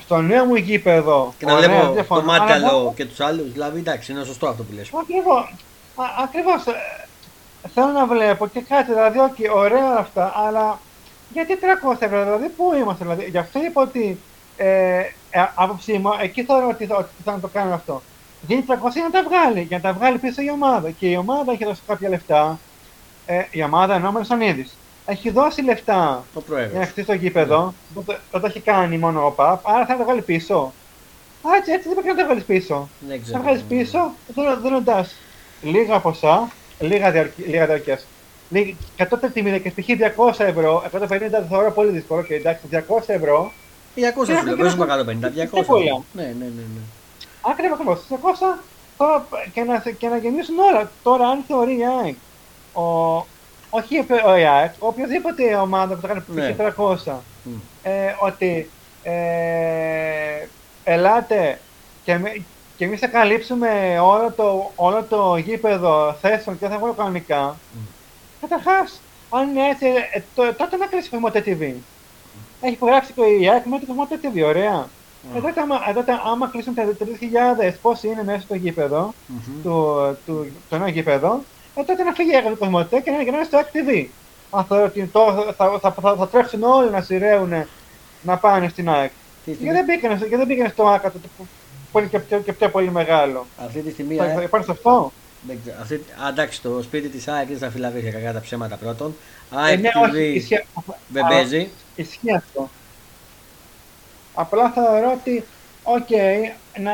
στο 0.00 0.20
νέο 0.20 0.44
μου 0.44 0.54
γήπεδο. 0.54 1.34
Και 1.38 1.46
να 1.46 1.56
βλέπω 1.56 2.14
το 2.14 2.22
Μάρκαλο 2.22 2.92
και 2.96 3.04
τους 3.04 3.20
άλλους. 3.20 3.52
Δηλαδή, 3.52 3.78
εντάξει, 3.78 4.12
είναι 4.12 4.24
σωστό 4.24 4.46
αυτό 4.46 4.62
που 4.62 4.72
λες. 4.72 4.90
Ακριβώς. 5.00 5.54
Ακριβώς. 6.22 6.66
Ε, 6.66 7.68
θέλω 7.74 7.86
να 7.86 8.06
βλέπω 8.06 8.46
και 8.46 8.60
κάτι, 8.60 8.92
δηλαδή, 8.92 9.18
όχι, 9.18 9.50
ωραία 9.50 9.96
αυτά, 9.98 10.32
αλλά 10.36 10.78
γιατί 11.32 11.58
300 11.60 11.96
ευρώ, 11.98 12.24
δηλαδή, 12.24 12.48
πού 12.48 12.74
είμαστε, 12.74 13.04
δηλαδή, 13.04 13.28
γι' 13.30 13.38
αυτό 13.38 13.62
είπα 13.64 13.82
ότι 13.82 14.18
ε, 14.56 14.98
ε, 15.30 15.46
άποψή 15.54 15.92
μου, 15.92 16.10
εκεί 16.20 16.44
θεωρώ 16.44 16.68
ότι, 16.68 16.88
ότι 16.90 17.08
θα 17.24 17.38
το 17.40 17.48
κάνω 17.48 17.74
αυτό. 17.74 18.02
Δίνει 18.46 18.64
300 18.68 18.72
για 18.92 19.02
να 19.02 19.10
τα 19.10 19.22
βγάλει, 19.22 19.60
για 19.60 19.76
να 19.76 19.82
τα 19.82 19.92
βγάλει 19.92 20.18
πίσω 20.18 20.42
η 20.42 20.50
ομάδα. 20.50 20.90
Και 20.90 21.06
η 21.06 21.16
ομάδα 21.16 21.52
έχει 21.52 21.64
δώσει 21.64 21.80
κάποια 21.86 22.08
λεφτά, 22.08 22.58
ε, 23.26 23.42
η 23.50 23.62
ομάδα 23.62 23.94
ενώ 23.94 24.12
Μελσονίδη 24.12 24.68
έχει 25.06 25.30
δώσει 25.30 25.62
λεφτά 25.62 26.24
για 26.46 26.78
να 26.78 26.86
χτίσει 26.86 27.06
το 27.06 27.12
γήπεδο. 27.12 27.74
Ναι. 27.94 28.02
Το, 28.02 28.14
το, 28.30 28.40
το, 28.40 28.46
έχει 28.46 28.60
κάνει 28.60 28.98
μόνο 28.98 29.26
ο 29.26 29.30
ΠΑΠ, 29.30 29.68
άρα 29.68 29.86
θα 29.86 29.96
το 29.96 30.04
βγάλει 30.04 30.22
πίσω. 30.22 30.72
Α, 31.42 31.56
έτσι, 31.56 31.72
έτσι 31.72 31.88
δεν 31.88 31.96
πρέπει 31.96 32.08
να 32.08 32.14
το 32.14 32.24
βγάλεις 32.24 32.44
πίσω. 32.44 32.88
Δεν 33.08 33.22
θα 33.24 33.40
βγάλεις 33.40 33.62
πίσω 33.62 34.12
δίνοντα 34.62 35.08
λίγα 35.62 35.98
ποσά, 35.98 36.48
λίγα, 36.78 37.10
διαρκεία. 37.10 38.00
Κατώτερη 38.96 39.32
τιμή 39.32 39.60
και 39.60 39.70
π.χ. 39.70 39.86
200 40.38 40.44
ευρώ, 40.46 40.84
150 40.92 41.08
το 41.30 41.46
θεωρώ 41.48 41.72
πολύ 41.72 41.90
δύσκολο 41.90 42.22
και 42.22 42.34
εντάξει, 42.34 42.62
200 42.72 42.78
ευρώ. 43.06 43.52
200 43.96 44.00
ευρώ, 44.28 44.56
δεν 44.56 44.70
ζούμε 44.70 44.86
150, 44.88 44.90
200. 44.90 46.02
Ναι, 46.12 46.22
ναι, 46.22 46.32
ναι. 46.38 46.44
ναι. 46.44 46.82
Ακριβώ, 47.40 47.74
ακριβώ. 47.74 47.98
200 48.96 49.04
και 49.52 49.62
να, 49.62 49.84
και 49.98 50.08
να 50.08 50.16
γεννήσουν 50.16 50.58
όλα. 50.58 50.90
Τώρα, 51.02 51.26
αν 51.26 51.44
θεωρεί 51.46 51.78
η 51.78 51.82
ΑΕΚ 52.02 52.14
ο, 52.72 53.16
όχι 53.70 54.06
ο 54.26 54.36
ΙΑΚ, 54.36 54.74
οποιοδήποτε 54.78 55.56
ομάδα 55.56 55.94
που 55.94 56.00
το 56.00 56.06
κάνει 56.06 56.22
ναι. 56.26 56.56
300, 56.76 56.94
mm. 56.94 57.16
ε, 57.82 58.14
ότι 58.20 58.70
ε, 59.02 60.46
ελάτε 60.84 61.58
και, 62.04 62.18
και 62.76 62.84
εμείς 62.84 63.00
θα 63.00 63.06
καλύψουμε 63.06 63.98
όλο 64.02 64.32
το, 64.36 64.70
όλο 64.74 65.02
το 65.02 65.36
γήπεδο 65.36 66.16
θέσεων 66.20 66.58
και 66.58 66.68
θα 66.68 66.78
βγάλω 66.78 66.92
κανονικά. 66.92 67.50
Mm. 67.52 67.78
Καταρχάς, 68.40 69.00
αν 69.30 69.48
είναι 69.48 69.68
έτσι, 69.68 69.86
ε, 69.86 70.22
το, 70.34 70.54
τότε 70.54 70.76
να 70.76 70.86
κλείσει 70.86 71.10
το 71.10 71.16
Κοσμοτέ 71.16 71.42
TV. 71.46 71.62
Mm. 71.62 71.76
Έχει 72.60 72.72
υπογράψει 72.72 73.12
το 73.12 73.22
ΙΑΚ 73.40 73.64
με 73.64 73.78
το 73.78 73.86
Κοσμοτέ 73.86 74.20
TV, 74.22 74.44
ωραία. 74.44 74.84
Mm. 74.84 75.36
Εδώ, 75.36 75.48
άμα, 75.62 75.80
εδώ, 75.88 76.04
άμα 76.32 76.48
κλείσουν 76.48 76.74
τα 76.74 76.84
3.000 77.62 77.74
πώς 77.82 78.02
είναι 78.02 78.24
μέσα 78.24 78.40
στο 78.40 78.54
γήπεδο, 78.54 79.14
mm-hmm. 79.14 79.62
του, 79.62 79.96
του, 80.26 80.46
το 80.68 80.78
νέο 80.78 80.88
γήπεδο, 80.88 81.40
ε, 81.74 81.82
τότε 81.82 82.02
να 82.02 82.12
φύγει 82.12 82.30
η 82.30 82.56
Κοσμοτέ 82.58 83.00
και 83.00 83.10
να 83.10 83.20
είναι 83.20 83.44
στο 83.44 83.58
ACTV. 83.58 84.06
Αν 84.50 84.64
θεωρώ 84.64 84.84
ότι 84.84 85.10
θα, 85.12 85.54
θα, 85.56 85.78
θα, 85.80 85.92
θα, 86.00 86.14
θα 86.16 86.28
τρέξουν 86.28 86.62
όλοι 86.62 86.90
να 86.90 87.00
σειραίουν 87.00 87.66
να 88.22 88.36
πάνε 88.36 88.68
στην 88.68 88.88
ΑΕΚ. 88.88 89.10
Και 89.44 89.72
δεν 89.72 89.84
πήγαινε, 89.84 90.14
και 90.28 90.36
δεν 90.36 90.46
πήγαινε 90.46 90.68
στο 90.68 90.88
ΑΚΑ 90.88 91.12
που 91.92 91.98
είναι 91.98 92.08
και 92.08 92.18
πιο, 92.18 92.38
και 92.38 92.52
πιο 92.52 92.68
πολύ 92.68 92.90
μεγάλο. 92.90 93.46
Αυτή 93.64 93.80
τη 93.80 93.90
στιγμή. 93.90 94.16
Θα, 94.16 94.32
θα 94.34 94.42
υπάρχει 94.42 94.66
σε 94.66 94.72
αυτό. 94.72 95.12
Αυτή, 95.80 96.04
εντάξει, 96.28 96.62
το 96.62 96.82
σπίτι 96.82 97.08
της 97.08 97.28
ΑΕΚ 97.28 97.48
δεν 97.48 97.58
θα 97.58 97.70
φυλαβεί 97.70 98.00
για 98.00 98.10
κακά 98.10 98.32
τα 98.32 98.40
ψέματα 98.40 98.76
πρώτον. 98.76 99.16
ΑΕΚ 99.50 99.78
ε, 99.78 99.80
ναι, 99.80 99.90
TV 99.94 100.62
δεν 101.08 101.26
παίζει. 101.28 101.68
Ισχύει 101.96 102.34
αυτό. 102.34 102.70
Απλά 104.34 104.70
θεωρώ 104.70 105.12
ότι, 105.20 105.44
οκ, 105.82 106.06
okay, 106.08 106.54
να, 106.80 106.92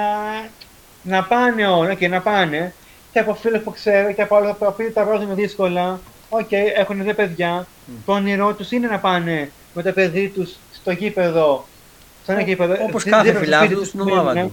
να 1.03 1.25
πάνε 1.25 1.67
όλα 1.67 1.95
και 1.95 2.09
να 2.09 2.21
πάνε 2.21 2.75
και 3.19 3.25
από 3.25 3.35
φίλους 3.35 3.63
που 3.63 3.71
ξέρω 3.71 4.13
και 4.13 4.23
από 4.23 4.37
άλλους 4.37 4.57
που 4.57 4.75
τα 4.95 5.05
βγάζουν 5.05 5.35
δύσκολα. 5.35 6.01
Οκ, 6.29 6.41
okay, 6.51 6.73
έχουν 6.75 7.03
δύο 7.03 7.15
παιδιά. 7.15 7.63
Mm. 7.63 7.93
Το 8.07 8.13
όνειρό 8.13 8.55
τους 8.55 8.71
είναι 8.71 8.87
να 8.87 8.99
πάνε 8.99 9.51
με 9.75 9.83
το 9.83 9.93
παιδί 9.93 10.29
τους 10.29 10.57
στο 10.73 10.91
γήπεδο. 10.91 11.67
Σε 12.25 12.33
ένα 12.33 12.41
γήπεδο. 12.41 12.75
Όπως 12.83 13.05
κάθε 13.05 13.35
φιλάθλος 13.35 13.87
στην 13.87 14.01
ομάδα 14.01 14.33
του. 14.33 14.53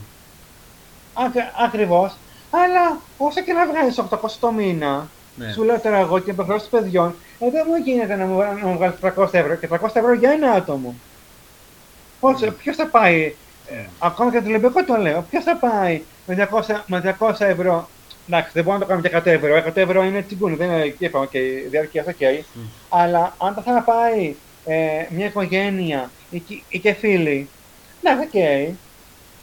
Ακριβώς. 1.66 2.16
Αλλά 2.50 3.00
όσο 3.18 3.42
και 3.42 3.54
να 3.54 3.66
βγάλει 3.68 3.94
800 4.10 4.30
το 4.40 4.52
μήνα, 4.52 5.08
ναι. 5.36 5.52
σου 5.52 5.64
λέω 5.64 5.80
τώρα 5.80 5.98
εγώ 5.98 6.20
και 6.20 6.32
υποχρεώσει 6.32 6.70
παιδιών, 6.70 7.16
Ε, 7.40 7.50
δεν 7.50 7.66
μου 7.68 7.76
γίνεται 7.76 8.16
να 8.16 8.26
μου, 8.26 8.38
να 8.38 8.68
μου 8.68 8.78
βγάλεις 8.78 8.96
300 9.02 9.28
ευρώ 9.32 9.56
και 9.56 9.68
300 9.72 9.78
ευρώ 9.94 10.14
για 10.14 10.32
ένα 10.32 10.52
άτομο. 10.52 10.96
Πώς, 12.20 12.42
Ναι. 12.42 12.52
ποιος 12.52 12.76
θα 12.76 12.86
πάει, 12.88 13.36
ε, 13.68 13.76
ακόμα 14.00 14.32
και 14.32 14.42
το 14.42 14.48
Ολυμπιακό 14.48 14.84
το 14.84 14.96
λέω, 14.96 15.26
ποιος 15.30 15.44
θα 15.44 15.56
πάει 15.56 16.02
με 16.26 16.36
200, 16.36 16.84
με 16.88 17.00
200 17.00 17.46
ευρώ. 17.46 17.90
Εντάξει, 18.30 18.52
δεν 18.54 18.64
μπορούμε 18.64 18.86
να 18.86 18.92
το 19.02 19.02
κάνουμε 19.02 19.10
και 19.10 19.30
100 19.32 19.34
ευρώ. 19.34 19.58
100 19.58 19.78
ευρώ 19.78 20.04
είναι 20.04 20.22
τσιγκούνι, 20.22 20.56
δεν 20.56 20.70
είναι 20.72 20.88
και 20.88 21.06
είπαμε, 21.06 21.26
okay, 21.32 21.70
διαρκείας, 21.70 22.06
οκ. 22.08 22.46
Αλλά 22.90 23.36
αν 23.38 23.54
θα 23.54 23.62
θα 23.62 23.82
πάει 23.82 24.36
ε, 24.66 25.06
μια 25.10 25.26
οικογένεια 25.26 26.12
ή, 26.30 26.40
και- 26.40 26.62
ή 26.70 26.80
και 26.80 26.94
φίλοι, 26.94 27.50
ναι, 28.02 28.12
οκ. 28.12 28.66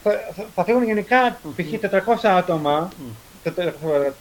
Θα, 0.02 0.10
θα, 0.36 0.46
θα 0.54 0.64
φύγουν 0.64 0.82
γενικά 0.84 1.38
π.χ. 1.56 1.66
400 2.24 2.28
άτομα, 2.28 2.88
τε- 3.42 3.54
τε- 3.54 3.74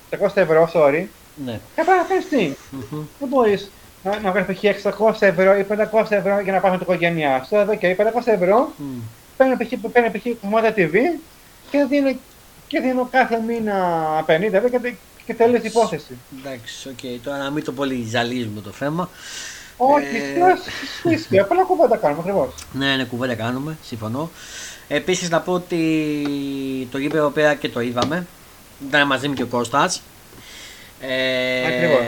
400 0.09 0.27
ευρώ, 0.33 0.69
sorry, 0.73 1.05
Ναι. 1.45 1.59
και 1.75 1.83
πάει 1.85 1.97
να 1.97 2.03
κάνεις 2.03 2.27
τι; 2.27 2.53
Μμμ. 2.69 3.05
Δεν 3.19 3.27
μπορείς 3.29 3.71
να, 4.03 4.19
να 4.19 4.31
βγάλεις 4.31 4.59
π.χ. 4.59 4.63
600 4.63 5.13
ευρώ 5.19 5.55
ή 5.57 5.65
500 5.69 6.11
ευρώ 6.11 6.39
για 6.39 6.51
να 6.53 6.59
πας 6.59 6.71
με 6.71 6.77
την 6.77 6.85
οικογένειά 6.89 7.43
σου. 7.47 7.55
Εδώ 7.55 7.75
και 7.75 7.95
500 7.99 8.03
ευρώ 8.25 8.73
Μμ. 8.77 8.99
παίρνω 9.37 9.55
π.χ. 9.57 9.91
παίρνω 9.91 10.11
π.χ. 10.11 10.25
Cosmote 10.41 10.69
α 10.69 10.73
TV 10.77 10.93
και 11.69 11.85
δίνω, 11.89 12.19
και 12.71 12.79
δίνω 12.79 13.07
κάθε 13.11 13.39
μήνα 13.47 13.75
50 14.27 14.53
ευρώ 14.53 14.69
και, 14.69 14.79
τε- 14.79 14.93
και 15.25 15.33
τέλειωσε 15.33 15.63
η 15.65 15.69
υπόθεση. 15.69 16.17
Εντάξει, 16.39 16.89
οκ. 16.89 17.23
Τώρα 17.23 17.37
να 17.37 17.49
μην 17.49 17.63
το 17.63 17.71
πολύ 17.71 18.05
ζαλίζουμε 18.09 18.61
το 18.61 18.69
θέμα. 18.69 19.09
Όχι, 19.77 20.05
Ε, 20.05 21.09
ε... 21.09 21.13
ισχύει, 21.13 21.39
απλά 21.39 21.63
κουβέντα 21.63 21.97
κάνουμε 21.97 22.19
ακριβώς. 22.21 22.53
Ναι, 22.73 22.95
ναι, 22.95 23.03
κουβέντα 23.03 23.35
κάνουμε, 23.35 23.77
συμφωνώ. 23.83 24.29
Επίσης 24.87 25.29
να 25.29 25.39
πω 25.41 25.53
ότι 25.53 26.07
το 26.91 26.97
γήπεδο 26.97 27.29
πέρα 27.29 27.53
και 27.55 27.69
το 27.69 27.79
είδαμε. 27.81 28.25
Ήταν 28.87 29.07
μαζί 29.07 29.27
μου 29.27 29.33
και 29.33 29.43
ο 29.43 29.47
Κώστας. 29.47 30.01
Ε, 31.01 31.65
Ακριβώς. 31.67 31.99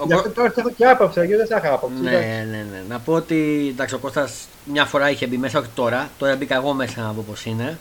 ο 0.00 0.04
Γι' 0.06 0.12
αυτό 0.12 0.22
Κω- 0.28 0.34
τώρα 0.34 0.52
έχω 0.56 0.70
και 0.70 0.86
άποψη, 0.86 1.18
γιατί 1.18 1.34
δεν 1.34 1.46
θα 1.46 1.56
είχα 1.64 1.74
άποψη. 1.74 2.00
Ναι, 2.02 2.10
ναι, 2.50 2.66
ναι. 2.70 2.82
Να 2.88 2.98
πω 2.98 3.12
ότι 3.12 3.66
εντάξει, 3.72 3.94
ο 3.94 3.98
Κώστας 3.98 4.32
μια 4.64 4.84
φορά 4.84 5.10
είχε 5.10 5.26
μπει 5.26 5.36
μέσα, 5.36 5.58
όχι 5.58 5.68
τώρα. 5.74 6.10
Τώρα 6.18 6.36
μπήκα 6.36 6.54
εγώ 6.54 6.72
μέσα 6.72 7.00
να 7.00 7.12
δω 7.12 7.20
πώς 7.22 7.44
είναι. 7.44 7.78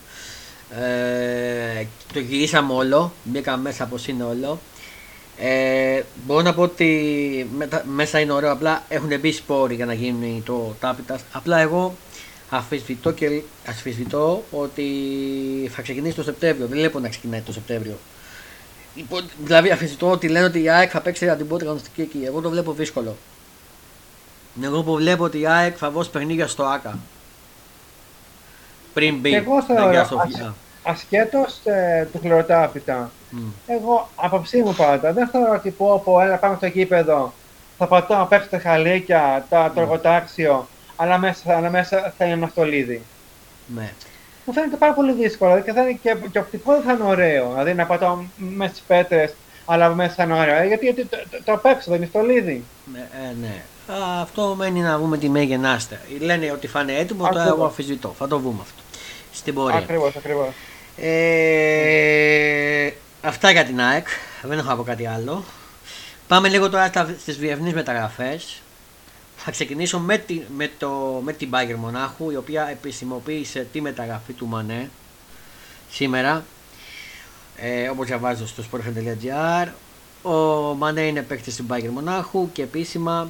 Ε, 0.82 1.86
το 2.13 2.19
γυρίσαμε 2.19 2.74
όλο. 2.74 3.13
Μπήκα 3.24 3.57
μέσα 3.57 3.86
πώς 3.86 4.07
είναι 4.07 4.24
όλο. 4.24 4.59
Ε, 5.38 6.01
μπορώ 6.26 6.41
να 6.41 6.53
πω 6.53 6.61
ότι 6.61 7.49
μετα- 7.57 7.84
μέσα 7.88 8.19
είναι 8.19 8.32
ωραίο. 8.32 8.51
Απλά 8.51 8.84
έχουν 8.89 9.19
μπει 9.19 9.32
σπόροι 9.32 9.76
για 9.76 9.86
να 9.86 9.93
γίνει 9.93 10.41
το 10.45 10.76
τάπητας. 10.80 11.21
Απλά 11.32 11.57
εγώ 11.59 11.95
αφισβητώ 12.49 13.11
και 13.11 13.41
ασφισβητώ 13.67 14.43
ότι 14.51 14.86
θα 15.76 15.82
ξεκινήσει 15.82 16.15
το 16.15 16.24
Σεπτέμβριο. 16.24 16.67
Δεν 16.67 16.78
βλέπω 16.78 16.99
να 16.99 17.09
ξεκινάει 17.09 17.39
το 17.41 17.53
Σεπτέμβριο. 17.53 17.97
Υπό- 18.95 19.21
Δηλαδή 19.43 19.69
αφισβητώ 19.71 20.11
ότι 20.11 20.28
λένε 20.28 20.45
ότι 20.45 20.61
η 20.63 20.69
ΑΕΚ 20.69 20.89
θα 20.93 21.01
παίξει 21.01 21.36
την 21.38 21.47
πρώτη 21.47 21.63
κανονιστική 21.63 22.01
εκεί. 22.01 22.21
Εγώ 22.26 22.41
το 22.41 22.49
βλέπω 22.49 22.74
δύσκολο. 22.74 23.15
Εγώ 24.61 24.84
που 24.84 24.93
βλέπω 24.95 25.24
ότι 25.24 25.39
η 25.39 25.47
ΑΕΚ 25.47 25.76
θα 25.80 25.89
δώσει 25.89 26.09
παιχνίδια 26.09 26.47
στο 26.47 26.63
ΆΚΑ. 26.63 26.99
Πριν 28.93 29.15
μπει. 29.19 29.30
Και 29.30 29.36
εγώ 29.36 29.55
τα 29.67 29.76
θεωρώ, 29.76 30.28
Αγία 30.84 30.97
Σοφία. 31.01 31.21
Ασχέτως 31.21 31.59
ε, 31.63 32.07
του 32.11 32.19
χλωροτάπητα, 32.19 33.11
Μμ. 33.29 33.39
εγώ 33.67 34.09
άποψή 34.15 34.61
μου 34.61 34.73
πάντα 34.73 35.13
δεν 35.13 35.27
θεωρώ 35.27 35.53
ότι 35.53 35.69
πω, 35.69 36.01
πω 36.05 36.21
έλα 36.21 36.36
πάμε 36.38 36.55
στο 36.55 36.65
γήπεδο, 36.65 37.34
θα 37.77 37.88
πατώ 37.88 38.15
να 38.15 38.25
παίξω 38.25 38.49
τα 38.49 38.59
χαλίκια, 38.59 39.45
τα, 39.49 39.71
το 39.75 39.81
εργοτάξιο, 39.81 40.67
αλλά 40.95 41.17
μέσα, 41.17 41.55
αλλά 41.57 41.69
μέσα 41.69 42.13
θα 42.17 42.25
είναι 42.25 42.34
ένα 42.34 42.47
στολίδι. 42.47 43.01
Ναι. 43.75 43.91
Μου 44.45 44.53
φαίνεται 44.53 44.75
πάρα 44.75 44.93
πολύ 44.93 45.13
δύσκολο 45.13 45.59
και, 45.59 45.73
θα 45.73 45.81
είναι 45.81 45.99
και, 46.01 46.15
και 46.31 46.39
οπτικό 46.39 46.71
δεν 46.71 46.81
θα 46.81 46.91
είναι 46.91 47.03
ωραίο. 47.03 47.47
Δηλαδή 47.49 47.73
να 47.73 47.86
πατάω 47.86 48.17
μέσα 48.38 48.73
στις 48.73 48.84
πέτρες, 48.88 49.34
αλλά 49.65 49.89
μέσα 49.89 50.13
θα 50.13 50.23
είναι 50.23 50.34
ωραίο. 50.34 50.55
Ε, 50.55 50.65
Γιατί, 50.65 50.86
γιατί 50.86 51.05
το, 51.05 51.17
το, 51.29 51.43
το 51.43 51.53
απ' 51.53 51.65
έξω 51.65 51.89
δεν 51.91 51.97
είναι 51.99 52.05
στολίδι. 52.05 52.63
Ναι, 52.93 52.99
ε, 52.99 53.34
ναι. 53.41 53.61
Α, 53.93 54.21
αυτό 54.21 54.55
μένει 54.57 54.79
να 54.79 54.97
δούμε 54.97 55.17
τι 55.17 55.29
με 55.29 55.41
γεννάστε. 55.41 55.99
Λένε 56.19 56.51
ότι 56.51 56.67
θα 56.67 56.81
είναι 56.81 56.93
έτοιμο, 56.93 57.19
τώρα 57.23 57.39
Ακριβώς. 57.39 57.57
εγώ 57.57 57.65
αφισβητώ. 57.65 58.13
Θα 58.17 58.27
το 58.27 58.38
δούμε 58.38 58.57
αυτό. 58.61 58.81
Στην 59.34 59.53
πορεία. 59.53 59.77
Ακριβώς, 59.77 60.15
ακριβώς. 60.15 60.47
Ε, 60.97 62.89
αυτά 63.21 63.51
για 63.51 63.65
την 63.65 63.81
ΑΕΚ. 63.81 64.07
Δεν 64.41 64.57
έχω 64.57 64.67
να 64.67 64.75
πω 64.75 64.83
κάτι 64.83 65.05
άλλο. 65.07 65.43
Πάμε 66.27 66.49
λίγο 66.49 66.69
τώρα 66.69 66.87
στα- 66.87 67.15
στις 67.19 67.37
διεθνείς 67.37 67.73
μεταγραφές. 67.73 68.61
Θα 69.37 69.51
ξεκινήσω 69.51 69.99
με, 69.99 70.17
τη, 70.17 70.41
με, 70.55 70.71
το, 70.77 71.21
με 71.23 71.33
την 71.33 71.49
Bayern 71.53 71.75
Μονάχου, 71.77 72.31
η 72.31 72.35
οποία 72.35 72.67
επισημοποίησε 72.67 73.67
τη 73.71 73.81
μεταγραφή 73.81 74.33
του 74.33 74.47
Μανέ 74.47 74.89
σήμερα. 75.91 76.45
Ε, 77.57 77.89
όπως 77.89 78.05
διαβάζω 78.07 78.47
στο 78.47 78.63
sportfm.gr 78.71 79.67
Ο 80.21 80.73
Μανέ 80.73 81.01
είναι 81.01 81.21
παίκτης 81.21 81.53
στην 81.53 81.65
Bayern 81.69 81.89
Μονάχου 81.93 82.51
και 82.51 82.61
επίσημα 82.61 83.29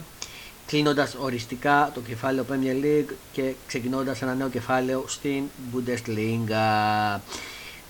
κλείνοντας 0.68 1.16
οριστικά 1.20 1.92
το 1.94 2.00
κεφάλαιο 2.00 2.46
Premier 2.52 2.84
League 2.86 3.14
και 3.32 3.54
ξεκινώντας 3.68 4.22
ένα 4.22 4.34
νέο 4.34 4.50
κεφάλαιο 4.50 5.04
στην 5.08 5.44
Bundesliga. 5.74 7.20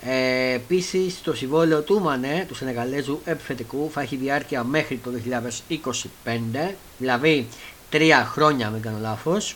Ε, 0.06 0.54
Επίσης, 0.54 1.22
το 1.22 1.36
συμβόλαιο 1.36 1.82
του 1.82 2.00
Μανέ, 2.02 2.46
του 2.48 2.56
Σενεγαλέζου 2.56 3.20
επιθετικού, 3.26 3.90
θα 3.94 4.02
έχει 4.02 4.16
διάρκεια 4.16 4.64
μέχρι 4.64 4.98
το 5.04 5.12
2025, 5.12 6.76
δηλαδή 6.98 7.48
τρία 7.90 8.26
χρόνια, 8.26 8.68
αν 8.68 8.74
δεν 8.74 8.82
κάνω 8.82 8.98
λάθος. 9.02 9.56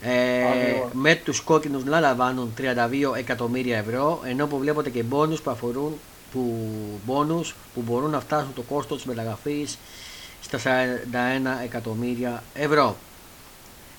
Ε, 0.00 0.44
Ακριβώς. 0.48 0.90
με 0.92 1.14
τους 1.14 1.40
κόκκινους 1.40 1.84
να 1.84 2.00
λαμβάνουν 2.00 2.52
32 2.58 3.14
εκατομμύρια 3.16 3.78
ευρώ 3.78 4.20
ενώ 4.24 4.46
που 4.46 4.58
βλέπετε 4.58 4.90
και 4.90 5.02
μπόνους 5.02 5.40
που 5.40 5.50
αφορούν 5.50 5.98
που, 6.32 6.68
μπόνους 7.04 7.54
που 7.74 7.80
μπορούν 7.80 8.10
να 8.10 8.20
φτάσουν 8.20 8.54
το 8.54 8.62
κόστος 8.62 8.96
της 8.96 9.06
μεταγραφής 9.06 9.78
στα 10.40 10.58
41 10.58 11.64
εκατομμύρια 11.64 12.42
ευρώ. 12.54 12.96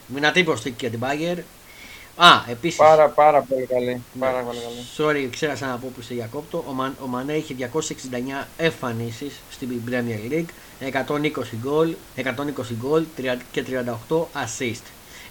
Δυνατή 0.08 0.44
προσθήκη 0.44 0.88
για 0.88 0.90
την 0.90 1.00
Bagger. 1.04 1.38
Α, 2.24 2.44
επίσης, 2.50 2.78
Πάρα, 2.78 3.08
πάρα 3.10 3.42
πολύ 3.42 3.66
καλή. 3.66 3.86
ναι. 4.14 4.26
Πάρα 4.26 4.40
πολύ 4.42 4.58
καλή. 4.60 4.88
Sorry, 4.98 5.30
ξέχασα 5.32 5.66
να 5.68 5.76
πω 5.78 5.92
που 5.96 6.02
σε 6.02 6.14
διακόπτω. 6.14 6.64
Ο, 6.68 6.72
Μαν, 6.72 6.96
ο 7.04 7.08
Μανέ 7.08 7.34
είχε 7.34 7.54
269 7.54 8.48
εμφανίσεις 8.58 9.34
στην 9.52 9.82
Premier 9.90 10.32
League, 10.34 10.50
120 10.80 11.56
γκολ, 11.62 11.94
120 12.16 12.74
γκολ 12.80 13.04
τριτα- 13.16 13.38
και 13.52 13.64
38 14.10 14.28
assist. 14.34 14.82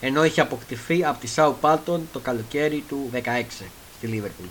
Ενώ 0.01 0.25
είχε 0.25 0.41
αποκτηθεί 0.41 1.05
από 1.05 1.21
τη 1.21 1.29
Southampton 1.37 2.01
το 2.13 2.19
καλοκαίρι 2.23 2.85
του 2.89 3.11
16 3.13 3.65
στη 3.99 4.23
Liverpool. 4.23 4.49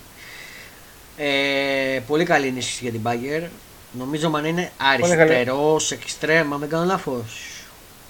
Ε, 1.17 1.99
πολύ 2.07 2.23
καλή 2.23 2.47
ενίσχυση 2.47 2.83
για 2.83 2.91
την 2.91 3.01
Bagger. 3.03 3.47
Νομίζω 3.91 4.27
ο 4.27 4.29
Μανέ 4.29 4.47
είναι 4.47 4.71
καλή. 4.77 5.03
αριστερός, 5.13 5.91
εξτρέμ, 5.91 6.53
αν 6.53 6.59
δεν 6.59 6.69
κάνω 6.69 6.85
λάθος. 6.85 7.49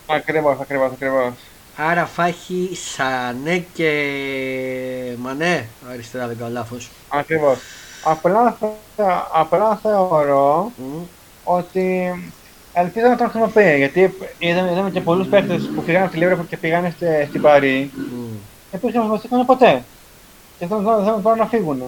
Ακριβώς, 0.08 0.58
ακριβώς, 0.62 0.92
ακριβώς. 0.92 1.34
Άρα 1.82 2.06
θα 2.06 2.26
έχει 2.26 2.70
Σανέ 2.74 3.66
και 3.74 3.92
Μανέ 5.18 5.68
αριστερά, 5.92 6.28
δεν 6.28 6.38
κάνω 6.38 6.52
λάθος. 6.52 6.90
Ακριβώς. 7.10 7.58
Απλά, 8.04 8.58
θε- 8.60 9.06
απλά 9.34 9.76
θεωρώ 9.82 10.72
Μμ. 10.78 11.02
ότι 11.44 12.12
ελπίζω 12.74 13.08
να 13.08 13.16
τον 13.16 13.30
χρησιμοποιεί. 13.30 13.78
Γιατί 13.78 14.14
είδαμε, 14.40 14.72
είδαμε 14.72 14.90
και 14.90 15.02
πολλούς 15.02 15.28
παίχτε 15.28 15.56
που 15.58 15.84
πήγαν 15.84 16.04
από 16.04 16.12
τη 16.12 16.20
Liverpool 16.22 16.46
και 16.50 16.58
πήγαν 16.58 16.92
στη- 16.92 17.26
στην 17.30 17.42
Παρή 17.42 17.92
Μμ. 17.96 18.36
και 18.72 18.78
που 18.78 18.92
δεν 18.92 18.92
χρησιμοποιήθηκαν 18.92 19.46
ποτέ. 19.46 19.84
Και 20.60 20.66
θέλουν 20.68 20.84
θέλουν- 20.84 21.04
θέλουν 21.04 21.22
τώρα 21.22 21.36
να 21.36 21.46
φύγουν. 21.48 21.84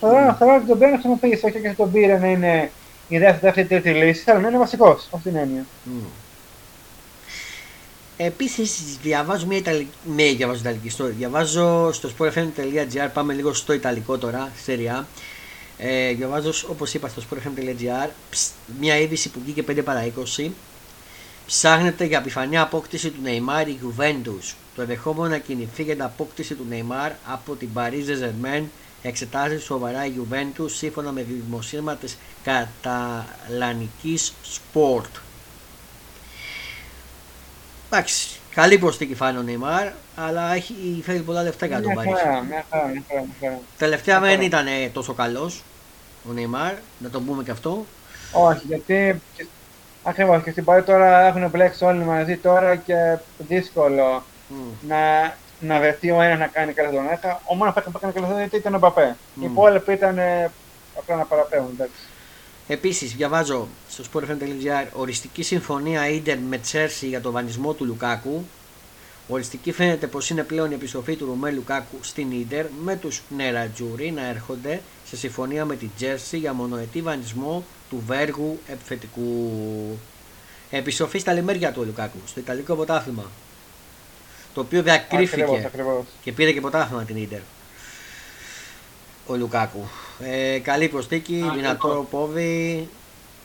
Θεωρώ, 0.00 0.34
θεωρώ 0.38 0.54
ότι 0.54 0.66
τον 0.66 0.78
πρέπει 0.78 0.92
να 0.92 0.98
χρησιμοποιήσει. 1.00 1.46
Όχι 1.46 1.60
και 1.60 1.74
τον 1.76 1.92
πήρε 1.92 2.18
να 2.18 2.26
είναι 2.26 2.70
η 3.08 3.18
δεύτερη, 3.18 3.40
δεύτερη 3.54 3.80
τρίτη 3.82 3.98
λύση, 4.04 4.30
αλλά 4.30 4.40
να 4.40 4.48
είναι 4.48 4.58
βασικός. 4.58 5.08
Αυτή 5.14 5.28
την 5.28 5.38
έννοια. 5.38 5.66
Μμ. 5.82 6.02
Επίσης 8.24 8.96
διαβάζω 9.02 9.46
μια 9.46 9.56
Ιταλική, 9.56 9.90
ναι, 10.14 10.32
διαβάζω 10.32 10.60
Ιταλική 10.60 10.90
story. 10.98 11.12
Διαβάζω 11.16 11.92
στο 11.92 12.10
sportfm.gr, 12.18 13.08
πάμε 13.12 13.32
λίγο 13.34 13.52
στο 13.52 13.72
Ιταλικό 13.72 14.18
τώρα, 14.18 14.52
σεριά. 14.62 15.06
Ε, 15.78 16.12
διαβάζω 16.12 16.52
όπως 16.68 16.94
είπα 16.94 17.08
στο 17.08 17.22
sportfm.gr 17.22 18.08
ψ, 18.30 18.50
μια 18.80 18.98
είδηση 18.98 19.30
που 19.30 19.40
βγήκε 19.44 19.64
5 19.68 19.80
παρά 19.84 20.12
20. 20.38 20.50
Ψάχνεται 21.46 22.04
για 22.04 22.18
επιφανή 22.18 22.58
απόκτηση 22.58 23.10
του 23.10 23.20
Neymar 23.24 23.66
η 23.66 23.78
Juventus. 23.82 24.54
Το 24.74 24.82
ενδεχόμενο 24.82 25.28
να 25.28 25.38
κινηθεί 25.38 25.82
για 25.82 25.94
την 25.94 26.02
απόκτηση 26.02 26.54
του 26.54 26.66
Neymar 26.70 27.10
από 27.26 27.54
την 27.54 27.68
Paris 27.74 28.04
Saint-Germain 28.08 28.62
εξετάζει 29.02 29.58
σοβαρά 29.58 30.06
η 30.06 30.12
Juventus 30.18 30.70
σύμφωνα 30.70 31.12
με 31.12 31.22
δημοσίευμα 31.22 31.96
της 31.96 32.18
καταλανικής 32.42 34.32
Sport. 34.44 35.31
Εντάξει, 37.94 38.28
καλή 38.54 38.78
προσθήκη 38.78 39.14
φάνηκε 39.14 39.38
ο 39.38 39.42
Νεϊμάρ, 39.42 39.88
αλλά 40.16 40.54
έχει 40.54 41.02
φέρει 41.04 41.18
πολλά 41.18 41.42
λεφτά 41.42 41.66
για 41.66 41.76
να 41.76 41.82
τον 41.82 41.92
Μια 41.92 42.02
πάρει. 42.04 42.16
χαρά, 42.16 42.40
μια 42.42 42.64
χαρά, 42.70 42.86
μια 42.86 43.02
χαρά, 43.08 43.20
μια 43.20 43.34
χαρά. 43.40 43.60
Τελευταία 43.78 44.18
Μια 44.18 44.28
δεν 44.28 44.36
χαρά. 44.36 44.46
ήταν 44.46 44.66
ε, 44.66 44.88
τόσο 44.92 45.12
καλός 45.14 45.62
ο 46.28 46.32
Νεϊμάρ, 46.32 46.72
να 46.98 47.10
το 47.10 47.20
πούμε 47.20 47.42
και 47.42 47.50
αυτό. 47.50 47.86
Όχι, 48.32 48.66
γιατί 48.66 49.20
ακριβώς 50.02 50.42
και 50.42 50.50
στην 50.50 50.64
Παρή 50.64 50.82
τώρα 50.82 51.26
έχουν 51.26 51.48
μπλέξει 51.50 51.84
όλοι 51.84 52.04
μαζί 52.04 52.36
τώρα 52.36 52.76
και 52.76 53.18
δύσκολο 53.38 54.22
Μμ. 54.48 54.56
να, 54.88 55.34
να 55.60 55.78
βρεθεί 55.78 56.10
ο 56.10 56.22
ένας 56.22 56.38
να 56.38 56.46
κάνει 56.46 56.72
καλά 56.72 56.90
τον 56.90 57.08
Έχα. 57.10 57.40
Ο 57.44 57.54
μόνος 57.54 57.74
που 57.74 57.82
έκανε 57.96 58.12
καλά 58.12 58.28
τον 58.28 58.48
ήταν 58.52 58.74
ο 58.74 58.78
Μπαπέ. 58.78 59.16
Μμ. 59.34 59.42
Οι 59.42 59.46
υπόλοιποι 59.50 59.92
ήταν 59.92 60.18
ε, 60.18 60.50
απλά 60.98 61.16
να 61.16 61.24
παραπέμπουν. 61.24 61.70
Εντάξει. 61.72 62.00
Επίσης, 62.72 63.14
διαβάζω 63.14 63.68
στο 63.90 64.04
sportfm.gr 64.12 64.86
οριστική 64.92 65.42
συμφωνία 65.42 66.08
Ιντερ 66.08 66.38
με 66.38 66.58
Τσέρσι 66.58 67.06
για 67.06 67.20
τον 67.20 67.32
βανισμό 67.32 67.72
του 67.72 67.84
Λουκάκου. 67.84 68.44
Οριστική 69.28 69.72
φαίνεται 69.72 70.06
πως 70.06 70.30
είναι 70.30 70.42
πλέον 70.42 70.70
η 70.70 70.74
επιστροφή 70.74 71.16
του 71.16 71.24
Ρουμέ 71.26 71.50
Λουκάκου 71.50 71.96
στην 72.00 72.32
Ιντερ 72.32 72.66
με 72.84 72.96
τους 72.96 73.22
Νερατζούρι 73.36 74.10
να 74.10 74.26
έρχονται 74.26 74.80
σε 75.08 75.16
συμφωνία 75.16 75.64
με 75.64 75.76
την 75.76 75.90
Τζέρσι 75.96 76.38
για 76.38 76.52
μονοετή 76.52 77.02
βανισμό 77.02 77.64
του 77.90 78.02
Βέργου 78.06 78.58
επιθετικού. 78.66 79.50
Επιστροφή 80.70 81.18
στα 81.18 81.32
λιμέρια 81.32 81.72
του 81.72 81.84
Λουκάκου, 81.84 82.18
στο 82.26 82.40
Ιταλικό 82.40 82.74
πρωτάθλημα. 82.74 83.24
Το 84.54 84.60
οποίο 84.60 84.82
διακρύφηκε 84.82 85.42
Ακριβώς, 85.42 85.64
ακριβώς. 85.64 86.04
και 86.22 86.32
πήρε 86.32 86.52
και 86.52 86.60
πρωτάθλημα 86.60 87.04
την 87.04 87.16
Ιντερ. 87.16 87.40
Ο 89.32 89.36
Λουκάκου. 89.36 89.88
Ε, 90.20 90.58
καλή 90.58 90.88
προστίκη, 90.88 91.44
Α, 91.50 91.54
δυνατό 91.54 91.88
λοιπόν. 91.88 92.08
πόδι. 92.10 92.88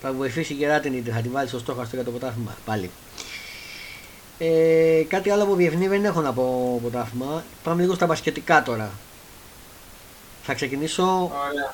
Θα 0.02 0.14
βοηθήσει 0.14 0.54
γερά 0.54 0.80
την 0.80 0.94
Ιντερ. 0.94 1.14
Θα 1.16 1.22
τη 1.22 1.30
βάλει 1.30 1.48
στο 1.48 1.60
στόχο 1.60 1.82
αυτό 1.82 1.96
για 1.96 2.06
το 2.06 2.12
πρωτάθλημα 2.12 2.56
πάλι. 2.66 2.90
Ε, 4.38 5.04
κάτι 5.08 5.30
άλλο 5.30 5.44
από 5.44 5.56
διεθνή 5.56 5.88
δεν 5.88 6.06
έχω 6.06 6.22
να 6.22 6.34
πω 6.34 6.78
πρωτάθλημα. 6.82 7.44
Πάμε 7.64 7.82
λίγο 7.82 7.94
στα 7.94 8.06
μπασκετικά 8.06 8.64
τώρα. 8.64 8.92
Θα 10.44 10.54
ξεκινήσω 10.54 11.04
Ωραία. 11.50 11.74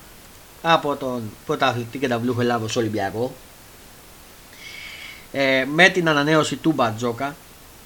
από 0.61 0.95
τον 0.95 1.21
πρωταθλητή 1.45 1.97
και 1.97 2.07
ταυλούχο 2.07 2.41
Ελλάδος 2.41 2.75
Ολυμπιακό 2.75 3.31
ε, 5.31 5.65
με 5.73 5.89
την 5.89 6.09
ανανέωση 6.09 6.55
του 6.55 6.71
Μπατζόκα 6.71 7.35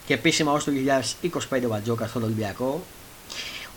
και 0.05 0.13
επίσημα 0.13 0.51
ως 0.51 0.63
το 0.63 0.71
2025 1.51 1.61
ο 1.65 1.67
Μπατζόκα 1.67 2.07
στον 2.07 2.23
Ολυμπιακό 2.23 2.84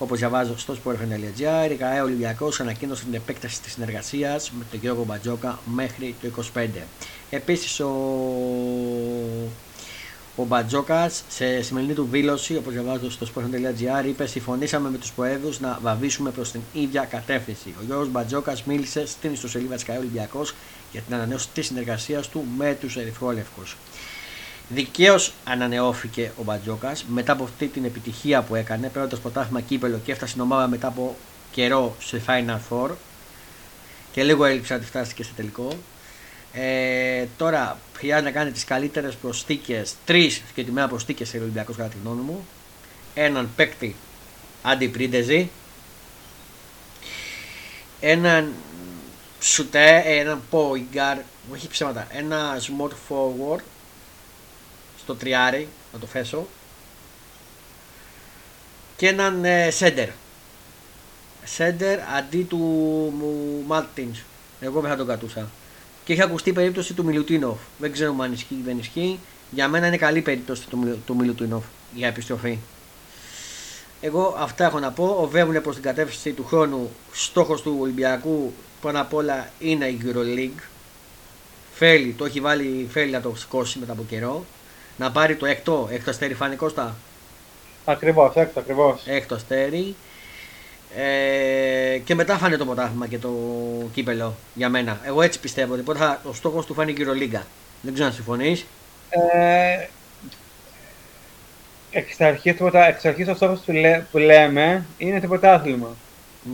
όπως 0.03 0.19
διαβάζω 0.19 0.59
στο 0.59 0.75
sport.gr 0.85 1.71
η 1.71 1.75
ΚΑΕ 1.75 2.01
Ολυμπιακός 2.01 2.61
ανακοίνωσε 2.61 3.05
την 3.05 3.15
επέκταση 3.15 3.61
της 3.61 3.73
συνεργασίας 3.73 4.51
με 4.51 4.65
τον 4.71 4.81
Γιώργο 4.81 5.05
Μπατζόκα 5.05 5.59
μέχρι 5.75 6.15
το 6.23 6.45
2025 6.55 6.67
επίσης 7.31 7.81
ο 7.81 7.91
ο 10.37 10.45
Μπατζόκας 10.45 11.23
σε 11.29 11.63
σημερινή 11.63 11.93
του 11.93 12.09
δήλωση, 12.11 12.57
όπως 12.57 12.73
διαβάζω 12.73 13.11
στο 13.11 13.27
sport.gr, 13.35 14.05
είπε: 14.07 14.27
Συμφωνήσαμε 14.27 14.91
με 14.91 14.99
τους 14.99 15.13
Προέδρους 15.13 15.61
να 15.61 15.79
βαδίσουμε 15.83 16.31
προς 16.31 16.51
την 16.51 16.61
ίδια 16.73 17.05
κατεύθυνση. 17.05 17.75
Ο 17.81 17.85
Γιώργος 17.87 18.09
Μπατζόκας 18.09 18.65
μίλησε 18.65 19.07
στην 19.07 19.33
ιστοσελίδα 19.33 19.75
της 19.75 19.85
ΚΑΕ 19.85 19.99
Ολυμπιακός 19.99 20.55
για 20.93 21.01
την 21.01 21.15
ανανέωση 21.15 21.49
της 21.55 21.67
συνεργασίας 21.67 22.29
του 22.29 22.45
με 22.57 22.77
τους 22.81 22.97
Ερυθρόλευκους. 22.97 23.77
Δικαίως 24.73 25.33
ανανεώθηκε 25.45 26.33
ο 26.39 26.43
Μπατζόκας 26.43 27.05
μετά 27.09 27.33
από 27.33 27.45
αυτή 27.45 27.67
την 27.67 27.85
επιτυχία 27.85 28.43
που 28.43 28.55
έκανε, 28.55 28.89
παίρνοντας 28.89 29.19
πρωτάθλημα 29.19 29.61
κύπελο 29.61 30.01
και 30.05 30.13
έφτασε 30.13 30.31
στην 30.31 30.43
ομάδα 30.43 30.69
μετά 30.69 30.87
από 30.87 31.17
καιρό 31.53 31.97
σε 32.01 32.23
Final 32.27 32.59
Four. 32.71 32.91
Και 34.13 34.23
λίγο 34.23 34.45
έλειψε 34.45 34.75
να 34.75 34.81
τη 34.81 34.87
φτάσει 34.87 35.15
και 35.15 35.23
σε 35.23 35.33
τελικό. 35.37 35.69
Ε, 36.53 37.25
τώρα 37.37 37.79
χρειάζεται 37.97 38.29
να 38.29 38.37
κάνει 38.37 38.51
τις 38.51 38.65
καλύτερες 38.65 39.15
προστίκε, 39.15 39.83
τρεις 40.05 40.43
συγκεκριμένα 40.47 40.89
προστίκε 40.89 41.25
σε 41.25 41.39
Ολυμπιακό 41.39 41.73
κατά 41.73 41.89
τη 41.89 41.97
γνώμη 42.05 42.21
μου. 42.21 42.47
Έναν 43.15 43.51
παίκτη 43.57 43.97
αντιπρίντεζι, 44.63 45.51
έναν 48.01 48.53
σουτέ, 49.41 50.03
έναν 50.05 50.43
πόιγκαρ, 50.51 51.19
όχι 51.53 51.69
ψέματα, 51.69 52.07
ένας 52.11 52.71
small 52.71 52.91
forward 53.09 53.61
στο 55.03 55.15
τριάρι, 55.15 55.69
να 55.93 55.99
το 55.99 56.07
θέσω, 56.07 56.47
και 58.97 59.09
έναν 59.09 59.45
ε, 59.45 59.71
σέντερ. 59.71 60.09
Σέντερ 61.45 61.99
αντί 62.17 62.43
του 62.43 62.59
Μάρτινς. 63.67 64.19
Εγώ 64.61 64.81
δεν 64.81 64.91
θα 64.91 64.97
τον 64.97 65.07
κατούσα. 65.07 65.51
Και 66.05 66.13
έχει 66.13 66.23
ακουστεί 66.23 66.51
η 66.51 66.53
περίπτωση 66.53 66.95
του 66.95 67.05
Μιλουτίνοφ. 67.05 67.59
Δεν 67.79 67.93
ξέρουμε 67.93 68.25
αν 68.25 68.33
ισχύει 68.33 68.55
ή 68.55 68.63
δεν 68.65 68.79
ισχύει. 68.79 69.19
Για 69.51 69.69
μένα 69.69 69.87
είναι 69.87 69.97
καλή 69.97 70.21
περίπτωση 70.21 70.69
του, 70.69 70.79
Μιλου- 70.79 70.99
του 71.07 71.17
Μιλουτίνοφ 71.17 71.65
για 71.95 72.09
επιστροφή. 72.09 72.59
Εγώ 74.01 74.37
αυτά 74.39 74.65
έχω 74.65 74.79
να 74.79 74.91
πω. 74.91 75.17
Οβεύουν 75.21 75.63
προς 75.63 75.75
την 75.75 75.85
κατεύθυνση 75.85 76.33
του 76.33 76.45
χρόνου. 76.47 76.91
Στόχος 77.13 77.63
του 77.63 77.77
Ολυμπιακού 77.81 78.53
πάνω 78.81 79.01
απ' 79.01 79.15
όλα 79.15 79.51
είναι 79.59 79.87
η 79.87 80.01
EuroLeague. 80.05 80.63
Θέλει, 81.75 82.13
το 82.13 82.25
έχει 82.25 82.41
βάλει, 82.41 82.89
θέλει 82.93 83.11
να 83.11 83.21
το 83.21 83.35
σηκώσει 83.37 83.79
μετά 83.79 83.93
από 83.93 84.05
καιρό. 84.09 84.45
Να 85.01 85.11
πάρει 85.11 85.37
το 85.37 85.47
έκτο, 85.47 85.89
έκτος 85.91 86.09
αστέρι 86.09 86.35
φάνη 86.35 86.57
Κώστα; 86.57 86.95
Ακριβώς, 87.85 88.35
έκτος, 88.35 88.63
ακριβώς. 88.63 89.03
Έκτος 89.07 89.37
αστέρι. 89.39 89.95
Ε, 90.97 91.99
και 92.05 92.15
μετά 92.15 92.37
φάνε 92.39 92.57
το 92.57 92.65
πρωτάθλημα 92.65 93.07
και 93.07 93.19
το 93.19 93.33
κύπελο 93.93 94.35
για 94.55 94.69
μένα. 94.69 95.01
Εγώ 95.05 95.23
έτσι 95.23 95.41
πιστεύω 95.41 95.73
ότι 95.75 95.83
πρώτα 95.83 95.99
θα- 95.99 96.21
ο 96.31 96.33
στόχος 96.33 96.67
του 96.67 96.75
φάνηκε 96.75 97.03
η 97.03 97.07
EuroLeague. 97.09 97.41
Δεν 97.83 97.93
ξέρω 97.93 98.09
αν 98.09 98.15
συμφωνείς. 98.15 98.67
Ε, 99.11 99.87
εξ 101.91 102.21
αρχής, 102.21 102.53
το 102.57 102.59
πρωτα- 102.65 102.87
εξ 102.87 103.05
αρχής 103.05 103.29
ο 103.29 103.35
στόχος 103.35 103.61
που, 103.61 103.73
λέ- 103.73 104.03
που 104.11 104.19
λέμε 104.19 104.85
είναι 104.99 105.21
το 105.21 105.27
πρωτάθλημα. 105.29 105.89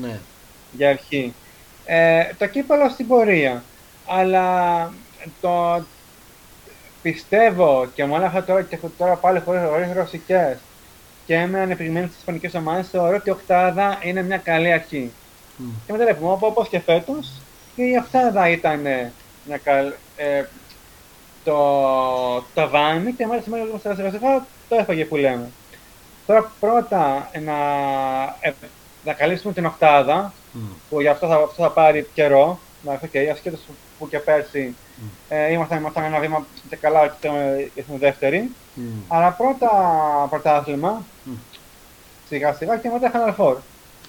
Ναι. 0.01 0.19
για 0.73 0.89
αρχή. 0.89 1.35
Ε, 1.85 2.25
το 2.39 2.47
κύπελο 2.47 2.89
στην 2.89 3.07
πορεία. 3.07 3.65
Αλλά 4.07 4.93
το 5.41 5.85
πιστεύω 7.13 7.87
και 7.95 8.05
με 8.05 8.15
όλα 8.15 8.27
αυτά 8.27 8.45
τώρα 8.45 8.63
και 8.63 8.75
έχω 8.75 8.91
τώρα 8.99 9.15
πάλι 9.15 9.41
χωρίς, 9.45 9.61
χωρίς 9.69 9.93
ρωσικές 9.93 10.59
και 11.27 11.47
με 11.47 11.61
ανεπιγμένες 11.61 12.09
στις 12.09 12.19
ισπανικές 12.19 12.55
ομάδες 12.55 12.89
θεωρώ 12.89 13.17
ότι 13.17 13.29
η 13.29 13.33
οκτάδα 13.33 13.99
είναι 14.03 14.23
μια 14.23 14.37
καλή 14.37 14.73
αρχή. 14.73 15.13
Μμ. 15.57 15.69
Και 15.87 15.93
μετά 15.93 16.05
βλέπουμε 16.05 16.31
όπως, 16.33 16.49
όπως 16.51 16.69
και 16.69 16.81
φέτος 16.81 17.33
και 17.77 17.83
η 17.83 17.97
οκτάδα 17.97 18.49
ήταν 18.49 18.81
μια 19.45 19.59
καλή, 19.63 19.95
ε, 20.17 20.45
το, 21.45 21.57
το 22.55 22.69
βάνη 22.69 23.13
και 23.13 23.27
μάλιστα 23.27 23.51
σήμερα 23.51 23.79
στα 23.79 23.95
βασικά 24.03 24.47
το 24.69 24.77
έφαγε 24.77 25.05
που 25.05 25.17
λέμε. 25.17 25.51
Τώρα 26.27 26.53
πρώτα 26.61 27.31
να, 27.45 27.57
ε, 28.41 28.53
να 29.05 29.13
καλύψουμε 29.13 29.53
την 29.53 29.67
οκτάδα 29.67 30.33
Μμ. 30.53 30.61
που 30.89 31.01
γι' 31.01 31.09
αυτό 31.09 31.27
θα, 31.27 31.35
αυτό 31.35 31.63
θα 31.63 31.71
πάρει 31.71 32.09
καιρό. 32.15 32.59
Να 32.83 33.01
okay, 33.01 33.29
ασχέτως 33.33 33.61
που 33.99 34.09
και 34.09 34.19
πέρσι 34.19 34.75
ε, 35.29 35.53
ήμασταν, 35.53 35.79
ήμασταν 35.79 36.05
ένα 36.05 36.19
βήμα 36.19 36.47
και 36.69 36.77
καλά 36.77 37.01
ότι 37.01 37.15
ήταν- 37.21 37.71
ήρθαμε 37.75 37.99
δεύτεροι. 37.99 38.51
Μμ. 38.75 38.83
Αλλά 39.09 39.31
πρώτα 39.31 39.69
πρωτάθλημα, 40.31 41.05
Μμ. 41.25 41.33
σιγά 42.29 42.53
σιγά 42.53 42.77
και 42.77 42.89
μετά 42.93 43.11
Final 43.15 43.35
Four. 43.45 43.57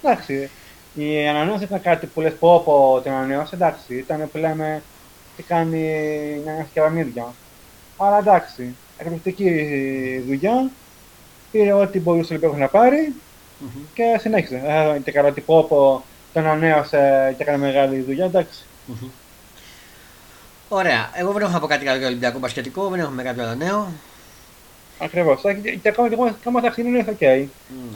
Εντάξει, 0.04 0.50
η 0.96 1.28
ανανέωση 1.28 1.64
ήταν 1.64 1.82
κάτι 1.82 2.06
που 2.06 2.22
λες 2.22 2.34
πω 2.40 2.62
πω 2.66 3.00
την 3.04 3.12
ανανέωση, 3.12 3.52
εντάξει, 3.54 3.96
ήταν 3.96 4.30
που 4.32 4.38
λέμε 4.38 4.82
τι 5.38 5.44
κάνει 5.44 5.78
μια 6.44 6.66
σκευαμίδια. 6.70 7.34
Αλλά 7.98 8.18
εντάξει, 8.18 8.76
εκπληκτική 8.98 9.50
δουλειά, 10.28 10.70
πήρε 11.52 11.74
ό,τι 11.74 12.00
μπορούσε 12.00 12.34
ο 12.34 12.36
Ολυμπιακός 12.36 12.60
να 12.60 12.68
πάρει 12.68 13.14
Μμμ. 13.60 13.70
και 13.94 14.18
συνέχισε. 14.20 14.62
Ε, 14.66 15.00
και 15.00 15.12
καλά 15.12 15.28
ότι 15.28 15.42
πω 15.42 15.64
πω 15.64 16.04
τον 16.34 16.46
ανανέωσε 16.46 17.34
και 17.38 17.44
έκανε 17.44 17.58
μεγάλη 17.58 18.02
δουλειά, 18.02 18.26
εντάξει. 18.26 18.66
Μμμ. 18.86 19.08
Ωραία. 20.70 21.10
Εγώ 21.14 21.32
δεν 21.32 21.42
έχω 21.42 21.52
να 21.52 21.60
πω 21.60 21.68
κάτι 21.68 21.88
άλλο 21.88 21.98
για 21.98 22.08
Ολυμπιακό 22.08 22.40
Πασχετικό, 22.40 22.88
δεν 22.90 23.00
έχουμε 23.00 23.24
κάποιο 23.24 23.44
άλλο 23.44 23.56
νέο. 23.56 23.88
Ακριβώς. 25.00 25.42
Και, 25.42 25.72
και 25.76 25.90
ακόμα 25.90 26.08
και 26.08 26.14
εγώ- 26.14 26.26
ακόμα 26.40 26.62
τα 26.62 26.74
είναι 26.78 27.06
οκ. 27.10 27.22
Ναι. 27.22 27.48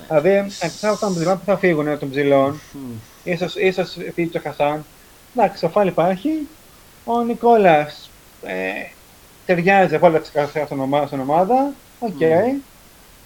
Δηλαδή, 0.08 0.30
εκτός 0.60 0.84
από 0.84 1.00
τα 1.00 1.12
ψηλά 1.16 1.36
που 1.36 1.46
θα 1.46 1.58
φύγουν 1.58 1.88
ε, 1.88 1.98
των 1.98 2.10
ψηλών, 2.10 2.62
Μμ. 2.74 2.92
ίσως, 3.24 3.56
ίσως 3.56 3.98
φύγει 4.14 4.28
και 4.30 4.38
ο 4.38 4.42
Χασάν. 4.44 4.86
Εντάξει, 5.36 5.66
ο 5.66 5.70
Φάλ 5.70 5.88
υπάρχει. 5.88 6.48
Ο 7.06 7.22
Νικόλας 7.22 8.10
ε, 8.44 8.54
ταιριάζει 9.46 9.96
απόλυτα 9.96 10.20
ξεκάθαρα 10.20 10.66
στην 10.66 10.80
ομάδα. 10.80 11.08
Στην 11.08 11.20
ομάδα. 11.20 11.74
Οκ. 12.00 12.10
Μμμ. 12.20 12.56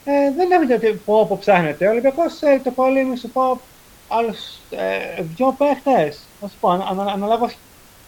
Ε, 0.07 0.31
δεν 0.35 0.47
λέμε 0.47 0.73
ότι 0.73 1.01
πω 1.05 1.25
που 1.25 1.37
ψάχνετε. 1.37 1.87
Ο 1.87 1.89
Ολυμπιακός 1.89 2.41
ε, 2.41 2.61
το 2.63 2.71
πολύ 2.71 3.03
μη 3.05 3.17
σου 3.17 3.29
πω 3.29 3.61
άλλους 4.07 4.37
ε, 4.69 5.21
δυο 5.35 5.55
παίχτες. 5.57 6.19
Θα 6.41 6.47
σου 6.47 6.55
πω, 6.59 6.69
αν, 6.69 6.81
αν, 6.89 7.09
αναλάβω 7.09 7.49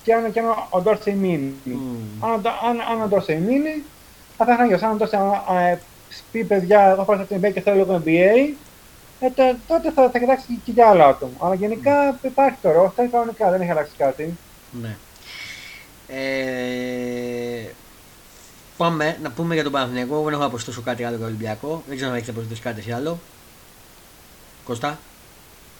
και 0.08 0.14
αν, 0.14 0.32
και 0.32 0.40
αν 0.40 0.46
ο 0.70 0.82
Ντόρσεϊ 0.82 1.14
μείνει. 1.14 1.54
Μμ. 1.64 2.24
Αν, 2.24 2.34
ο 2.34 2.38
Ντο- 2.38 2.60
αν, 2.70 2.82
αν 2.92 3.02
ο 3.02 3.08
Ντόρσεϊ 3.08 3.38
μείνει, 3.38 3.84
θα 4.38 4.46
θα 4.46 4.64
είναι 4.64 4.80
Αν 4.82 4.92
ο 4.92 4.96
Ντόρσεϊ 4.96 5.20
ε, 5.72 5.78
πει 6.32 6.44
παιδιά, 6.44 6.82
εγώ 6.82 7.04
πάω 7.04 7.24
στο 7.26 7.36
NBA 7.36 7.54
και 7.54 7.62
θέλω 7.62 7.76
λίγο 7.76 8.02
NBA, 8.06 8.56
ε, 9.20 9.30
τε- 9.30 9.56
τότε 9.68 9.92
θα, 9.92 10.10
θα 10.10 10.20
κοιτάξει 10.20 10.62
και 10.64 10.72
για 10.72 10.88
άλλο 10.88 11.04
άτομο. 11.04 11.32
Αλλά 11.40 11.56
γενικά 11.56 12.20
υπάρχει 12.22 12.58
το 12.62 12.70
roster, 12.70 13.08
κανονικά 13.12 13.52
δεν 13.52 13.62
έχει 13.62 13.72
αλλάξει 13.72 13.94
κάτι. 13.98 14.38
Ναι. 14.82 14.96
Ε, 16.08 17.72
πάμε 18.78 19.18
να 19.22 19.32
πούμε 19.32 19.54
για 19.54 19.64
τον 19.64 19.72
Παναθηναϊκό. 19.72 20.14
Εγώ 20.14 20.24
δεν 20.24 20.34
έχω 20.34 20.42
να 20.42 20.50
προσθέσω 20.50 20.82
κάτι 20.82 21.02
άλλο 21.04 21.10
για 21.10 21.20
τον 21.20 21.28
Ολυμπιακό. 21.28 21.84
Δεν 21.88 21.96
ξέρω 21.96 22.12
αν 22.12 22.18
έχετε 22.18 22.32
προσθέσει 22.32 22.62
κάτι 22.62 22.80
εσύ 22.80 22.92
άλλο. 22.92 23.20
Κωστά. 24.64 25.00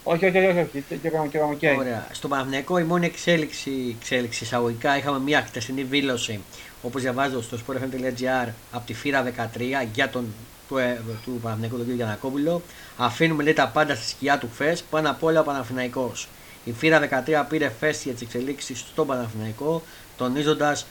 Όχι, 0.10 0.26
όχι, 0.26 0.38
όχι, 0.38 0.60
όχι, 0.60 0.84
και 0.90 0.96
και 0.96 1.08
έκαμε 1.08 1.28
και 1.28 1.38
έκαμε 1.38 1.56
και. 1.56 1.76
Ωραία. 1.78 2.08
Στο 2.12 2.28
Παναθηναϊκό 2.28 2.78
η 2.78 2.84
μόνη 2.84 3.06
εξέλιξη, 3.06 3.96
εξέλιξη 4.00 4.44
εισαγωγικά 4.44 4.98
είχαμε 4.98 5.20
μια 5.20 5.42
χτεσινή 5.42 5.84
δήλωση 5.84 6.40
όπως 6.82 7.02
διαβάζω 7.02 7.42
στο 7.42 7.58
sportfm.gr 7.58 8.48
από 8.72 8.86
τη 8.86 8.94
Φύρα 8.94 9.24
13 9.24 9.60
για 9.94 10.10
τον 10.10 10.26
του, 10.68 10.78
ε, 10.78 11.02
του 11.24 11.40
Παναθηναϊκού 11.42 11.76
τον 11.76 11.86
κύριο 11.86 12.00
Γιανακόπουλο. 12.00 12.62
Αφήνουμε 12.98 13.44
λέει 13.44 13.54
τα 13.54 13.68
πάντα 13.68 13.96
στη 13.96 14.08
σκιά 14.10 14.38
του 14.38 14.50
χθες, 14.54 14.84
πάνω 14.90 15.10
απ' 15.10 15.24
όλα 15.24 15.40
ο 15.40 15.44
Παναθηναϊκός. 15.44 16.28
Η 16.64 16.72
Φύρα 16.72 17.00
13 17.00 17.46
πήρε 17.50 17.72
θέση 17.80 18.02
για 18.04 18.14
τις 18.14 18.22
εξελίξεις 18.22 18.80
στον 18.80 19.08
Παναθηναϊκό. 19.08 19.82
τονίζοντας 20.18 20.86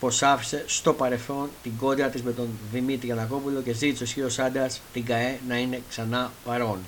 πως 0.00 0.22
άφησε 0.22 0.64
στο 0.66 0.92
παρελθόν 0.92 1.50
την 1.62 1.72
κόντρα 1.76 2.08
της 2.08 2.22
με 2.22 2.32
τον 2.32 2.48
Δημήτρη 2.72 3.06
Γιανακόπουλο 3.06 3.60
και 3.60 3.72
ζήτησε 3.72 4.02
ο 4.02 4.06
ισχυρό 4.06 4.46
άντρας 4.46 4.80
την 4.92 5.04
ΚαΕ 5.04 5.38
να 5.48 5.56
είναι 5.58 5.82
ξανά 5.88 6.32
παρόν. 6.44 6.78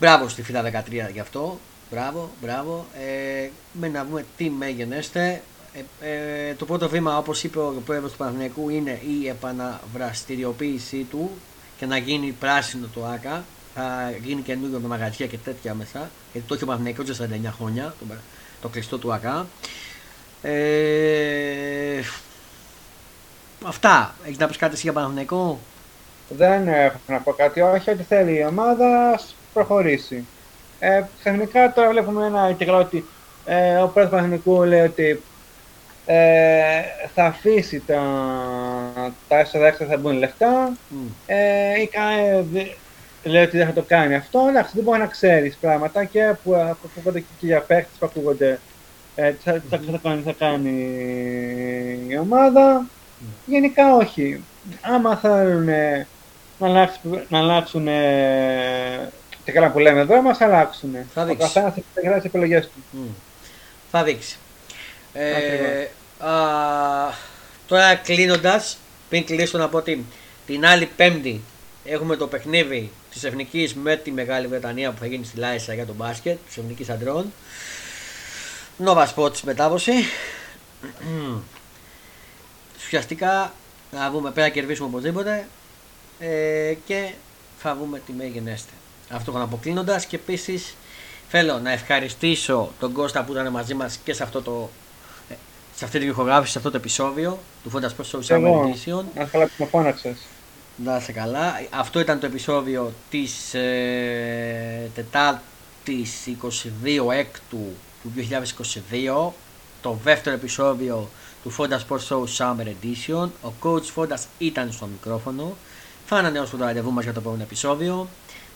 Μπράβο 0.00 0.28
στη 0.28 0.42
φύλλα 0.42 0.62
13 0.62 1.10
γι' 1.12 1.20
αυτό. 1.20 1.58
Μπράβο, 1.90 2.30
μπράβο. 2.40 2.86
Ε, 2.94 3.48
με 3.72 3.88
να 3.88 4.04
δούμε 4.04 4.24
τι 4.36 4.50
μέγενέστε. 4.50 5.42
Ε, 6.00 6.08
ε, 6.48 6.54
το 6.54 6.64
πρώτο 6.64 6.88
βήμα, 6.88 7.18
όπως 7.18 7.44
είπε 7.44 7.58
ο 7.58 7.82
πρόεδρος 7.84 8.10
του 8.10 8.16
Παναθηναϊκού, 8.16 8.68
είναι 8.68 8.90
η 8.90 9.28
επαναβραστηριοποίησή 9.28 11.06
του 11.10 11.30
και 11.78 11.86
να 11.86 11.96
γίνει 11.96 12.34
πράσινο 12.40 12.86
το 12.94 13.04
ΑΚΑ. 13.06 13.44
Θα 13.74 14.12
γίνει 14.22 14.40
καινούριο 14.42 14.78
με 14.78 14.88
μαγαζιά 14.88 15.26
και 15.26 15.36
τέτοια 15.36 15.74
μέσα. 15.74 16.10
Γιατί 16.32 16.48
το 16.48 16.54
έχει 16.54 16.62
ο 16.62 16.66
Παναθηναϊκός 16.66 17.08
για 17.08 17.28
49 17.50 17.54
χρόνια, 17.56 17.94
το, 17.98 18.14
το 18.60 18.68
κλειστό 18.68 18.98
του 18.98 19.12
ΑΚΑ. 19.12 19.46
Ε, 20.42 22.00
αυτά. 23.64 24.14
Έχεις 24.24 24.38
να 24.38 24.46
πεις 24.46 24.56
κάτι 24.56 24.72
εσύ 24.72 24.82
για 24.82 24.92
Παναθηναϊκό; 24.92 25.58
Δεν 26.28 26.68
έχω 26.68 26.98
να 27.06 27.18
πω 27.18 27.32
κάτι. 27.32 27.60
Όχι, 27.60 27.90
ό,τι 27.90 28.02
θέλει 28.02 28.38
η 28.38 28.44
ομάδα 28.44 29.20
προχωρήσει. 29.58 30.26
Ε, 30.78 31.02
ξαφνικά 31.18 31.72
τώρα 31.72 31.90
βλέπουμε 31.90 32.26
ένα 32.26 32.52
και 32.52 32.70
ότι 32.70 33.04
ε, 33.44 33.76
ο 33.76 33.88
πρόεδρος 33.88 34.18
Παναθηνικού 34.18 34.62
λέει 34.62 34.80
ότι 34.80 35.22
ε, 36.06 36.82
θα 37.14 37.24
αφήσει 37.24 37.82
τα, 37.86 38.02
τα 39.28 39.38
έσοδα 39.38 39.66
έξω 39.66 39.84
θα 39.84 39.96
μπουν 39.96 40.18
λεφτά. 40.18 40.72
Mm. 40.72 40.94
Ε, 41.26 41.80
η 41.80 41.90
λέει 43.22 43.42
ότι 43.42 43.56
δεν 43.56 43.66
θα 43.66 43.72
το 43.72 43.82
κάνει 43.82 44.14
αυτό. 44.14 44.46
Εντάξει, 44.48 44.72
δεν 44.74 44.84
μπορεί 44.84 44.98
να 44.98 45.06
ξέρεις 45.06 45.56
πράγματα 45.60 46.04
και 46.04 46.34
που 46.44 46.54
ακούγονται 46.54 47.20
και 47.20 47.46
για 47.46 47.60
παίχτε 47.60 47.90
που 47.98 48.06
ακούγονται 48.06 48.60
ε, 49.14 49.30
τι 49.30 49.42
θα, 49.42 49.62
θα, 49.70 49.80
κάνει, 50.02 50.22
θα 50.22 50.32
κάνει 50.38 50.70
η 52.08 52.18
ομάδα. 52.18 52.84
Mm. 52.84 53.24
Γενικά 53.46 53.94
όχι. 53.94 54.44
Άμα 54.80 55.16
θέλουν 55.16 55.68
να 56.58 56.66
αλλάξουν, 56.66 57.20
να 57.28 57.38
αλλάξουν 57.38 57.88
και 59.48 59.54
καλά 59.54 59.70
που 59.70 59.78
λέμε 59.78 60.00
εδώ, 60.00 60.22
μας 60.22 60.40
αλλάξουν. 60.40 60.96
Θα 61.14 61.24
δείξει. 61.24 61.42
Ο 61.42 61.46
καθένας 61.46 61.76
έχει 61.76 62.14
τις 62.14 62.24
επιλογές 62.24 62.66
του. 62.66 62.84
Mm. 62.94 63.14
Θα 63.90 64.04
δείξει. 64.04 64.36
Ε, 65.12 65.88
α, 66.18 66.32
τώρα 67.66 67.94
κλείνοντας, 67.94 68.78
πριν 69.08 69.24
κλείσω 69.24 69.58
να 69.58 69.68
πω 69.68 69.76
ότι 69.76 70.04
την 70.46 70.66
άλλη 70.66 70.86
Πέμπτη 70.96 71.40
έχουμε 71.84 72.16
το 72.16 72.26
παιχνίδι 72.26 72.90
της 73.10 73.24
Εθνικής 73.24 73.74
με 73.74 73.96
τη 73.96 74.10
Μεγάλη 74.10 74.46
Βρετανία 74.46 74.90
που 74.90 74.98
θα 74.98 75.06
γίνει 75.06 75.24
στη 75.24 75.38
Λάισα 75.38 75.74
για 75.74 75.86
τον 75.86 75.94
μπάσκετ 75.94 76.38
της 76.46 76.56
Εθνικής 76.56 76.90
Αντρών. 76.90 77.32
Nova 78.84 79.06
Sports 79.14 79.40
μετάδοση. 79.40 79.92
Ουσιαστικά 82.76 83.52
να 83.90 84.10
βγούμε 84.10 84.30
πέρα 84.30 84.48
κερδίσουμε 84.48 84.88
οπωσδήποτε 84.88 85.46
ε, 86.18 86.74
και 86.86 87.10
θα 87.58 87.74
βγούμε 87.74 88.02
τι 88.06 88.12
μέγενέστε. 88.12 88.72
Αυτό 89.10 89.32
έχω 89.34 89.42
αποκλίνοντα 89.42 90.00
και 90.08 90.16
επίσης 90.16 90.74
θέλω 91.28 91.58
να 91.58 91.72
ευχαριστήσω 91.72 92.72
τον 92.80 92.92
Κώστα 92.92 93.24
που 93.24 93.32
ήταν 93.32 93.50
μαζί 93.50 93.74
μας 93.74 93.98
και 94.04 94.12
σε 94.12 94.22
αυτό 94.22 94.42
το 94.42 94.68
ε, 95.30 95.34
σε 95.76 95.84
αυτή 95.84 95.98
την 95.98 96.08
ηχογράφηση, 96.08 96.52
σε 96.52 96.58
αυτό 96.58 96.70
το 96.70 96.76
επεισόδιο 96.76 97.38
του 97.62 97.70
Fonda 97.74 97.86
Sports 97.86 98.10
Show 98.10 98.36
Summer 98.36 98.52
Edition. 98.52 99.04
Να 99.14 99.24
καλά 99.24 99.44
που 99.44 99.52
με 99.58 99.66
φώναξες. 99.66 100.16
Να 100.84 100.96
είσαι 100.96 101.12
καλά. 101.12 101.60
Αυτό 101.70 102.00
ήταν 102.00 102.20
το 102.20 102.26
επεισόδιο 102.26 102.92
της 103.10 103.54
ε, 103.54 104.90
Τετάρτης 104.94 106.28
22 106.42 107.12
Έκτου 107.12 107.76
του 108.02 108.12
2022. 109.26 109.32
Το 109.82 109.98
δεύτερο 110.04 110.36
επεισόδιο 110.36 111.08
του 111.42 111.54
Fonda 111.58 111.78
Sports 111.88 112.08
Show 112.08 112.24
Summer 112.38 112.66
Edition. 112.66 113.28
Ο 113.42 113.52
coach 113.62 113.84
Fonda 113.94 114.16
ήταν 114.38 114.72
στο 114.72 114.86
μικρόφωνο. 114.86 115.56
Θα 116.06 116.16
ανανεώσουμε 116.16 116.58
το 116.58 116.66
ραντεβού 116.66 116.92
μας 116.92 117.04
για 117.04 117.12
το 117.12 117.20
επόμενο 117.20 117.42
επεισόδιο. 117.42 118.08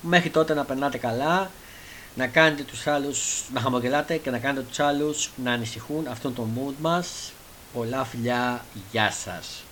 Μέχρι 0.03 0.31
τότε 0.31 0.55
να 0.55 0.65
περνάτε 0.65 0.99
καλά, 0.99 1.51
να 2.15 2.27
κάνετε 2.27 2.63
τους 2.63 2.87
άλλους 2.87 3.45
να 3.53 3.61
χαμογελάτε 3.61 4.17
και 4.17 4.31
να 4.31 4.39
κάνετε 4.39 4.67
τους 4.69 4.81
άλλους 4.81 5.31
να 5.37 5.53
ανησυχούν 5.53 6.07
αυτόν 6.07 6.35
τον 6.35 6.49
mood 6.57 6.75
μας. 6.81 7.33
Πολλά 7.73 8.05
φιλιά, 8.05 8.65
γεια 8.91 9.11
σας. 9.11 9.65